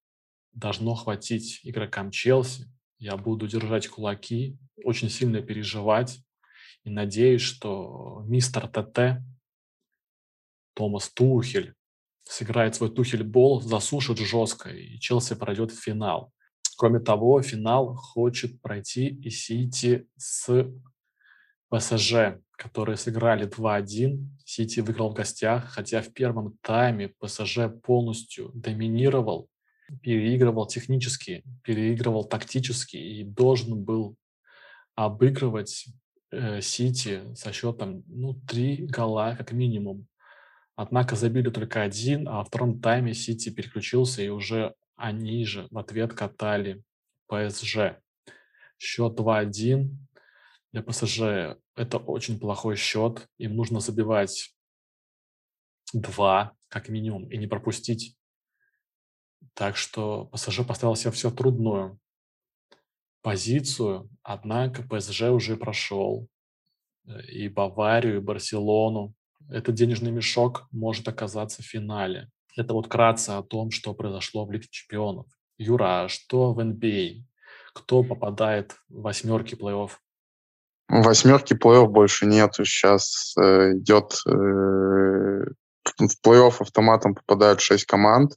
должно 0.52 0.94
хватить 0.94 1.60
игрокам 1.62 2.10
Челси, 2.10 2.66
я 2.98 3.16
буду 3.16 3.46
держать 3.46 3.88
кулаки, 3.88 4.58
очень 4.84 5.08
сильно 5.08 5.40
переживать 5.40 6.20
и 6.84 6.90
надеюсь, 6.90 7.42
что 7.42 8.22
мистер 8.26 8.66
ТТ, 8.68 9.22
Томас 10.74 11.10
Тухель, 11.10 11.74
сыграет 12.24 12.74
свой 12.74 12.90
Тухель-бол, 12.90 13.60
засушит 13.60 14.18
жестко, 14.18 14.70
и 14.70 14.98
Челси 14.98 15.34
пройдет 15.34 15.72
в 15.72 15.80
финал. 15.80 16.32
Кроме 16.80 16.98
того, 16.98 17.42
финал 17.42 17.94
хочет 17.94 18.62
пройти 18.62 19.06
и 19.06 19.28
Сити 19.28 20.08
с 20.16 20.66
ПСЖ, 21.68 22.40
которые 22.52 22.96
сыграли 22.96 23.46
2-1. 23.46 24.18
Сити 24.46 24.80
выиграл 24.80 25.10
в 25.10 25.12
гостях, 25.12 25.66
хотя 25.66 26.00
в 26.00 26.10
первом 26.14 26.56
тайме 26.62 27.12
ПСЖ 27.20 27.68
полностью 27.82 28.50
доминировал 28.54 29.50
переигрывал 30.02 30.66
технически, 30.66 31.44
переигрывал 31.64 32.24
тактически 32.24 32.96
и 32.96 33.24
должен 33.24 33.84
был 33.84 34.16
обыгрывать 34.94 35.84
э, 36.30 36.62
Сити 36.62 37.34
со 37.34 37.52
счетом 37.52 38.04
ну, 38.06 38.32
три 38.48 38.86
гола 38.86 39.34
как 39.36 39.52
минимум. 39.52 40.06
Однако 40.76 41.14
забили 41.14 41.50
только 41.50 41.82
один, 41.82 42.26
а 42.26 42.38
во 42.38 42.44
втором 42.44 42.80
тайме 42.80 43.12
Сити 43.12 43.50
переключился 43.50 44.22
и 44.22 44.28
уже 44.28 44.74
они 45.00 45.44
же 45.44 45.66
в 45.70 45.78
ответ 45.78 46.14
катали 46.14 46.82
ПСЖ. 47.26 47.98
Счет 48.78 49.18
2-1 49.18 49.90
для 50.72 50.82
ПСЖ 50.82 51.58
это 51.74 51.98
очень 51.98 52.38
плохой 52.38 52.76
счет. 52.76 53.28
Им 53.38 53.56
нужно 53.56 53.80
забивать 53.80 54.54
два 55.92 56.52
как 56.68 56.88
минимум 56.88 57.28
и 57.30 57.36
не 57.36 57.46
пропустить 57.46 58.16
так 59.54 59.76
что 59.76 60.26
ПСЖ 60.26 60.66
поставил 60.66 60.96
себе 60.96 61.10
все 61.10 61.30
трудную 61.30 61.98
позицию, 63.22 64.08
однако 64.22 64.82
ПСЖ 64.82 65.22
уже 65.24 65.56
прошел 65.56 66.28
э, 67.06 67.22
и 67.26 67.48
Баварию, 67.48 68.16
и 68.16 68.20
Барселону. 68.20 69.14
Этот 69.48 69.74
денежный 69.74 70.10
мешок 70.10 70.68
может 70.70 71.08
оказаться 71.08 71.62
в 71.62 71.66
финале. 71.66 72.30
Это 72.56 72.74
вот 72.74 72.88
кратко 72.88 73.38
о 73.38 73.42
том, 73.42 73.70
что 73.70 73.94
произошло 73.94 74.44
в 74.44 74.52
Лиге 74.52 74.66
чемпионов. 74.70 75.26
Юра, 75.58 76.04
а 76.04 76.08
что 76.08 76.52
в 76.52 76.60
NBA? 76.60 77.22
Кто 77.74 78.02
попадает 78.02 78.72
в 78.88 79.02
восьмерки 79.02 79.54
плей-офф? 79.54 79.90
Восьмерки 80.88 81.54
плей-офф 81.54 81.86
больше 81.86 82.26
нету. 82.26 82.64
Сейчас 82.64 83.34
э, 83.38 83.74
идет 83.74 84.14
э, 84.26 84.30
в 84.30 86.26
плей-офф 86.26 86.56
автоматом 86.60 87.14
попадают 87.14 87.60
шесть 87.60 87.84
команд. 87.84 88.34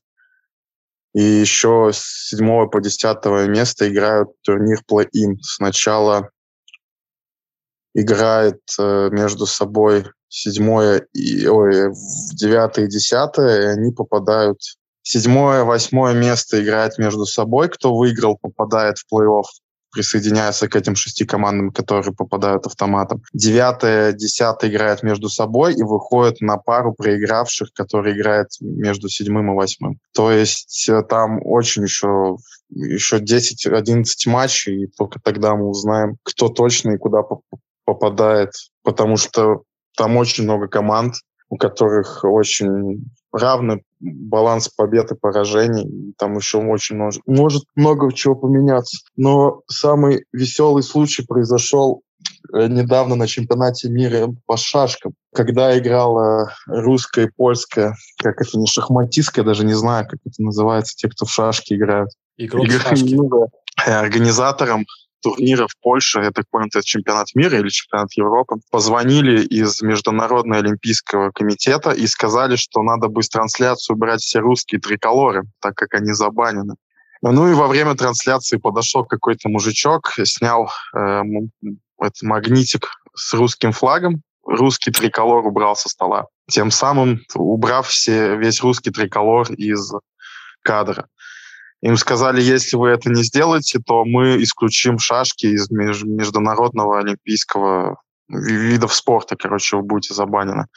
И 1.14 1.22
еще 1.22 1.92
с 1.94 2.30
7 2.30 2.70
по 2.70 2.82
10 2.82 3.26
место 3.48 3.90
играют 3.90 4.30
турнир 4.42 4.82
плей-ин. 4.88 5.38
Сначала 5.42 6.30
играет 7.94 8.60
э, 8.80 9.10
между 9.12 9.46
собой 9.46 10.06
седьмое 10.30 11.06
и 11.14 11.48
ой, 11.48 11.94
девятое 12.34 12.86
и 12.86 12.90
десятое, 12.90 13.62
и 13.62 13.66
они 13.78 13.92
попадают 13.92 14.60
седьмое, 15.04 15.64
восьмое 15.64 16.14
место 16.14 16.64
играет 16.64 16.98
между 16.98 17.26
собой. 17.26 17.70
Кто 17.70 17.96
выиграл, 17.96 18.38
попадает 18.42 18.98
в 18.98 19.06
плей-офф 19.14 19.44
присоединяется 19.94 20.68
к 20.68 20.76
этим 20.76 20.96
шести 20.96 21.24
командам, 21.24 21.72
которые 21.72 22.14
попадают 22.14 22.66
автоматом. 22.66 23.22
Девятое, 23.32 24.12
десятое 24.12 24.70
играют 24.70 25.04
между 25.04 25.30
собой 25.30 25.76
и 25.76 25.84
выходят 25.84 26.42
на 26.42 26.58
пару 26.58 26.94
проигравших, 26.94 27.72
которые 27.74 28.18
играют 28.18 28.50
между 28.60 29.08
седьмым 29.08 29.52
и 29.52 29.56
восьмым. 29.56 30.00
То 30.14 30.32
есть 30.32 30.90
э, 30.90 31.04
там 31.04 31.40
очень 31.44 31.84
еще, 31.84 32.38
еще 32.70 33.20
10-11 33.20 34.04
матчей, 34.26 34.84
и 34.84 34.88
только 34.88 35.20
тогда 35.24 35.56
мы 35.56 35.70
узнаем, 35.70 36.18
кто 36.24 36.50
точно 36.50 36.92
и 36.92 36.98
куда 36.98 37.22
попадает, 37.86 38.52
потому 38.84 39.18
что 39.18 39.64
там 39.98 40.18
очень 40.18 40.44
много 40.44 40.68
команд, 40.68 41.16
у 41.50 41.58
которых 41.58 42.24
очень 42.24 43.06
равный 43.32 43.84
баланс 44.00 44.70
побед 44.70 45.12
и 45.12 45.16
поражений. 45.16 46.14
Там 46.18 46.38
еще 46.38 46.58
очень 46.58 46.98
может, 46.98 47.22
может 47.26 47.64
много 47.76 48.12
чего 48.14 48.36
поменяться. 48.36 48.98
Но 49.16 49.62
самый 49.68 50.26
веселый 50.32 50.84
случай 50.84 51.24
произошел 51.24 52.02
э, 52.54 52.68
недавно 52.68 53.16
на 53.16 53.28
чемпионате 53.28 53.90
мира 53.90 54.30
по 54.46 54.58
шашкам, 54.58 55.14
когда 55.34 55.78
играла 55.78 56.54
русская 56.68 57.26
и 57.26 57.32
польская, 57.36 57.96
как 58.18 58.42
это 58.42 58.58
не 58.58 58.68
шахматистская, 58.68 59.46
даже 59.46 59.66
не 59.66 59.74
знаю, 59.74 60.08
как 60.08 60.20
это 60.26 60.42
называется, 60.42 60.96
те, 60.96 61.10
кто 61.10 61.26
в 61.26 61.32
шашки 61.32 61.74
играют. 61.74 62.10
Игрок 62.38 62.68
в 62.68 62.82
шашки. 62.82 63.16
Э, 63.86 63.92
организатором 63.92 64.86
турнира 65.24 65.68
в 65.68 65.76
Польше, 65.82 66.20
это 66.20 66.44
чемпионат 66.84 67.28
мира 67.34 67.58
или 67.58 67.70
чемпионат 67.70 68.12
Европы, 68.14 68.58
позвонили 68.70 69.42
из 69.42 69.82
Международного 69.82 70.60
олимпийского 70.60 71.32
комитета 71.32 71.92
и 71.92 72.06
сказали, 72.08 72.58
что 72.58 72.84
надо 72.84 73.08
бы 73.08 73.24
с 73.24 73.30
трансляцию 73.30 73.96
брать 73.96 74.22
все 74.22 74.40
русские 74.40 74.82
триколоры, 74.82 75.44
так 75.60 75.76
как 75.76 75.94
они 75.94 76.14
забанены. 76.14 76.76
Ну 77.22 77.50
и 77.50 77.54
во 77.54 77.68
время 77.68 77.96
трансляции 77.96 78.58
подошел 78.58 79.06
какой-то 79.06 79.48
мужичок, 79.48 80.12
снял 80.26 80.70
э, 80.94 81.22
этот 81.98 82.22
магнитик 82.22 82.90
с 83.16 83.34
русским 83.34 83.72
флагом, 83.72 84.22
русский 84.46 84.92
триколор 84.92 85.46
убрал 85.48 85.78
со 85.78 85.88
стола, 85.88 86.26
тем 86.50 86.70
самым 86.70 87.22
убрав 87.34 87.88
все, 87.88 88.36
весь 88.36 88.62
русский 88.62 88.92
триколор 88.92 89.52
из 89.54 89.94
кадра. 90.64 91.08
Им 91.84 91.98
сказали, 91.98 92.42
если 92.42 92.78
вы 92.78 92.92
это 92.92 93.10
не 93.10 93.24
сделаете, 93.24 93.78
то 93.86 94.06
мы 94.06 94.42
исключим 94.42 95.00
шашки 95.00 95.48
из 95.48 95.70
международного 95.70 97.00
олимпийского 97.00 97.98
видов 98.30 98.94
спорта, 98.94 99.36
короче, 99.36 99.76
вы 99.76 99.84
будете 99.84 100.14
забанены. 100.14 100.68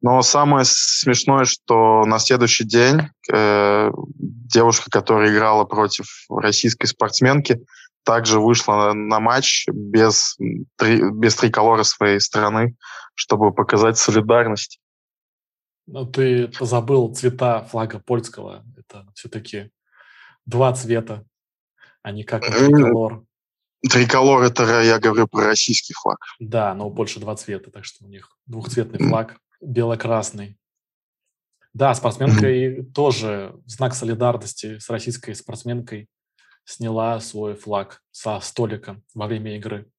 Но 0.00 0.22
самое 0.22 0.64
смешное, 0.66 1.44
что 1.44 2.06
на 2.06 2.18
следующий 2.18 2.64
день 2.64 3.02
э, 3.30 3.90
девушка, 4.16 4.90
которая 4.90 5.30
играла 5.30 5.64
против 5.64 6.06
российской 6.30 6.86
спортсменки, 6.86 7.60
также 8.02 8.40
вышла 8.40 8.76
на, 8.76 8.94
на 8.94 9.20
матч 9.20 9.66
без, 9.70 10.38
три, 10.76 11.02
без 11.12 11.34
триколора 11.34 11.82
своей 11.82 12.18
страны, 12.18 12.76
чтобы 13.14 13.52
показать 13.52 13.98
солидарность. 13.98 14.80
Ну, 15.86 16.06
ты 16.06 16.50
забыл 16.60 17.14
цвета 17.14 17.62
флага 17.64 17.98
польского. 17.98 18.64
Это 18.78 19.06
все-таки 19.14 19.70
два 20.46 20.72
цвета, 20.72 21.24
а 22.02 22.12
не 22.12 22.24
как 22.24 22.46
триколор. 22.46 23.24
Триколор– 23.82 24.42
это 24.44 24.82
я 24.82 24.98
говорю 24.98 25.28
про 25.28 25.44
российский 25.44 25.92
флаг. 25.94 26.18
Да, 26.40 26.74
но 26.74 26.88
больше 26.88 27.20
два 27.20 27.36
цвета, 27.36 27.70
так 27.70 27.84
что 27.84 28.04
у 28.04 28.08
них 28.08 28.36
двухцветный 28.46 29.06
флаг, 29.06 29.38
бело-красный. 29.60 30.58
Да, 31.74 31.94
спортсменка 31.94 32.48
и 32.48 32.82
тоже 32.82 33.54
знак 33.66 33.94
солидарности 33.94 34.78
с 34.78 34.88
российской 34.88 35.34
спортсменкой 35.34 36.08
сняла 36.64 37.20
свой 37.20 37.54
флаг 37.54 38.02
со 38.10 38.40
столика 38.40 39.02
во 39.14 39.26
время 39.26 39.56
игры. 39.56 39.90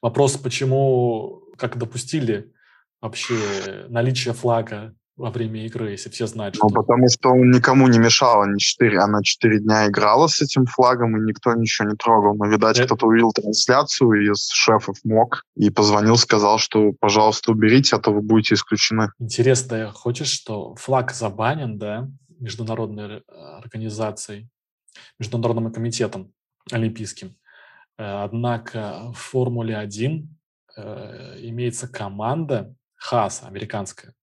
Вопрос, 0.00 0.36
почему, 0.36 1.44
как 1.58 1.76
допустили 1.76 2.52
вообще 3.00 3.86
наличие 3.88 4.34
флага 4.34 4.96
во 5.18 5.30
время 5.30 5.66
игры, 5.66 5.90
если 5.90 6.10
все 6.10 6.26
знают, 6.26 6.54
ну, 6.54 6.68
что... 6.68 6.68
Ну, 6.68 6.82
потому 6.82 7.08
что 7.08 7.30
он 7.30 7.50
никому 7.50 7.88
не 7.88 7.98
мешал, 7.98 8.42
они 8.42 8.58
четыре, 8.58 9.00
она 9.00 9.20
четыре 9.22 9.58
дня 9.58 9.88
играла 9.88 10.28
с 10.28 10.40
этим 10.40 10.64
флагом, 10.66 11.16
и 11.16 11.26
никто 11.26 11.52
ничего 11.54 11.88
не 11.90 11.96
трогал. 11.96 12.36
Но, 12.36 12.46
видать, 12.46 12.78
Это... 12.78 12.86
кто-то 12.86 13.06
увидел 13.06 13.32
трансляцию 13.32 14.32
из 14.32 14.48
шефов 14.48 14.96
МОК 15.04 15.42
и 15.56 15.70
позвонил, 15.70 16.16
сказал, 16.16 16.58
что, 16.58 16.92
пожалуйста, 17.00 17.50
уберите, 17.50 17.96
а 17.96 17.98
то 17.98 18.12
вы 18.12 18.22
будете 18.22 18.54
исключены. 18.54 19.10
Интересно, 19.18 19.90
хочешь, 19.92 20.30
что 20.30 20.76
флаг 20.76 21.12
забанен, 21.12 21.78
да, 21.78 22.08
международной 22.38 23.18
э, 23.18 23.22
организацией, 23.58 24.48
международным 25.18 25.72
комитетом 25.72 26.32
олимпийским. 26.70 27.36
Э, 27.98 28.22
однако 28.22 29.10
в 29.12 29.18
Формуле-1 29.18 30.28
э, 30.76 31.38
имеется 31.40 31.88
команда 31.88 32.72
ХАС, 32.94 33.42
американская, 33.42 34.14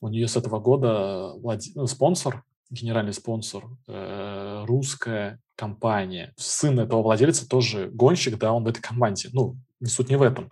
у 0.00 0.08
нее 0.08 0.28
с 0.28 0.36
этого 0.36 0.60
года 0.60 1.34
ну, 1.74 1.86
спонсор, 1.86 2.44
генеральный 2.70 3.12
спонсор, 3.12 3.64
э, 3.86 4.64
русская 4.66 5.40
компания. 5.56 6.32
Сын 6.36 6.78
этого 6.80 7.02
владельца 7.02 7.48
тоже 7.48 7.90
гонщик, 7.90 8.38
да, 8.38 8.52
он 8.52 8.64
в 8.64 8.68
этой 8.68 8.80
команде. 8.80 9.28
Ну, 9.32 9.56
суть 9.84 10.08
не 10.08 10.16
в 10.16 10.22
этом. 10.22 10.50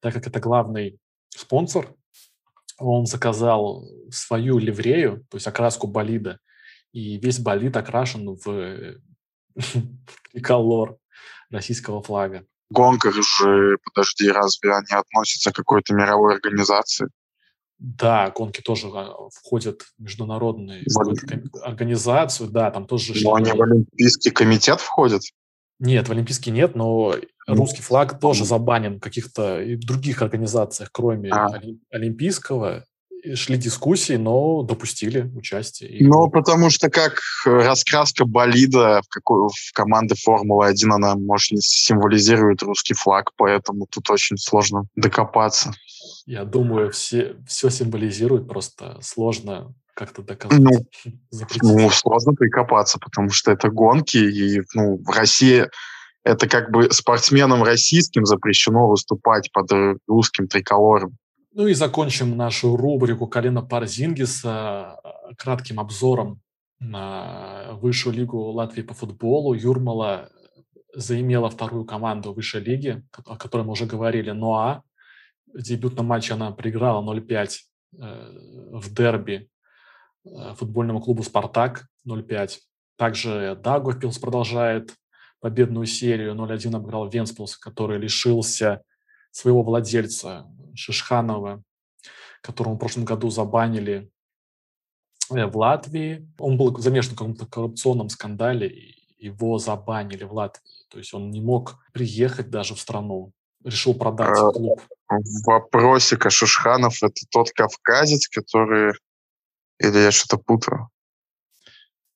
Так 0.00 0.14
как 0.14 0.26
это 0.26 0.40
главный 0.40 0.98
спонсор, 1.28 1.94
он 2.78 3.06
заказал 3.06 3.86
свою 4.10 4.58
ливрею, 4.58 5.24
то 5.30 5.36
есть 5.36 5.46
окраску 5.46 5.86
болида, 5.86 6.40
и 6.92 7.18
весь 7.18 7.38
болид 7.38 7.76
окрашен 7.76 8.34
в 8.34 8.96
триколор 10.32 10.96
российского 11.50 12.02
флага. 12.02 12.44
Гонка 12.70 13.12
же, 13.12 13.78
подожди, 13.84 14.30
разве 14.30 14.72
они 14.72 14.98
относятся 14.98 15.52
к 15.52 15.56
какой-то 15.56 15.94
мировой 15.94 16.34
организации? 16.34 17.08
Да, 17.84 18.30
гонки 18.30 18.60
тоже 18.60 18.88
а, 18.94 19.12
входят 19.34 19.82
в 19.82 20.02
международную 20.02 20.84
организацию, 21.62 22.48
да, 22.48 22.70
там 22.70 22.86
тоже... 22.86 23.12
Но 23.24 23.34
они 23.34 23.50
в 23.50 23.60
Олимпийский 23.60 24.30
комитет 24.30 24.80
входят? 24.80 25.22
Нет, 25.80 26.08
в 26.08 26.12
Олимпийский 26.12 26.52
нет, 26.52 26.76
но 26.76 27.16
русский 27.48 27.82
флаг 27.82 28.20
тоже 28.20 28.44
забанен 28.44 28.98
в 28.98 29.00
каких-то 29.00 29.60
других 29.78 30.22
организациях, 30.22 30.90
кроме 30.92 31.30
а. 31.30 31.48
Олимпийского 31.90 32.84
шли 33.34 33.56
дискуссии, 33.56 34.14
но 34.14 34.62
допустили 34.62 35.30
участие. 35.34 36.06
Ну, 36.06 36.28
потому 36.28 36.70
что 36.70 36.90
как 36.90 37.20
раскраска 37.44 38.24
болида 38.24 39.02
в, 39.04 39.08
какой, 39.08 39.48
в 39.48 39.72
команды 39.72 40.14
Формулы-1, 40.16 40.90
она, 40.90 41.14
может, 41.14 41.52
не 41.52 41.60
символизирует 41.60 42.62
русский 42.62 42.94
флаг, 42.94 43.30
поэтому 43.36 43.86
тут 43.86 44.10
очень 44.10 44.36
сложно 44.36 44.84
докопаться. 44.96 45.72
Я 46.26 46.44
думаю, 46.44 46.90
все, 46.90 47.36
все 47.46 47.70
символизирует, 47.70 48.48
просто 48.48 48.98
сложно 49.00 49.74
как-то 49.94 50.22
доказать. 50.22 50.60
Ну, 50.60 50.70
ну, 51.62 51.90
сложно 51.90 52.32
прикопаться, 52.34 52.98
потому 52.98 53.30
что 53.30 53.52
это 53.52 53.68
гонки, 53.68 54.16
и 54.16 54.62
ну, 54.74 54.98
в 55.02 55.10
России 55.10 55.66
это 56.24 56.48
как 56.48 56.70
бы 56.70 56.90
спортсменам 56.92 57.62
российским 57.62 58.24
запрещено 58.24 58.88
выступать 58.88 59.50
под 59.52 59.98
русским 60.06 60.46
триколором. 60.46 61.16
Ну 61.54 61.66
и 61.66 61.74
закончим 61.74 62.36
нашу 62.36 62.76
рубрику 62.76 63.26
Калина 63.26 63.60
Парзингиса 63.60 64.96
э, 65.04 65.34
кратким 65.36 65.80
обзором 65.80 66.40
на 66.80 67.72
высшую 67.72 68.14
лигу 68.14 68.38
Латвии 68.52 68.82
по 68.82 68.94
футболу. 68.94 69.52
Юрмала 69.52 70.30
заимела 70.94 71.50
вторую 71.50 71.84
команду 71.84 72.32
высшей 72.32 72.62
лиги, 72.62 73.02
о 73.26 73.36
которой 73.36 73.62
мы 73.62 73.72
уже 73.72 73.84
говорили, 73.84 74.30
НОА. 74.30 74.82
Дебютном 75.54 76.06
матче 76.06 76.34
она 76.34 76.50
проиграла 76.50 77.02
0-5 77.02 77.48
э, 77.48 77.58
в 78.72 78.94
дерби 78.94 79.48
э, 80.24 80.54
футбольному 80.54 81.00
клубу 81.00 81.22
«Спартак» 81.22 81.86
0-5. 82.06 82.58
Также 82.96 83.58
Дагуфилс 83.62 84.18
продолжает 84.18 84.94
победную 85.40 85.86
серию. 85.86 86.34
0-1 86.34 86.76
обыграл 86.76 87.08
Венспилс, 87.08 87.56
который 87.56 87.98
лишился 87.98 88.82
своего 89.30 89.62
владельца 89.62 90.46
Шишханова, 90.74 91.62
которого 92.42 92.74
в 92.74 92.78
прошлом 92.78 93.04
году 93.04 93.28
забанили 93.30 94.10
э, 95.30 95.46
в 95.46 95.56
Латвии. 95.56 96.28
Он 96.38 96.56
был 96.56 96.78
замешан 96.78 97.14
в 97.14 97.18
каком-то 97.18 97.46
коррупционном 97.46 98.08
скандале, 98.08 98.68
и 98.68 99.26
его 99.26 99.58
забанили 99.58 100.24
в 100.24 100.32
Латвии. 100.32 100.62
То 100.88 100.98
есть 100.98 101.14
он 101.14 101.30
не 101.30 101.40
мог 101.40 101.78
приехать 101.92 102.50
даже 102.50 102.74
в 102.74 102.80
страну. 102.80 103.32
Решил 103.64 103.94
продать 103.94 104.36
а, 104.38 104.50
клуб. 104.50 104.80
Вопросик, 105.46 106.26
а 106.26 106.30
Шишханов– 106.30 106.96
это 107.02 107.26
тот 107.30 107.50
кавказец, 107.50 108.28
который... 108.28 108.94
Или 109.78 109.98
я 109.98 110.10
что-то 110.10 110.38
путаю? 110.38 110.88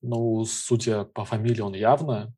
Ну, 0.02 0.44
судя 0.44 1.04
по 1.04 1.24
фамилии, 1.24 1.60
он 1.60 1.74
явно 1.74 2.32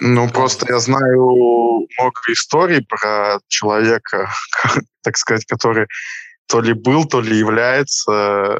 ну, 0.00 0.28
просто 0.28 0.66
я 0.68 0.78
знаю 0.80 1.86
много 1.98 2.20
историй 2.28 2.84
про 2.84 3.38
человека, 3.48 4.28
так 5.02 5.16
сказать, 5.16 5.44
который 5.44 5.86
то 6.46 6.60
ли 6.60 6.72
был, 6.72 7.04
то 7.06 7.20
ли 7.20 7.36
является 7.36 8.12
э, 8.12 8.58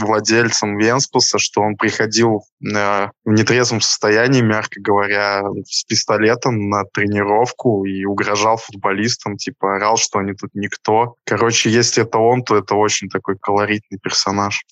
владельцем 0.00 0.76
Венспуса, 0.76 1.38
что 1.38 1.60
он 1.60 1.76
приходил 1.76 2.44
э, 2.60 3.08
в 3.24 3.30
нетрезвом 3.30 3.80
состоянии, 3.80 4.40
мягко 4.40 4.80
говоря, 4.80 5.42
с 5.64 5.84
пистолетом 5.84 6.68
на 6.68 6.84
тренировку 6.84 7.84
и 7.84 8.04
угрожал 8.04 8.56
футболистам, 8.56 9.36
типа 9.36 9.76
орал, 9.76 9.96
что 9.96 10.18
они 10.18 10.34
тут 10.34 10.50
никто. 10.54 11.14
Короче, 11.24 11.70
если 11.70 12.02
это 12.02 12.18
он, 12.18 12.42
то 12.42 12.56
это 12.56 12.74
очень 12.74 13.08
такой 13.08 13.38
колоритный 13.38 13.98
персонаж. 13.98 14.64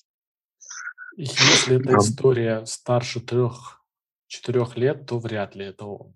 Если 1.17 1.79
эта 1.79 1.97
история 1.97 2.65
старше 2.65 3.21
трех 3.21 3.81
четырех 4.27 4.75
лет, 4.75 5.05
то 5.05 5.19
вряд 5.19 5.55
ли 5.55 5.65
это 5.65 5.85
он. 5.85 6.13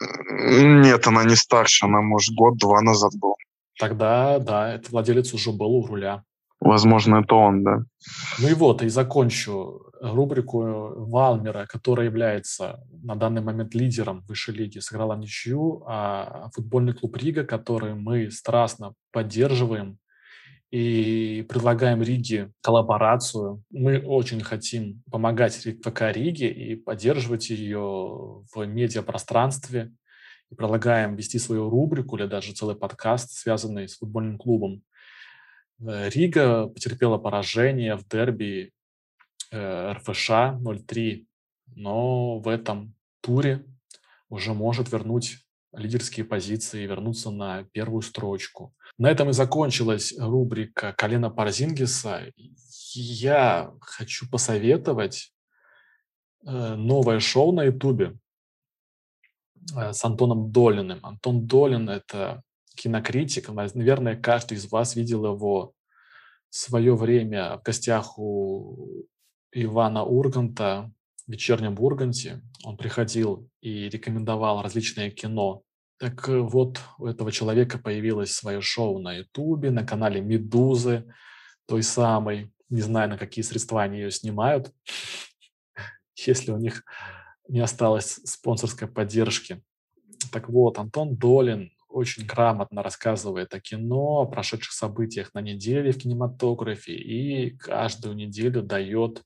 Нет, 0.00 1.06
она 1.06 1.24
не 1.24 1.36
старше, 1.36 1.86
она, 1.86 2.00
может, 2.00 2.34
год-два 2.34 2.80
назад 2.80 3.12
была. 3.16 3.34
Тогда, 3.78 4.38
да, 4.38 4.74
этот 4.74 4.90
владелец 4.90 5.32
уже 5.34 5.52
был 5.52 5.74
у 5.74 5.86
руля. 5.86 6.24
Возможно, 6.60 7.20
это 7.20 7.34
он, 7.36 7.62
да. 7.62 7.84
Ну 8.40 8.48
и 8.48 8.54
вот, 8.54 8.82
и 8.82 8.88
закончу 8.88 9.88
рубрику 10.00 10.62
Валмера, 11.08 11.66
который 11.68 12.06
является 12.06 12.80
на 12.90 13.14
данный 13.14 13.42
момент 13.42 13.74
лидером 13.74 14.24
высшей 14.26 14.54
лиги, 14.54 14.80
сыграла 14.80 15.16
ничью, 15.16 15.84
а 15.86 16.48
футбольный 16.54 16.94
клуб 16.94 17.16
Рига, 17.16 17.44
который 17.44 17.94
мы 17.94 18.30
страстно 18.30 18.94
поддерживаем 19.12 19.98
и 20.70 21.46
предлагаем 21.48 22.02
Риге 22.02 22.52
коллаборацию. 22.60 23.62
Мы 23.70 24.00
очень 24.00 24.40
хотим 24.40 25.02
помогать 25.10 25.54
ФК 25.54 26.02
Риге 26.12 26.50
и 26.50 26.76
поддерживать 26.76 27.50
ее 27.50 28.42
в 28.52 28.66
медиапространстве. 28.66 29.92
И 30.50 30.54
предлагаем 30.54 31.14
вести 31.16 31.38
свою 31.38 31.68
рубрику 31.68 32.16
или 32.16 32.26
даже 32.26 32.52
целый 32.52 32.76
подкаст, 32.76 33.30
связанный 33.32 33.88
с 33.88 33.98
футбольным 33.98 34.38
клубом. 34.38 34.82
Э, 35.80 36.08
Рига 36.08 36.66
потерпела 36.66 37.18
поражение 37.18 37.96
в 37.96 38.06
дерби 38.08 38.72
э, 39.50 39.92
РФШ 39.92 40.30
0-3, 40.30 41.26
но 41.76 42.38
в 42.38 42.48
этом 42.48 42.94
туре 43.20 43.64
уже 44.28 44.54
может 44.54 44.90
вернуть 44.90 45.38
лидерские 45.72 46.24
позиции 46.24 46.86
вернуться 46.86 47.30
на 47.30 47.64
первую 47.64 48.02
строчку. 48.02 48.74
На 48.96 49.10
этом 49.10 49.30
и 49.30 49.32
закончилась 49.32 50.14
рубрика 50.18 50.94
Колена 50.96 51.30
Парзингиса. 51.30 52.32
Я 52.94 53.72
хочу 53.80 54.28
посоветовать 54.30 55.32
э, 56.46 56.74
новое 56.74 57.20
шоу 57.20 57.52
на 57.52 57.64
Ютубе 57.64 58.18
с 59.92 60.04
Антоном 60.04 60.50
Долиным. 60.52 61.00
Антон 61.02 61.46
Долин– 61.46 61.88
это 61.90 62.42
кинокритик. 62.76 63.48
Наверное, 63.48 64.16
каждый 64.16 64.56
из 64.56 64.70
вас 64.70 64.96
видел 64.96 65.26
его 65.26 65.74
в 66.50 66.56
свое 66.56 66.96
время 66.96 67.58
в 67.58 67.62
гостях 67.62 68.18
у 68.18 69.06
Ивана 69.52 70.04
Урганта 70.04 70.90
в 71.26 71.32
вечернем 71.32 71.76
Урганте. 71.78 72.42
Он 72.64 72.76
приходил 72.76 73.48
и 73.60 73.88
рекомендовал 73.88 74.62
различные 74.62 75.10
кино. 75.10 75.62
Так 75.98 76.28
вот, 76.28 76.80
у 76.98 77.06
этого 77.06 77.32
человека 77.32 77.78
появилось 77.78 78.32
свое 78.32 78.60
шоу 78.60 79.00
на 79.00 79.14
Ютубе, 79.14 79.70
на 79.70 79.84
канале 79.84 80.20
Медузы, 80.20 81.12
той 81.66 81.82
самой. 81.82 82.52
Не 82.70 82.82
знаю, 82.82 83.10
на 83.10 83.18
какие 83.18 83.42
средства 83.42 83.82
они 83.82 83.98
ее 83.98 84.10
снимают, 84.10 84.72
если 86.14 86.52
у 86.52 86.58
них 86.58 86.84
не 87.48 87.60
осталось 87.60 88.20
спонсорской 88.24 88.88
поддержки. 88.88 89.62
Так 90.32 90.48
вот, 90.48 90.78
Антон 90.78 91.16
Долин 91.16 91.72
очень 91.88 92.26
грамотно 92.26 92.82
рассказывает 92.82 93.54
о 93.54 93.60
кино, 93.60 94.20
о 94.20 94.26
прошедших 94.26 94.72
событиях 94.72 95.32
на 95.34 95.40
неделе 95.40 95.90
в 95.92 95.98
кинематографе 95.98 96.94
и 96.94 97.56
каждую 97.56 98.14
неделю 98.14 98.62
дает 98.62 99.22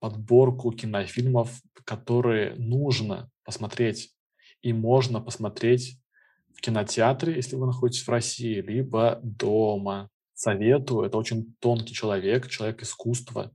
подборку 0.00 0.72
кинофильмов, 0.72 1.60
которые 1.84 2.54
нужно 2.56 3.30
посмотреть 3.44 4.14
и 4.62 4.72
можно 4.72 5.20
посмотреть 5.20 5.98
в 6.54 6.60
кинотеатре, 6.60 7.34
если 7.34 7.56
вы 7.56 7.66
находитесь 7.66 8.06
в 8.06 8.08
России, 8.08 8.60
либо 8.60 9.20
дома. 9.22 10.08
Советую, 10.32 11.06
это 11.06 11.18
очень 11.18 11.54
тонкий 11.60 11.94
человек, 11.94 12.48
человек 12.48 12.82
искусства. 12.82 13.52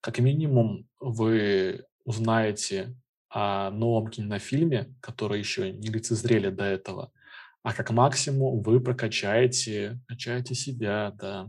Как 0.00 0.18
минимум 0.18 0.86
вы 1.00 1.84
узнаете 2.04 2.94
о 3.34 3.70
новом 3.70 4.08
кинофильме, 4.08 4.94
который 5.00 5.40
еще 5.40 5.72
не 5.72 5.88
лицезрели 5.88 6.48
до 6.48 6.64
этого– 6.64 7.12
а 7.64 7.72
как 7.72 7.90
максимум 7.90 8.62
вы 8.62 8.78
прокачаете, 8.78 9.98
качаете 10.06 10.54
себя, 10.54 11.12
да. 11.18 11.48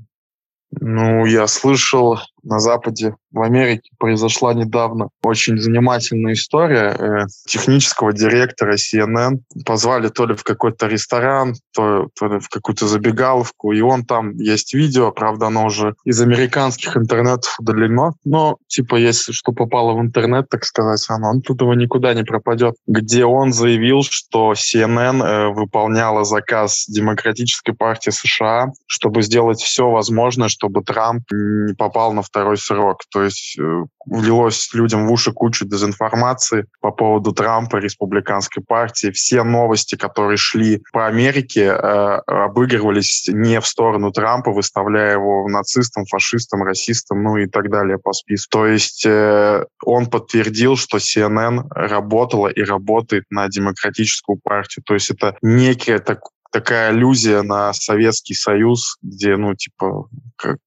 Ну, 0.71 1.25
я 1.25 1.45
слышал, 1.45 2.17
на 2.45 2.59
Западе, 2.59 3.15
в 3.31 3.41
Америке 3.41 3.89
произошла 3.99 4.53
недавно 4.53 5.09
очень 5.21 5.57
занимательная 5.57 6.33
история. 6.33 6.95
Э, 6.97 7.25
технического 7.47 8.13
директора 8.13 8.75
CNN 8.75 9.39
позвали 9.65 10.07
то 10.07 10.25
ли 10.25 10.35
в 10.35 10.43
какой-то 10.43 10.87
ресторан, 10.87 11.55
то, 11.73 12.07
то 12.17 12.27
ли 12.27 12.39
в 12.39 12.47
какую-то 12.47 12.87
забегаловку, 12.87 13.73
и 13.73 13.81
он 13.81 14.05
там, 14.05 14.31
есть 14.37 14.73
видео, 14.73 15.11
правда, 15.11 15.47
оно 15.47 15.65
уже 15.65 15.95
из 16.05 16.21
американских 16.21 16.95
интернетов 16.95 17.55
удалено, 17.59 18.13
но, 18.23 18.57
типа, 18.67 18.95
если 18.95 19.33
что 19.33 19.51
попало 19.51 19.93
в 19.93 20.01
интернет, 20.01 20.47
так 20.49 20.63
сказать, 20.63 21.03
оно 21.09 21.31
оттуда 21.31 21.65
никуда 21.65 22.13
не 22.13 22.23
пропадет, 22.23 22.75
где 22.87 23.25
он 23.25 23.51
заявил, 23.51 24.03
что 24.03 24.53
CNN 24.53 25.23
э, 25.23 25.47
выполняла 25.49 26.23
заказ 26.23 26.85
Демократической 26.87 27.73
партии 27.73 28.11
США, 28.11 28.67
чтобы 28.87 29.23
сделать 29.23 29.59
все 29.59 29.89
возможное, 29.89 30.47
чтобы 30.47 30.83
Трамп 30.83 31.23
не 31.31 31.73
попал 31.73 32.13
на 32.13 32.21
второй 32.21 32.34
срок. 32.57 33.01
То 33.11 33.23
есть 33.23 33.57
э, 33.59 33.83
влилось 34.05 34.69
людям 34.73 35.07
в 35.07 35.11
уши 35.11 35.31
кучу 35.31 35.65
дезинформации 35.65 36.65
по 36.81 36.91
поводу 36.91 37.31
Трампа, 37.31 37.77
республиканской 37.77 38.63
партии. 38.63 39.11
Все 39.11 39.43
новости, 39.43 39.95
которые 39.95 40.37
шли 40.37 40.81
по 40.91 41.07
Америке, 41.07 41.65
э, 41.65 42.19
обыгрывались 42.27 43.27
не 43.27 43.59
в 43.59 43.67
сторону 43.67 44.11
Трампа, 44.11 44.51
выставляя 44.51 45.13
его 45.13 45.47
нацистом, 45.49 46.05
фашистом, 46.05 46.63
расистом, 46.63 47.23
ну 47.23 47.37
и 47.37 47.47
так 47.47 47.69
далее 47.69 47.97
по 47.97 48.13
списку. 48.13 48.49
То 48.51 48.67
есть 48.67 49.05
э, 49.05 49.65
он 49.83 50.07
подтвердил, 50.07 50.77
что 50.77 50.97
CNN 50.97 51.67
работала 51.69 52.47
и 52.47 52.61
работает 52.61 53.25
на 53.29 53.47
демократическую 53.47 54.39
партию. 54.43 54.83
То 54.85 54.93
есть 54.93 55.09
это 55.09 55.35
некий 55.41 55.97
так, 55.99 56.19
такая 56.51 56.89
аллюзия 56.89 57.41
на 57.41 57.73
Советский 57.73 58.33
Союз, 58.33 58.97
где, 59.01 59.35
ну, 59.35 59.55
типа, 59.55 60.07
как, 60.37 60.57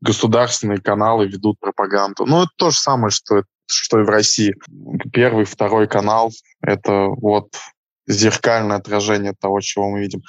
государственные 0.00 0.80
каналы 0.80 1.26
ведут 1.26 1.58
пропаганду. 1.60 2.24
Ну, 2.26 2.42
это 2.42 2.50
то 2.56 2.70
же 2.70 2.78
самое, 2.78 3.10
что, 3.10 3.42
что 3.66 4.00
и 4.00 4.04
в 4.04 4.08
России. 4.08 4.54
Первый, 5.12 5.44
второй 5.44 5.88
канал— 5.88 6.30
это 6.62 7.08
вот 7.08 7.48
зеркальное 8.06 8.76
отражение 8.76 9.34
того, 9.38 9.60
чего 9.60 9.90
мы 9.90 10.00
видим. 10.00 10.22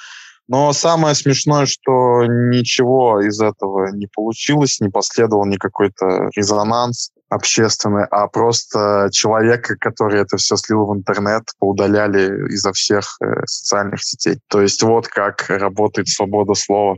Но 0.48 0.72
самое 0.72 1.14
смешное, 1.14 1.64
что 1.66 2.24
ничего 2.26 3.20
из 3.20 3.40
этого 3.40 3.92
не 3.92 4.08
получилось, 4.08 4.80
не 4.80 4.88
последовал 4.88 5.46
никакой-то 5.46 6.28
резонанс 6.34 7.12
общественный, 7.28 8.04
а 8.10 8.26
просто 8.26 9.08
человека, 9.12 9.76
который 9.76 10.20
это 10.20 10.36
все 10.38 10.56
слил 10.56 10.86
в 10.86 10.96
интернет, 10.96 11.44
поудаляли 11.60 12.52
изо 12.52 12.72
всех 12.72 13.16
э, 13.22 13.46
социальных 13.46 14.02
сетей. 14.02 14.40
То 14.48 14.60
есть 14.60 14.82
вот 14.82 15.06
как 15.06 15.48
работает 15.48 16.08
свобода 16.08 16.54
слова 16.54 16.96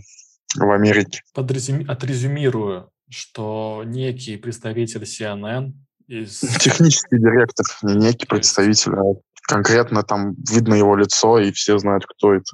в 0.57 0.71
Америке. 0.71 1.23
Подрезюми... 1.35 1.85
Отрезюмирую, 1.87 2.91
что 3.09 3.83
некий 3.85 4.37
представитель 4.37 5.03
CNN 5.03 5.73
из... 6.09 6.41
Технический 6.41 7.19
директор, 7.19 7.67
не 7.83 7.95
некий 7.95 8.27
представитель, 8.27 8.93
а 8.95 9.15
конкретно 9.49 10.03
там 10.03 10.35
видно 10.51 10.75
его 10.75 10.97
лицо, 10.97 11.39
и 11.39 11.53
все 11.53 11.79
знают, 11.79 12.07
кто 12.07 12.35
это. 12.35 12.53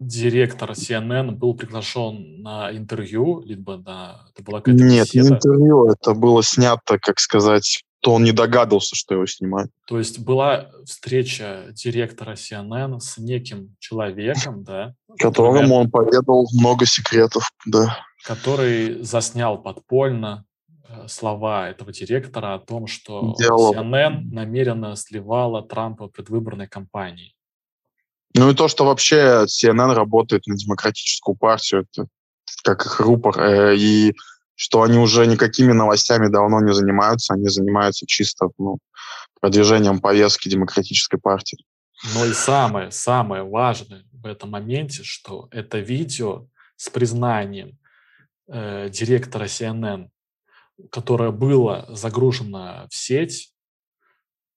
Директор 0.00 0.72
CNN 0.72 1.30
был 1.30 1.54
приглашен 1.54 2.42
на 2.42 2.70
интервью, 2.76 3.42
либо 3.44 3.76
на... 3.78 4.26
Это 4.34 4.42
была 4.42 4.62
Нет, 4.66 5.06
беседа. 5.06 5.28
не 5.28 5.34
интервью, 5.34 5.90
это 5.90 6.14
было 6.14 6.42
снято, 6.42 6.98
как 6.98 7.20
сказать, 7.20 7.84
то 8.04 8.12
он 8.12 8.22
не 8.22 8.32
догадывался, 8.32 8.94
что 8.94 9.14
его 9.14 9.24
снимают. 9.24 9.70
То 9.86 9.98
есть 9.98 10.18
была 10.18 10.70
встреча 10.84 11.68
директора 11.70 12.34
CNN 12.34 13.00
с 13.00 13.16
неким 13.16 13.76
человеком, 13.78 14.62
да? 14.62 14.94
Которому 15.18 15.76
он 15.76 15.90
поведал 15.90 16.46
много 16.52 16.84
секретов, 16.84 17.50
да. 17.64 17.98
Который 18.22 19.02
заснял 19.02 19.56
подпольно 19.56 20.44
э, 20.86 21.08
слова 21.08 21.70
этого 21.70 21.92
директора 21.92 22.52
о 22.52 22.58
том, 22.58 22.88
что 22.88 23.34
Диалог. 23.38 23.74
CNN 23.74 24.20
намеренно 24.30 24.96
сливала 24.96 25.62
Трампа 25.62 26.08
предвыборной 26.08 26.68
кампании. 26.68 27.34
Ну 28.34 28.50
и 28.50 28.54
то, 28.54 28.68
что 28.68 28.84
вообще 28.84 29.46
CNN 29.46 29.94
работает 29.94 30.46
на 30.46 30.58
демократическую 30.58 31.36
партию, 31.36 31.86
это 31.90 32.06
как 32.62 32.84
их 32.84 33.00
рупор. 33.00 33.40
Э, 33.40 33.74
и 33.74 34.14
что 34.54 34.82
они 34.82 34.98
уже 34.98 35.26
никакими 35.26 35.72
новостями 35.72 36.28
давно 36.28 36.60
не 36.60 36.72
занимаются, 36.72 37.34
они 37.34 37.48
занимаются 37.48 38.06
чисто 38.06 38.48
ну, 38.58 38.78
продвижением 39.40 40.00
повестки 40.00 40.48
демократической 40.48 41.18
партии. 41.18 41.58
Но 42.14 42.24
и 42.24 42.32
самое, 42.32 42.90
самое 42.90 43.42
важное 43.42 44.04
в 44.12 44.26
этом 44.26 44.50
моменте, 44.50 45.02
что 45.02 45.48
это 45.50 45.78
видео 45.78 46.46
с 46.76 46.90
признанием 46.90 47.78
э, 48.48 48.88
директора 48.90 49.44
CNN, 49.44 50.08
которое 50.90 51.30
было 51.30 51.86
загружено 51.88 52.86
в 52.90 52.94
сеть, 52.94 53.52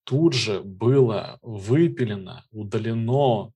тут 0.03 0.33
же 0.33 0.61
было 0.61 1.37
выпилено, 1.41 2.45
удалено 2.51 3.51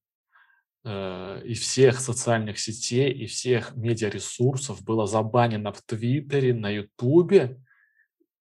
э, 0.83 1.41
из 1.45 1.59
всех 1.59 1.99
социальных 1.99 2.59
сетей 2.59 3.11
и 3.11 3.25
всех 3.25 3.75
медиаресурсов, 3.75 4.83
было 4.83 5.07
забанено 5.07 5.71
в 5.71 5.81
Твиттере, 5.81 6.53
на 6.53 6.69
Ютубе. 6.69 7.59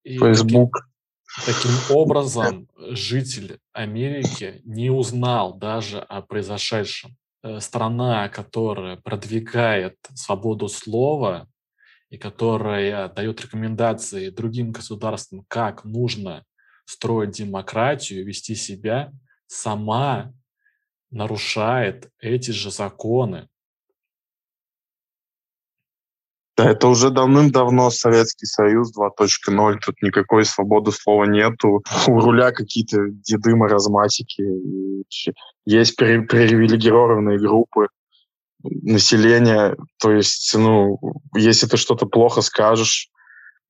Facebook. 0.05 0.89
Таким, 1.47 1.55
таким 1.55 1.97
образом, 1.97 2.69
житель 2.77 3.59
Америки 3.73 4.63
не 4.65 4.91
узнал 4.91 5.55
даже 5.57 6.01
о 6.01 6.23
произошедшем. 6.23 7.17
Э, 7.43 7.59
страна, 7.61 8.29
которая 8.29 8.97
продвигает 8.97 9.97
свободу 10.15 10.69
слова 10.69 11.49
и 12.11 12.19
которая 12.19 13.09
дает 13.09 13.41
рекомендации 13.41 14.29
другим 14.29 14.73
государствам, 14.73 15.47
как 15.49 15.85
нужно 15.85 16.45
строить 16.85 17.31
демократию, 17.31 18.27
вести 18.27 18.55
себя, 18.55 19.13
сама 19.47 20.35
нарушает 21.11 22.11
эти 22.21 22.51
же 22.51 22.71
законы. 22.71 23.49
Да, 26.57 26.71
это 26.71 26.89
уже 26.89 27.11
давным-давно 27.11 27.91
Советский 27.91 28.47
Союз 28.47 28.93
2.0, 28.95 29.79
тут 29.79 30.03
никакой 30.03 30.45
свободы 30.45 30.93
слова 30.93 31.25
нету. 31.25 31.83
У 32.07 32.21
руля 32.21 32.53
какие-то 32.53 33.09
деды-маразматики. 33.09 34.45
Есть 35.65 35.97
привилегированные 35.97 37.39
группы 37.39 37.89
населения. 38.63 39.75
То 39.99 40.13
есть, 40.13 40.55
ну, 40.55 40.99
если 41.35 41.67
ты 41.67 41.79
что-то 41.79 42.05
плохо 42.05 42.43
скажешь, 42.43 43.09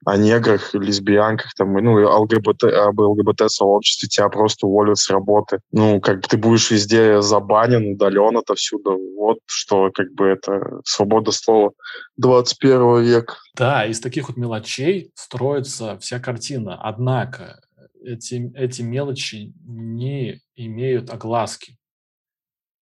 о 0.05 0.17
неграх, 0.17 0.75
лесбиянках, 0.75 1.55
там, 1.55 1.73
ну, 1.75 1.95
ЛГБТ, 1.95 2.65
об 2.65 3.01
ЛГБТ-сообществе 3.01 4.09
тебя 4.09 4.29
просто 4.29 4.67
уволят 4.67 4.99
с 4.99 5.11
работы. 5.11 5.61
Ну, 5.73 6.01
как 6.01 6.17
бы 6.17 6.29
ты 6.29 6.39
будешь 6.39 6.71
везде 6.71 7.21
забанен, 7.21 7.95
удален 7.95 8.37
отовсюду. 8.37 8.99
Вот 9.17 9.39
что, 9.47 9.91
как 9.93 10.13
бы, 10.13 10.27
это 10.27 10.81
свобода 10.85 11.33
слова 11.33 11.73
21 12.17 13.03
века. 13.03 13.35
Да, 13.57 13.87
из 13.87 14.01
таких 14.01 14.29
вот 14.29 14.37
мелочей 14.37 15.11
строится 15.15 15.99
вся 15.99 16.19
картина. 16.19 16.81
Однако 16.81 17.61
эти, 18.03 18.51
эти 18.55 18.83
мелочи 18.83 19.53
не 19.65 20.41
имеют 20.57 21.11
огласки. 21.11 21.77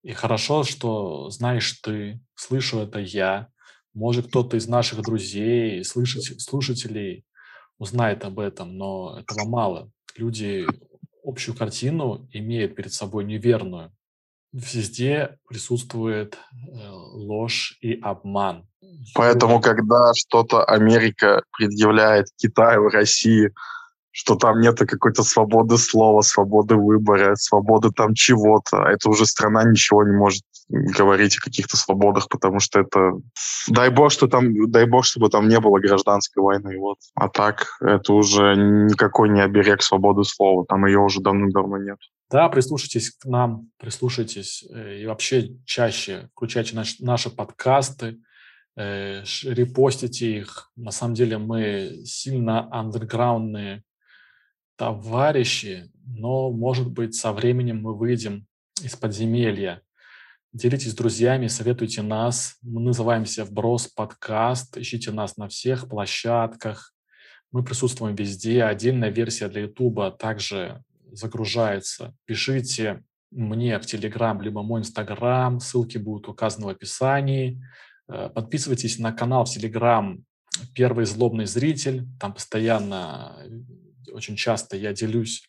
И 0.03 0.13
хорошо, 0.13 0.63
что 0.63 1.29
знаешь 1.29 1.71
ты, 1.83 2.21
слышу 2.35 2.79
это 2.79 2.99
я, 2.99 3.49
может, 3.97 4.27
кто-то 4.27 4.57
из 4.57 4.67
наших 4.67 5.01
друзей, 5.01 5.83
слушателей, 5.83 6.39
слушателей 6.39 7.25
узнает 7.79 8.23
об 8.25 8.39
этом, 8.39 8.77
но 8.77 9.19
этого 9.19 9.49
мало. 9.49 9.89
Люди 10.15 10.67
общую 11.23 11.55
картину 11.55 12.27
имеют 12.31 12.75
перед 12.75 12.93
собой 12.93 13.25
неверную. 13.25 13.91
Везде 14.53 15.39
присутствует 15.49 16.35
э, 16.35 16.89
ложь 16.89 17.77
и 17.81 17.99
обман. 17.99 18.67
Поэтому, 19.15 19.59
когда 19.61 20.13
что-то 20.15 20.63
Америка 20.63 21.41
предъявляет 21.57 22.27
Китаю, 22.37 22.89
России, 22.89 23.51
что 24.17 24.35
там 24.35 24.61
нет 24.61 24.79
какой-то 24.79 25.21
свободы 25.21 25.77
слова, 25.77 26.21
свободы 26.21 26.75
выбора, 26.75 27.35
свободы 27.35 27.91
там 27.91 28.15
чего-то. 28.15 28.83
А 28.83 28.91
это 28.91 29.09
уже 29.09 29.27
страна 29.27 29.63
ничего 29.63 30.03
не 30.03 30.11
может 30.11 30.41
говорить 30.69 31.37
о 31.37 31.41
каких-то 31.41 31.77
свободах, 31.77 32.27
потому 32.27 32.59
что 32.59 32.79
это... 32.79 33.11
Дай 33.67 33.91
бог, 33.91 34.11
что 34.11 34.27
там, 34.27 34.71
дай 34.71 34.87
бог, 34.87 35.05
чтобы 35.05 35.29
там 35.29 35.47
не 35.47 35.59
было 35.59 35.77
гражданской 35.77 36.41
войны. 36.41 36.79
Вот. 36.79 36.97
А 37.13 37.29
так, 37.29 37.67
это 37.79 38.13
уже 38.13 38.55
никакой 38.55 39.29
не 39.29 39.39
оберег 39.39 39.83
свободы 39.83 40.23
слова. 40.23 40.65
Там 40.67 40.87
ее 40.87 40.97
уже 40.97 41.21
давным-давно 41.21 41.77
нет. 41.77 41.99
Да, 42.31 42.49
прислушайтесь 42.49 43.11
к 43.11 43.25
нам, 43.25 43.69
прислушайтесь 43.77 44.65
э, 44.73 45.01
и 45.01 45.05
вообще 45.05 45.55
чаще 45.63 46.29
включайте 46.35 46.75
наш, 46.75 46.99
наши 46.99 47.29
подкасты, 47.29 48.17
э, 48.75 49.21
репостите 49.43 50.39
их. 50.39 50.71
На 50.75 50.89
самом 50.89 51.13
деле 51.13 51.37
мы 51.37 52.01
сильно 52.03 52.67
андерграундные 52.71 53.83
товарищи, 54.77 55.91
но, 56.05 56.51
может 56.51 56.89
быть, 56.89 57.15
со 57.15 57.33
временем 57.33 57.81
мы 57.81 57.95
выйдем 57.95 58.47
из 58.81 58.95
подземелья. 58.95 59.81
Делитесь 60.53 60.91
с 60.91 60.95
друзьями, 60.95 61.47
советуйте 61.47 62.01
нас. 62.01 62.57
Мы 62.61 62.79
называемся 62.81 63.43
«Вброс 63.43 63.87
подкаст». 63.87 64.77
Ищите 64.77 65.11
нас 65.11 65.35
на 65.35 65.49
всех 65.49 65.89
площадках. 65.89 66.93
Мы 67.51 67.63
присутствуем 67.63 68.15
везде. 68.15 68.63
Отдельная 68.63 69.09
версия 69.09 69.49
для 69.49 69.63
Ютуба 69.63 70.11
также 70.11 70.83
загружается. 71.11 72.15
Пишите 72.25 73.03
мне 73.31 73.77
в 73.79 73.85
Телеграм, 73.85 74.41
либо 74.41 74.63
мой 74.63 74.81
Инстаграм. 74.81 75.59
Ссылки 75.59 75.97
будут 75.97 76.27
указаны 76.27 76.67
в 76.67 76.69
описании. 76.69 77.61
Э, 78.07 78.29
подписывайтесь 78.33 78.99
на 78.99 79.11
канал 79.11 79.45
в 79.45 79.49
Телеграм 79.49 80.23
«Первый 80.73 81.05
злобный 81.05 81.45
зритель». 81.45 82.07
Там 82.19 82.33
постоянно 82.33 83.35
очень 84.17 84.35
часто 84.35 84.75
я 84.75 84.93
делюсь 84.93 85.43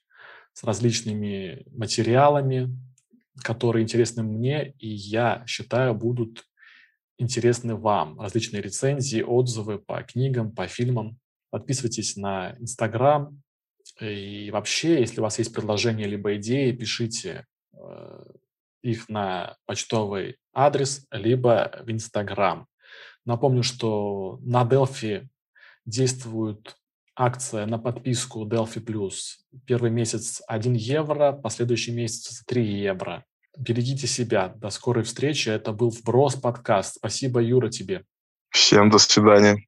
с 0.53 0.63
различными 0.63 1.65
материалами, 1.73 2.77
которые 3.43 3.83
интересны 3.83 4.23
мне, 4.23 4.75
и 4.79 4.89
я 4.89 5.45
считаю, 5.47 5.95
будут 5.95 6.45
интересны 7.19 7.75
вам. 7.75 8.21
Различные 8.21 8.63
рецензии, 8.63 9.23
отзывы 9.23 9.79
по 9.79 10.03
книгам, 10.03 10.53
по 10.53 10.67
фильмам. 10.67 11.19
Подписывайтесь 11.51 12.17
на 12.17 12.55
Инстаграм. 12.59 13.41
И 14.01 14.51
вообще, 14.53 15.01
если 15.01 15.21
у 15.21 15.23
вас 15.23 15.39
есть 15.39 15.53
предложения 15.53 16.07
либо 16.07 16.37
идеи, 16.37 16.73
пишите 16.73 17.47
э, 17.73 18.25
их 18.83 19.09
на 19.09 19.57
почтовый 19.67 20.37
адрес, 20.53 21.07
либо 21.11 21.83
в 21.85 21.91
Инстаграм. 21.91 22.67
Напомню, 23.25 23.63
что 23.63 24.39
на 24.43 24.65
Delphi 24.65 25.27
действуют 25.85 26.78
акция 27.19 27.67
на 27.67 27.79
подписку 27.79 28.47
Delphi 28.47 28.83
Plus. 28.83 29.39
Первый 29.67 29.91
месяц 29.91 30.41
1 30.47 30.75
евро, 30.75 31.33
последующий 31.33 31.93
месяц 31.93 32.45
3 32.47 32.65
евро. 32.65 33.25
Берегите 33.57 34.07
себя. 34.07 34.49
До 34.57 34.71
скорой 34.71 35.03
встречи. 35.03 35.49
Это 35.49 35.73
был 35.73 35.91
Вброс 35.91 36.37
подкаст. 36.37 36.95
Спасибо, 36.97 37.41
Юра, 37.41 37.69
тебе. 37.71 38.05
Всем 38.51 38.89
до 38.89 38.99
свидания. 38.99 39.67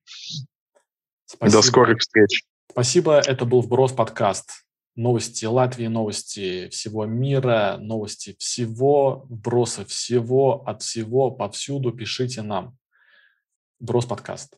Спасибо. 1.26 1.60
До 1.60 1.66
скорых 1.66 1.98
встреч. 1.98 2.44
Спасибо. 2.70 3.18
Это 3.18 3.44
был 3.44 3.62
Вброс 3.62 3.92
подкаст. 3.92 4.64
Новости 4.94 5.44
Латвии, 5.44 5.86
новости 5.86 6.68
всего 6.68 7.04
мира, 7.06 7.78
новости 7.80 8.36
всего, 8.38 9.26
вбросы 9.28 9.84
всего, 9.86 10.62
от 10.66 10.82
всего, 10.82 11.30
повсюду. 11.30 11.90
Пишите 11.90 12.42
нам. 12.42 12.76
Вброс 13.80 14.06
подкаст. 14.06 14.56